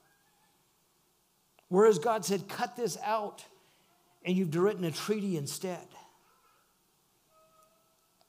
Whereas 1.69 1.99
God 1.99 2.25
said, 2.25 2.49
cut 2.49 2.77
this 2.77 2.99
out, 3.05 3.45
and 4.25 4.37
you've 4.37 4.55
written 4.55 4.85
a 4.85 4.91
treaty 4.91 5.37
instead. 5.37 5.87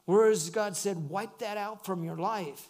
Whereas 0.05 0.49
God 0.51 0.77
said, 0.77 1.09
wipe 1.09 1.39
that 1.39 1.57
out 1.57 1.85
from 1.85 2.03
your 2.03 2.17
life, 2.17 2.67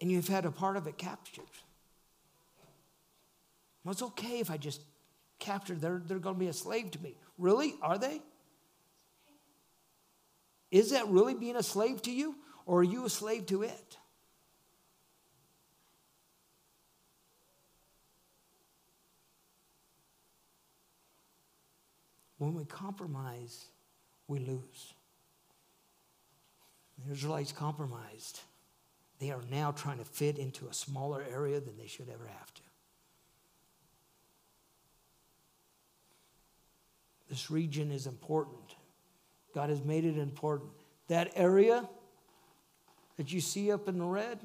and 0.00 0.10
you've 0.10 0.28
had 0.28 0.44
a 0.44 0.50
part 0.50 0.76
of 0.76 0.86
it 0.86 0.98
captured. 0.98 1.44
Well, 3.84 3.92
it's 3.92 4.02
okay 4.02 4.40
if 4.40 4.50
I 4.50 4.56
just 4.56 4.80
capture, 5.38 5.74
they're, 5.74 6.02
they're 6.04 6.18
going 6.18 6.34
to 6.34 6.40
be 6.40 6.48
a 6.48 6.52
slave 6.52 6.90
to 6.92 6.98
me. 7.00 7.16
Really? 7.38 7.74
Are 7.80 7.96
they? 7.96 8.20
Is 10.70 10.90
that 10.90 11.06
really 11.08 11.34
being 11.34 11.56
a 11.56 11.62
slave 11.62 12.02
to 12.02 12.10
you, 12.10 12.36
or 12.70 12.78
are 12.78 12.84
you 12.84 13.04
a 13.04 13.10
slave 13.10 13.46
to 13.46 13.62
it? 13.62 13.96
When 22.38 22.54
we 22.54 22.64
compromise, 22.64 23.64
we 24.28 24.38
lose. 24.38 24.94
The 27.04 27.10
Israelites 27.10 27.50
compromised. 27.50 28.38
They 29.18 29.32
are 29.32 29.42
now 29.50 29.72
trying 29.72 29.98
to 29.98 30.04
fit 30.04 30.38
into 30.38 30.68
a 30.68 30.72
smaller 30.72 31.24
area 31.28 31.58
than 31.58 31.76
they 31.76 31.88
should 31.88 32.08
ever 32.08 32.28
have 32.28 32.54
to. 32.54 32.62
This 37.28 37.50
region 37.50 37.90
is 37.90 38.06
important. 38.06 38.76
God 39.56 39.70
has 39.70 39.82
made 39.82 40.04
it 40.04 40.16
important. 40.16 40.70
That 41.08 41.32
area 41.34 41.88
that 43.20 43.30
you 43.30 43.40
see 43.42 43.70
up 43.70 43.86
in 43.86 43.98
the 43.98 44.04
red, 44.06 44.38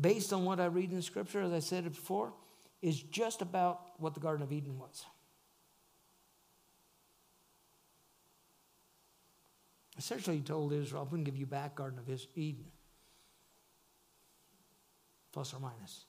based 0.00 0.32
on 0.32 0.44
what 0.44 0.60
I 0.60 0.66
read 0.66 0.92
in 0.92 1.02
Scripture, 1.02 1.42
as 1.42 1.52
I 1.52 1.58
said 1.58 1.84
it 1.84 1.90
before, 1.90 2.32
is 2.80 3.02
just 3.02 3.42
about 3.42 3.80
what 3.98 4.14
the 4.14 4.20
Garden 4.20 4.44
of 4.44 4.52
Eden 4.52 4.78
was. 4.78 5.04
Essentially, 9.98 10.36
he 10.36 10.42
told 10.42 10.72
Israel, 10.72 11.02
I'm 11.02 11.08
going 11.08 11.24
to 11.24 11.28
give 11.28 11.36
you 11.36 11.44
back 11.44 11.74
Garden 11.74 11.98
of 11.98 12.08
Eden. 12.36 12.66
Plus 15.32 15.52
or 15.52 15.58
minus. 15.58 16.04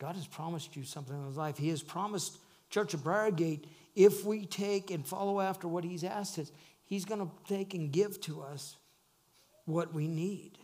God 0.00 0.16
has 0.16 0.26
promised 0.26 0.74
you 0.74 0.84
something 0.84 1.14
in 1.14 1.26
his 1.26 1.36
life. 1.36 1.58
He 1.58 1.68
has 1.68 1.82
promised 1.82 2.38
Church 2.70 2.94
of 2.94 3.00
Briargate, 3.00 3.64
if 3.94 4.24
we 4.24 4.46
take 4.46 4.90
and 4.90 5.06
follow 5.06 5.40
after 5.40 5.68
what 5.68 5.84
he's 5.84 6.04
asked 6.04 6.38
us, 6.38 6.50
he's 6.84 7.04
going 7.04 7.20
to 7.20 7.30
take 7.48 7.74
and 7.74 7.92
give 7.92 8.20
to 8.22 8.42
us 8.42 8.76
what 9.64 9.94
we 9.94 10.08
need. 10.08 10.58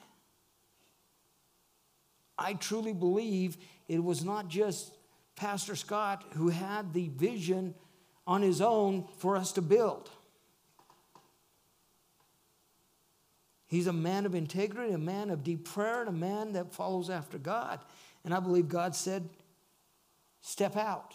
I 2.38 2.54
truly 2.54 2.92
believe 2.92 3.56
it 3.86 4.02
was 4.02 4.24
not 4.24 4.48
just 4.48 4.92
Pastor 5.36 5.76
Scott 5.76 6.24
who 6.34 6.48
had 6.48 6.92
the 6.92 7.08
vision 7.08 7.74
on 8.26 8.42
his 8.42 8.60
own 8.60 9.06
for 9.18 9.36
us 9.36 9.52
to 9.52 9.62
build. 9.62 10.10
He's 13.66 13.86
a 13.86 13.92
man 13.92 14.26
of 14.26 14.34
integrity, 14.34 14.92
a 14.92 14.98
man 14.98 15.30
of 15.30 15.44
deep 15.44 15.64
prayer, 15.64 16.00
and 16.00 16.08
a 16.08 16.12
man 16.12 16.54
that 16.54 16.72
follows 16.72 17.08
after 17.08 17.38
God. 17.38 17.78
And 18.24 18.34
I 18.34 18.40
believe 18.40 18.68
God 18.68 18.96
said, 18.96 19.28
Step 20.40 20.76
out. 20.76 21.14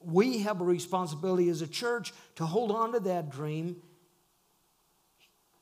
We 0.00 0.38
have 0.38 0.60
a 0.60 0.64
responsibility 0.64 1.48
as 1.48 1.62
a 1.62 1.66
church 1.66 2.12
to 2.36 2.46
hold 2.46 2.70
on 2.70 2.92
to 2.92 3.00
that 3.00 3.30
dream, 3.30 3.76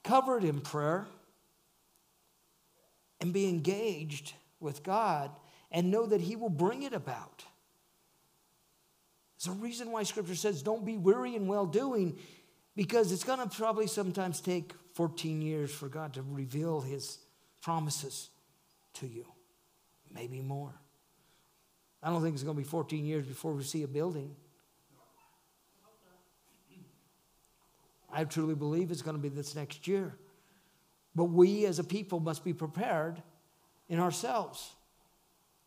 cover 0.04 0.38
it 0.38 0.44
in 0.44 0.60
prayer, 0.60 1.06
and 3.20 3.32
be 3.32 3.48
engaged 3.48 4.34
with 4.60 4.82
God 4.82 5.30
and 5.70 5.90
know 5.90 6.06
that 6.06 6.20
He 6.20 6.36
will 6.36 6.50
bring 6.50 6.82
it 6.82 6.92
about. 6.92 7.44
There's 9.38 9.56
a 9.56 9.58
reason 9.58 9.90
why 9.90 10.02
Scripture 10.04 10.34
says, 10.34 10.62
Don't 10.62 10.84
be 10.84 10.96
weary 10.96 11.34
in 11.36 11.46
well 11.46 11.66
doing 11.66 12.18
because 12.78 13.10
it's 13.10 13.24
going 13.24 13.40
to 13.40 13.48
probably 13.48 13.88
sometimes 13.88 14.40
take 14.40 14.72
14 14.94 15.42
years 15.42 15.72
for 15.72 15.88
God 15.88 16.14
to 16.14 16.22
reveal 16.22 16.80
his 16.80 17.18
promises 17.60 18.30
to 18.94 19.06
you, 19.06 19.26
maybe 20.12 20.40
more. 20.40 20.74
I 22.02 22.10
don't 22.10 22.22
think 22.22 22.34
it's 22.34 22.44
going 22.44 22.56
to 22.56 22.62
be 22.62 22.68
14 22.68 23.04
years 23.04 23.26
before 23.26 23.52
we 23.52 23.62
see 23.62 23.82
a 23.82 23.88
building. 23.88 24.34
I 28.12 28.24
truly 28.24 28.54
believe 28.54 28.90
it's 28.90 29.02
going 29.02 29.16
to 29.16 29.22
be 29.22 29.28
this 29.28 29.54
next 29.54 29.86
year. 29.86 30.14
But 31.14 31.24
we 31.24 31.66
as 31.66 31.78
a 31.78 31.84
people 31.84 32.20
must 32.20 32.44
be 32.44 32.52
prepared 32.52 33.22
in 33.88 33.98
ourselves 33.98 34.72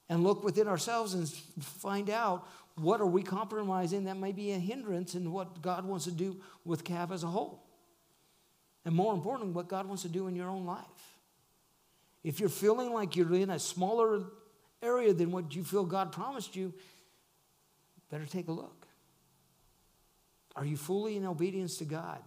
and 0.09 0.23
look 0.23 0.43
within 0.43 0.67
ourselves 0.67 1.13
and 1.13 1.29
find 1.63 2.09
out 2.09 2.47
what 2.75 3.01
are 3.01 3.05
we 3.05 3.21
compromising 3.21 4.05
that 4.05 4.17
may 4.17 4.31
be 4.31 4.51
a 4.51 4.57
hindrance 4.57 5.13
in 5.13 5.31
what 5.31 5.61
God 5.61 5.85
wants 5.85 6.05
to 6.05 6.11
do 6.11 6.39
with 6.65 6.83
CAB 6.83 7.11
as 7.11 7.23
a 7.23 7.27
whole? 7.27 7.63
And 8.85 8.95
more 8.95 9.13
importantly, 9.13 9.53
what 9.53 9.67
God 9.67 9.85
wants 9.85 10.03
to 10.03 10.09
do 10.09 10.27
in 10.27 10.35
your 10.35 10.49
own 10.49 10.65
life. 10.65 10.85
If 12.23 12.39
you're 12.39 12.49
feeling 12.49 12.93
like 12.93 13.15
you're 13.15 13.33
in 13.33 13.49
a 13.49 13.59
smaller 13.59 14.23
area 14.81 15.13
than 15.13 15.31
what 15.31 15.55
you 15.55 15.63
feel 15.63 15.83
God 15.83 16.11
promised 16.11 16.55
you, 16.55 16.73
better 18.09 18.25
take 18.25 18.47
a 18.47 18.51
look. 18.51 18.87
Are 20.55 20.65
you 20.65 20.77
fully 20.77 21.15
in 21.15 21.25
obedience 21.25 21.77
to 21.77 21.85
God? 21.85 22.19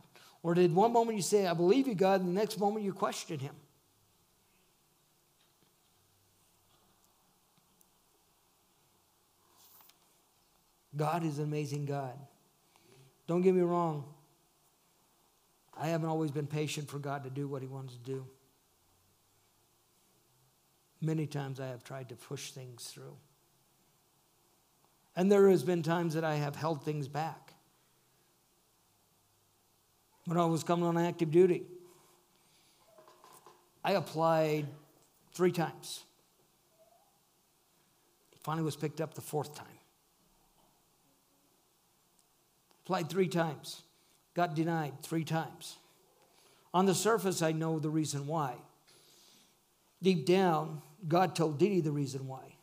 Or 0.42 0.54
did 0.54 0.74
one 0.74 0.92
moment 0.92 1.16
you 1.16 1.22
say, 1.22 1.46
I 1.46 1.54
believe 1.54 1.86
you, 1.86 1.94
God, 1.94 2.20
and 2.20 2.28
the 2.28 2.38
next 2.38 2.58
moment 2.58 2.84
you 2.84 2.92
question 2.92 3.38
Him? 3.38 3.54
God 10.96 11.24
is 11.24 11.38
an 11.38 11.44
amazing 11.44 11.86
God. 11.86 12.14
Don't 13.26 13.40
get 13.40 13.54
me 13.54 13.62
wrong. 13.62 14.04
I 15.76 15.88
haven't 15.88 16.08
always 16.08 16.30
been 16.30 16.46
patient 16.46 16.88
for 16.88 16.98
God 16.98 17.24
to 17.24 17.30
do 17.30 17.48
what 17.48 17.62
He 17.62 17.68
wants 17.68 17.94
to 17.94 17.98
do. 18.00 18.26
Many 21.04 21.26
times 21.26 21.60
I 21.60 21.66
have 21.66 21.84
tried 21.84 22.08
to 22.08 22.16
push 22.16 22.52
things 22.52 22.84
through. 22.84 23.14
And 25.14 25.30
there 25.30 25.50
has 25.50 25.62
been 25.62 25.82
times 25.82 26.14
that 26.14 26.24
I 26.24 26.36
have 26.36 26.56
held 26.56 26.82
things 26.82 27.08
back. 27.08 27.52
When 30.24 30.38
I 30.38 30.46
was 30.46 30.64
coming 30.64 30.86
on 30.86 30.96
active 30.96 31.30
duty, 31.30 31.64
I 33.84 33.92
applied 33.92 34.66
three 35.34 35.52
times. 35.52 36.04
Finally 38.42 38.64
was 38.64 38.76
picked 38.76 39.02
up 39.02 39.12
the 39.12 39.20
fourth 39.20 39.54
time. 39.54 39.66
Applied 42.84 43.10
three 43.10 43.28
times. 43.28 43.82
Got 44.32 44.54
denied 44.54 45.02
three 45.02 45.24
times. 45.24 45.76
On 46.72 46.86
the 46.86 46.94
surface, 46.94 47.42
I 47.42 47.52
know 47.52 47.78
the 47.78 47.90
reason 47.90 48.26
why. 48.26 48.54
Deep 50.02 50.26
down, 50.26 50.82
God 51.06 51.34
told 51.34 51.58
Didi 51.58 51.80
the 51.80 51.92
reason 51.92 52.26
why. 52.26 52.56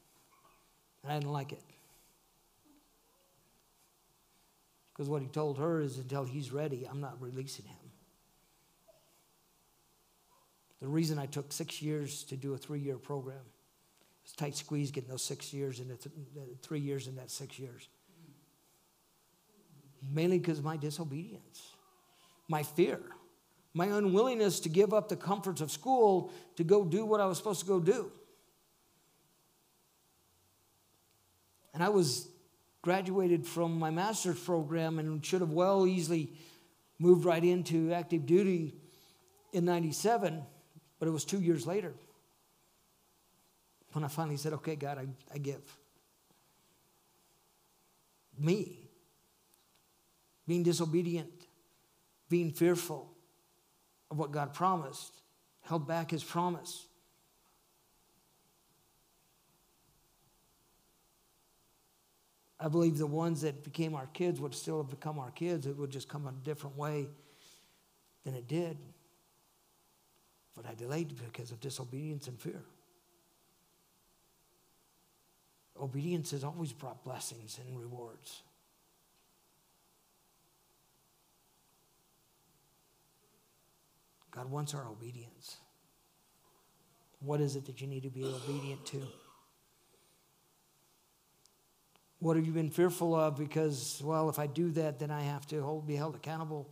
And 1.04 1.12
I 1.12 1.20
didn't 1.20 1.32
like 1.32 1.52
it. 1.52 1.62
Because 4.94 5.10
what 5.10 5.22
he 5.22 5.28
told 5.28 5.58
her 5.58 5.82
is 5.82 5.98
until 5.98 6.24
he's 6.24 6.52
ready, 6.52 6.88
I'm 6.90 7.02
not 7.02 7.22
releasing 7.22 7.66
him. 7.66 7.78
The 10.80 10.88
reason 10.88 11.20
I 11.20 11.28
took 11.28 11.52
six 11.52 11.82
years 11.82 12.24
to 12.26 12.36
do 12.36 12.54
a 12.54 12.58
three 12.58 12.80
year 12.80 12.98
program 12.98 13.44
was 14.24 14.34
tight 14.34 14.56
squeeze 14.56 14.92
getting 14.92 15.10
those 15.10 15.24
six 15.24 15.54
years 15.54 15.80
into 15.80 15.96
th- 15.96 16.16
uh, 16.38 16.42
three 16.62 16.80
years 16.80 17.08
in 17.08 17.16
that 17.16 17.30
six 17.30 17.60
years 17.60 17.88
mainly 20.10 20.40
because 20.40 20.60
of 20.60 20.66
my 20.66 20.78
disobedience, 20.78 21.76
my 22.48 22.64
fear, 22.64 23.00
my 23.74 23.86
unwillingness 23.86 24.60
to 24.62 24.70
give 24.70 24.94
up 24.94 25.10
the 25.10 25.16
comforts 25.16 25.62
of 25.62 25.72
school 25.72 26.32
to 26.56 26.64
go 26.64 26.84
do 26.84 27.06
what 27.06 27.22
I 27.22 27.26
was 27.26 27.38
supposed 27.38 27.62
to 27.62 27.66
go 27.66 27.80
do. 27.80 28.12
And 31.74 31.84
I 31.84 31.90
was 31.90 32.28
graduated 32.82 33.46
from 33.46 33.78
my 33.78 33.90
master's 33.90 34.40
program 34.40 35.00
and 35.00 35.26
should 35.26 35.42
have 35.42 35.52
well 35.52 35.86
easily 35.86 36.34
moved 37.00 37.26
right 37.26 37.44
into 37.44 37.94
active 37.94 38.26
duty 38.26 38.76
in 39.54 39.66
97, 39.66 40.44
but 41.00 41.08
it 41.08 41.12
was 41.12 41.26
two 41.26 41.42
years 41.42 41.66
later 41.68 41.94
when 43.94 44.04
I 44.04 44.08
finally 44.08 44.38
said, 44.38 44.54
okay, 44.54 44.76
God, 44.76 44.98
I, 44.98 45.08
I 45.34 45.38
give. 45.38 45.62
Me 48.38 48.80
being 50.48 50.64
disobedient, 50.64 51.30
being 52.30 52.52
fearful 52.52 53.12
of 54.10 54.18
what 54.18 54.32
God 54.32 54.54
promised, 54.54 55.14
held 55.62 55.88
back 55.88 56.12
his 56.12 56.24
promise. 56.24 56.86
I 62.64 62.68
believe 62.68 63.00
the 63.00 63.08
ones 63.08 63.42
that 63.42 63.64
became 63.64 63.96
our 63.96 64.06
kids 64.14 64.40
would 64.40 64.54
still 64.54 64.78
have 64.78 64.92
become 64.92 65.18
our 65.18 65.32
kids. 65.32 65.66
It 65.66 65.76
would 65.76 65.90
just 65.90 66.08
come 66.08 66.28
a 66.28 66.32
different 66.46 66.78
way 66.78 67.08
than 68.24 68.36
it 68.36 68.48
did. 68.48 68.78
But 70.56 70.68
I 70.68 70.76
delayed 70.76 71.16
because 71.28 71.50
of 71.50 71.60
disobedience 71.60 72.28
and 72.28 72.40
fear. 72.40 72.62
Obedience 75.82 76.30
has 76.32 76.44
always 76.44 76.72
brought 76.72 77.04
blessings 77.04 77.60
and 77.66 77.80
rewards. 77.80 78.44
God 84.30 84.52
wants 84.52 84.76
our 84.76 84.88
obedience. 84.88 85.58
What 87.22 87.42
is 87.42 87.56
it 87.56 87.66
that 87.66 87.82
you 87.82 87.88
need 87.88 88.04
to 88.04 88.10
be 88.10 88.24
obedient 88.24 88.86
to? 88.88 89.02
What 92.22 92.36
have 92.36 92.46
you 92.46 92.52
been 92.52 92.70
fearful 92.70 93.16
of? 93.16 93.36
Because, 93.36 94.00
well, 94.06 94.30
if 94.30 94.38
I 94.38 94.46
do 94.46 94.70
that, 94.74 95.00
then 95.00 95.10
I 95.10 95.24
have 95.24 95.48
to 95.48 95.60
hold, 95.64 95.88
be 95.88 95.96
held 95.96 96.16
accountable. 96.16 96.70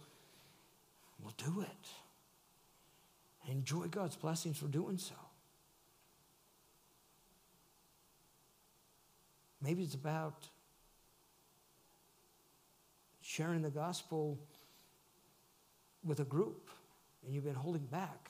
Well, 1.23 1.33
do 1.37 1.61
it. 1.61 3.51
Enjoy 3.51 3.87
God's 3.87 4.15
blessings 4.15 4.59
for 4.59 4.67
doing 4.67 4.99
so. 4.99 5.15
Maybe 9.59 9.81
it's 9.81 9.95
about 9.95 10.47
sharing 13.21 13.63
the 13.63 13.71
gospel 13.71 14.37
with 16.03 16.19
a 16.19 16.25
group 16.25 16.69
and 17.25 17.33
you've 17.33 17.43
been 17.43 17.55
holding 17.55 17.87
back 17.87 18.29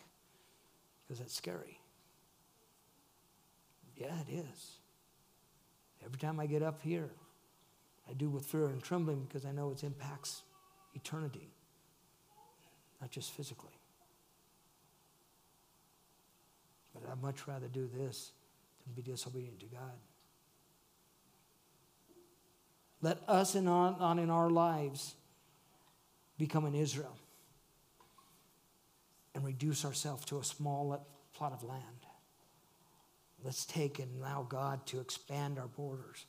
because 1.06 1.20
that's 1.20 1.36
scary. 1.36 1.82
Yeah, 3.98 4.16
it 4.30 4.46
is. 4.54 4.79
Every 6.06 6.18
time 6.18 6.40
I 6.40 6.46
get 6.46 6.64
up 6.64 6.82
here, 6.82 7.10
I 8.10 8.14
do 8.14 8.30
with 8.30 8.46
fear 8.46 8.66
and 8.66 8.82
trembling 8.82 9.26
because 9.28 9.46
I 9.46 9.52
know 9.52 9.72
it 9.72 9.84
impacts 9.84 10.42
eternity, 10.94 11.50
not 13.00 13.12
just 13.12 13.32
physically. 13.32 13.78
But 16.94 17.04
I'd 17.12 17.22
much 17.22 17.48
rather 17.48 17.68
do 17.68 17.88
this 17.96 18.32
than 18.84 18.94
be 18.94 19.02
disobedient 19.02 19.60
to 19.60 19.68
God. 19.68 19.98
Let 23.02 23.20
us 23.28 23.56
and 23.56 23.70
on, 23.70 23.96
on 23.96 24.20
in 24.20 24.30
our 24.30 24.50
lives 24.50 25.16
become 26.38 26.66
an 26.66 26.76
Israel 26.76 27.16
and 29.36 29.46
reduce 29.46 29.86
ourselves 29.86 30.26
to 30.26 30.40
a 30.40 30.44
small 30.44 31.06
plot 31.34 31.54
of 31.54 31.64
land. 31.64 31.84
Let's 33.44 33.66
take 33.66 34.00
and 34.00 34.20
allow 34.20 34.44
God 34.44 34.86
to 34.88 35.00
expand 35.00 35.58
our 35.58 35.68
borders 35.68 36.26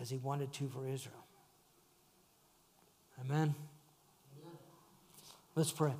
as 0.00 0.10
He 0.10 0.18
wanted 0.18 0.52
to 0.54 0.68
for 0.68 0.86
Israel. 0.86 1.26
Amen. 3.20 3.54
Let's 5.54 5.72
pray. 5.72 5.94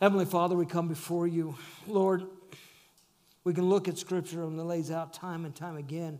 Heavenly 0.00 0.24
Father, 0.24 0.56
we 0.56 0.66
come 0.66 0.88
before 0.88 1.26
you. 1.26 1.56
Lord, 1.86 2.24
we 3.44 3.54
can 3.54 3.68
look 3.68 3.88
at 3.88 3.96
Scripture 3.98 4.42
and 4.42 4.58
it 4.58 4.62
lays 4.64 4.90
out 4.90 5.12
time 5.12 5.44
and 5.44 5.54
time 5.54 5.76
again 5.76 6.18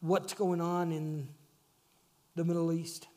what's 0.00 0.34
going 0.34 0.60
on 0.60 0.92
in 0.92 1.28
the 2.34 2.44
Middle 2.44 2.72
East. 2.72 3.08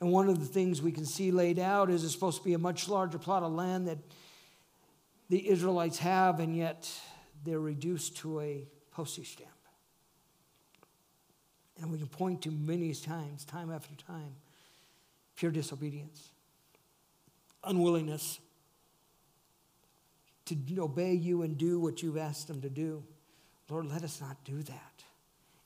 And 0.00 0.12
one 0.12 0.28
of 0.28 0.38
the 0.38 0.46
things 0.46 0.80
we 0.80 0.92
can 0.92 1.04
see 1.04 1.30
laid 1.30 1.58
out 1.58 1.90
is 1.90 2.04
it's 2.04 2.12
supposed 2.12 2.38
to 2.38 2.44
be 2.44 2.54
a 2.54 2.58
much 2.58 2.88
larger 2.88 3.18
plot 3.18 3.42
of 3.42 3.52
land 3.52 3.88
that 3.88 3.98
the 5.28 5.48
Israelites 5.48 5.98
have, 5.98 6.40
and 6.40 6.56
yet 6.56 6.90
they're 7.44 7.60
reduced 7.60 8.16
to 8.18 8.40
a 8.40 8.66
postage 8.90 9.32
stamp. 9.32 9.50
And 11.80 11.92
we 11.92 11.98
can 11.98 12.08
point 12.08 12.42
to 12.42 12.50
many 12.50 12.92
times, 12.94 13.44
time 13.44 13.70
after 13.70 13.94
time, 13.94 14.34
pure 15.36 15.52
disobedience, 15.52 16.30
unwillingness 17.62 18.40
to 20.46 20.56
obey 20.78 21.12
you 21.12 21.42
and 21.42 21.56
do 21.56 21.78
what 21.78 22.02
you've 22.02 22.16
asked 22.16 22.48
them 22.48 22.60
to 22.62 22.70
do. 22.70 23.04
Lord, 23.68 23.86
let 23.86 24.02
us 24.02 24.20
not 24.20 24.42
do 24.44 24.62
that. 24.62 25.04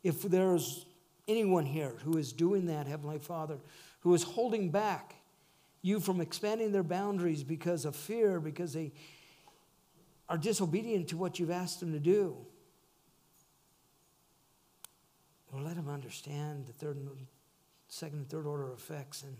If 0.02 0.22
there's 0.22 0.84
anyone 1.28 1.64
here 1.64 1.94
who 2.04 2.18
is 2.18 2.32
doing 2.32 2.66
that, 2.66 2.86
Heavenly 2.88 3.20
Father, 3.20 3.58
who 4.00 4.12
is 4.12 4.24
holding 4.24 4.70
back 4.70 5.14
you 5.82 6.00
from 6.00 6.20
expanding 6.20 6.72
their 6.72 6.82
boundaries 6.82 7.42
because 7.44 7.84
of 7.84 7.94
fear, 7.94 8.40
because 8.40 8.72
they 8.72 8.92
are 10.28 10.38
disobedient 10.38 11.08
to 11.08 11.16
what 11.16 11.38
you've 11.38 11.50
asked 11.50 11.80
them 11.80 11.92
to 11.92 11.98
do, 11.98 12.36
Lord, 15.52 15.66
let 15.66 15.76
them 15.76 15.88
understand 15.88 16.66
the 16.66 16.72
third, 16.72 16.98
second, 17.88 18.18
and 18.18 18.28
third 18.28 18.46
order 18.46 18.72
effects 18.72 19.22
and 19.22 19.36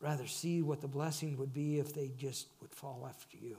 rather 0.00 0.26
see 0.26 0.62
what 0.62 0.80
the 0.80 0.88
blessing 0.88 1.36
would 1.36 1.52
be 1.52 1.78
if 1.78 1.94
they 1.94 2.10
just 2.18 2.48
would 2.60 2.74
fall 2.74 3.06
after 3.08 3.36
you. 3.36 3.58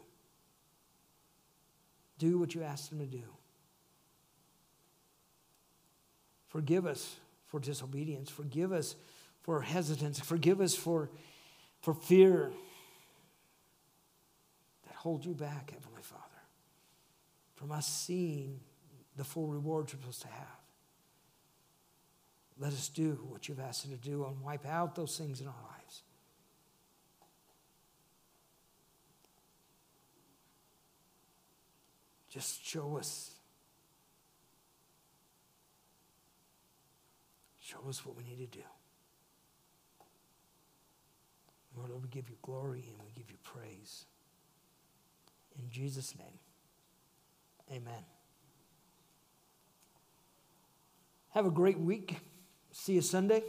Do 2.18 2.40
what 2.40 2.54
you 2.54 2.64
asked 2.64 2.90
them 2.90 3.00
to 3.00 3.06
do. 3.06 3.24
Forgive 6.50 6.86
us 6.86 7.16
for 7.48 7.60
disobedience. 7.60 8.30
Forgive 8.30 8.74
us 8.74 8.96
for 9.44 9.62
hesitance. 9.62 10.20
Forgive 10.20 10.60
us 10.60 10.76
for, 10.76 11.10
for 11.82 11.94
fear 11.94 12.52
hold 15.02 15.26
you 15.26 15.34
back, 15.34 15.72
Heavenly 15.72 16.04
Father, 16.04 16.22
from 17.56 17.72
us 17.72 17.88
seeing 17.88 18.60
the 19.18 19.24
full 19.24 19.48
rewards 19.48 19.96
we're 19.96 20.00
supposed 20.00 20.22
to 20.22 20.28
have. 20.28 20.60
Let 22.60 22.72
us 22.72 22.88
do 22.88 23.18
what 23.28 23.50
you've 23.50 23.60
asked 23.60 23.86
us 23.86 23.92
to 23.92 23.98
do 23.98 24.24
and 24.26 24.40
wipe 24.44 24.68
out 24.68 24.94
those 24.94 25.18
things 25.18 25.42
in 25.42 25.48
our 25.48 25.56
lives. 25.76 26.04
Just 32.30 32.64
show 32.64 32.98
us. 32.98 33.32
Show 37.60 37.80
us 37.90 38.06
what 38.06 38.16
we 38.16 38.24
need 38.24 38.52
to 38.52 38.60
do. 38.60 38.64
Lord, 41.76 41.90
we 42.04 42.08
give 42.10 42.30
you 42.30 42.36
glory 42.44 42.86
and 42.88 43.04
we 43.04 43.12
give 43.16 43.32
you 43.32 43.38
praise. 43.44 44.06
In 45.60 45.70
Jesus' 45.70 46.16
name, 46.18 46.40
amen. 47.72 48.04
Have 51.30 51.46
a 51.46 51.52
great 51.52 51.80
week. 51.80 52.18
See 52.72 52.94
you 52.94 53.02
Sunday. 53.02 53.44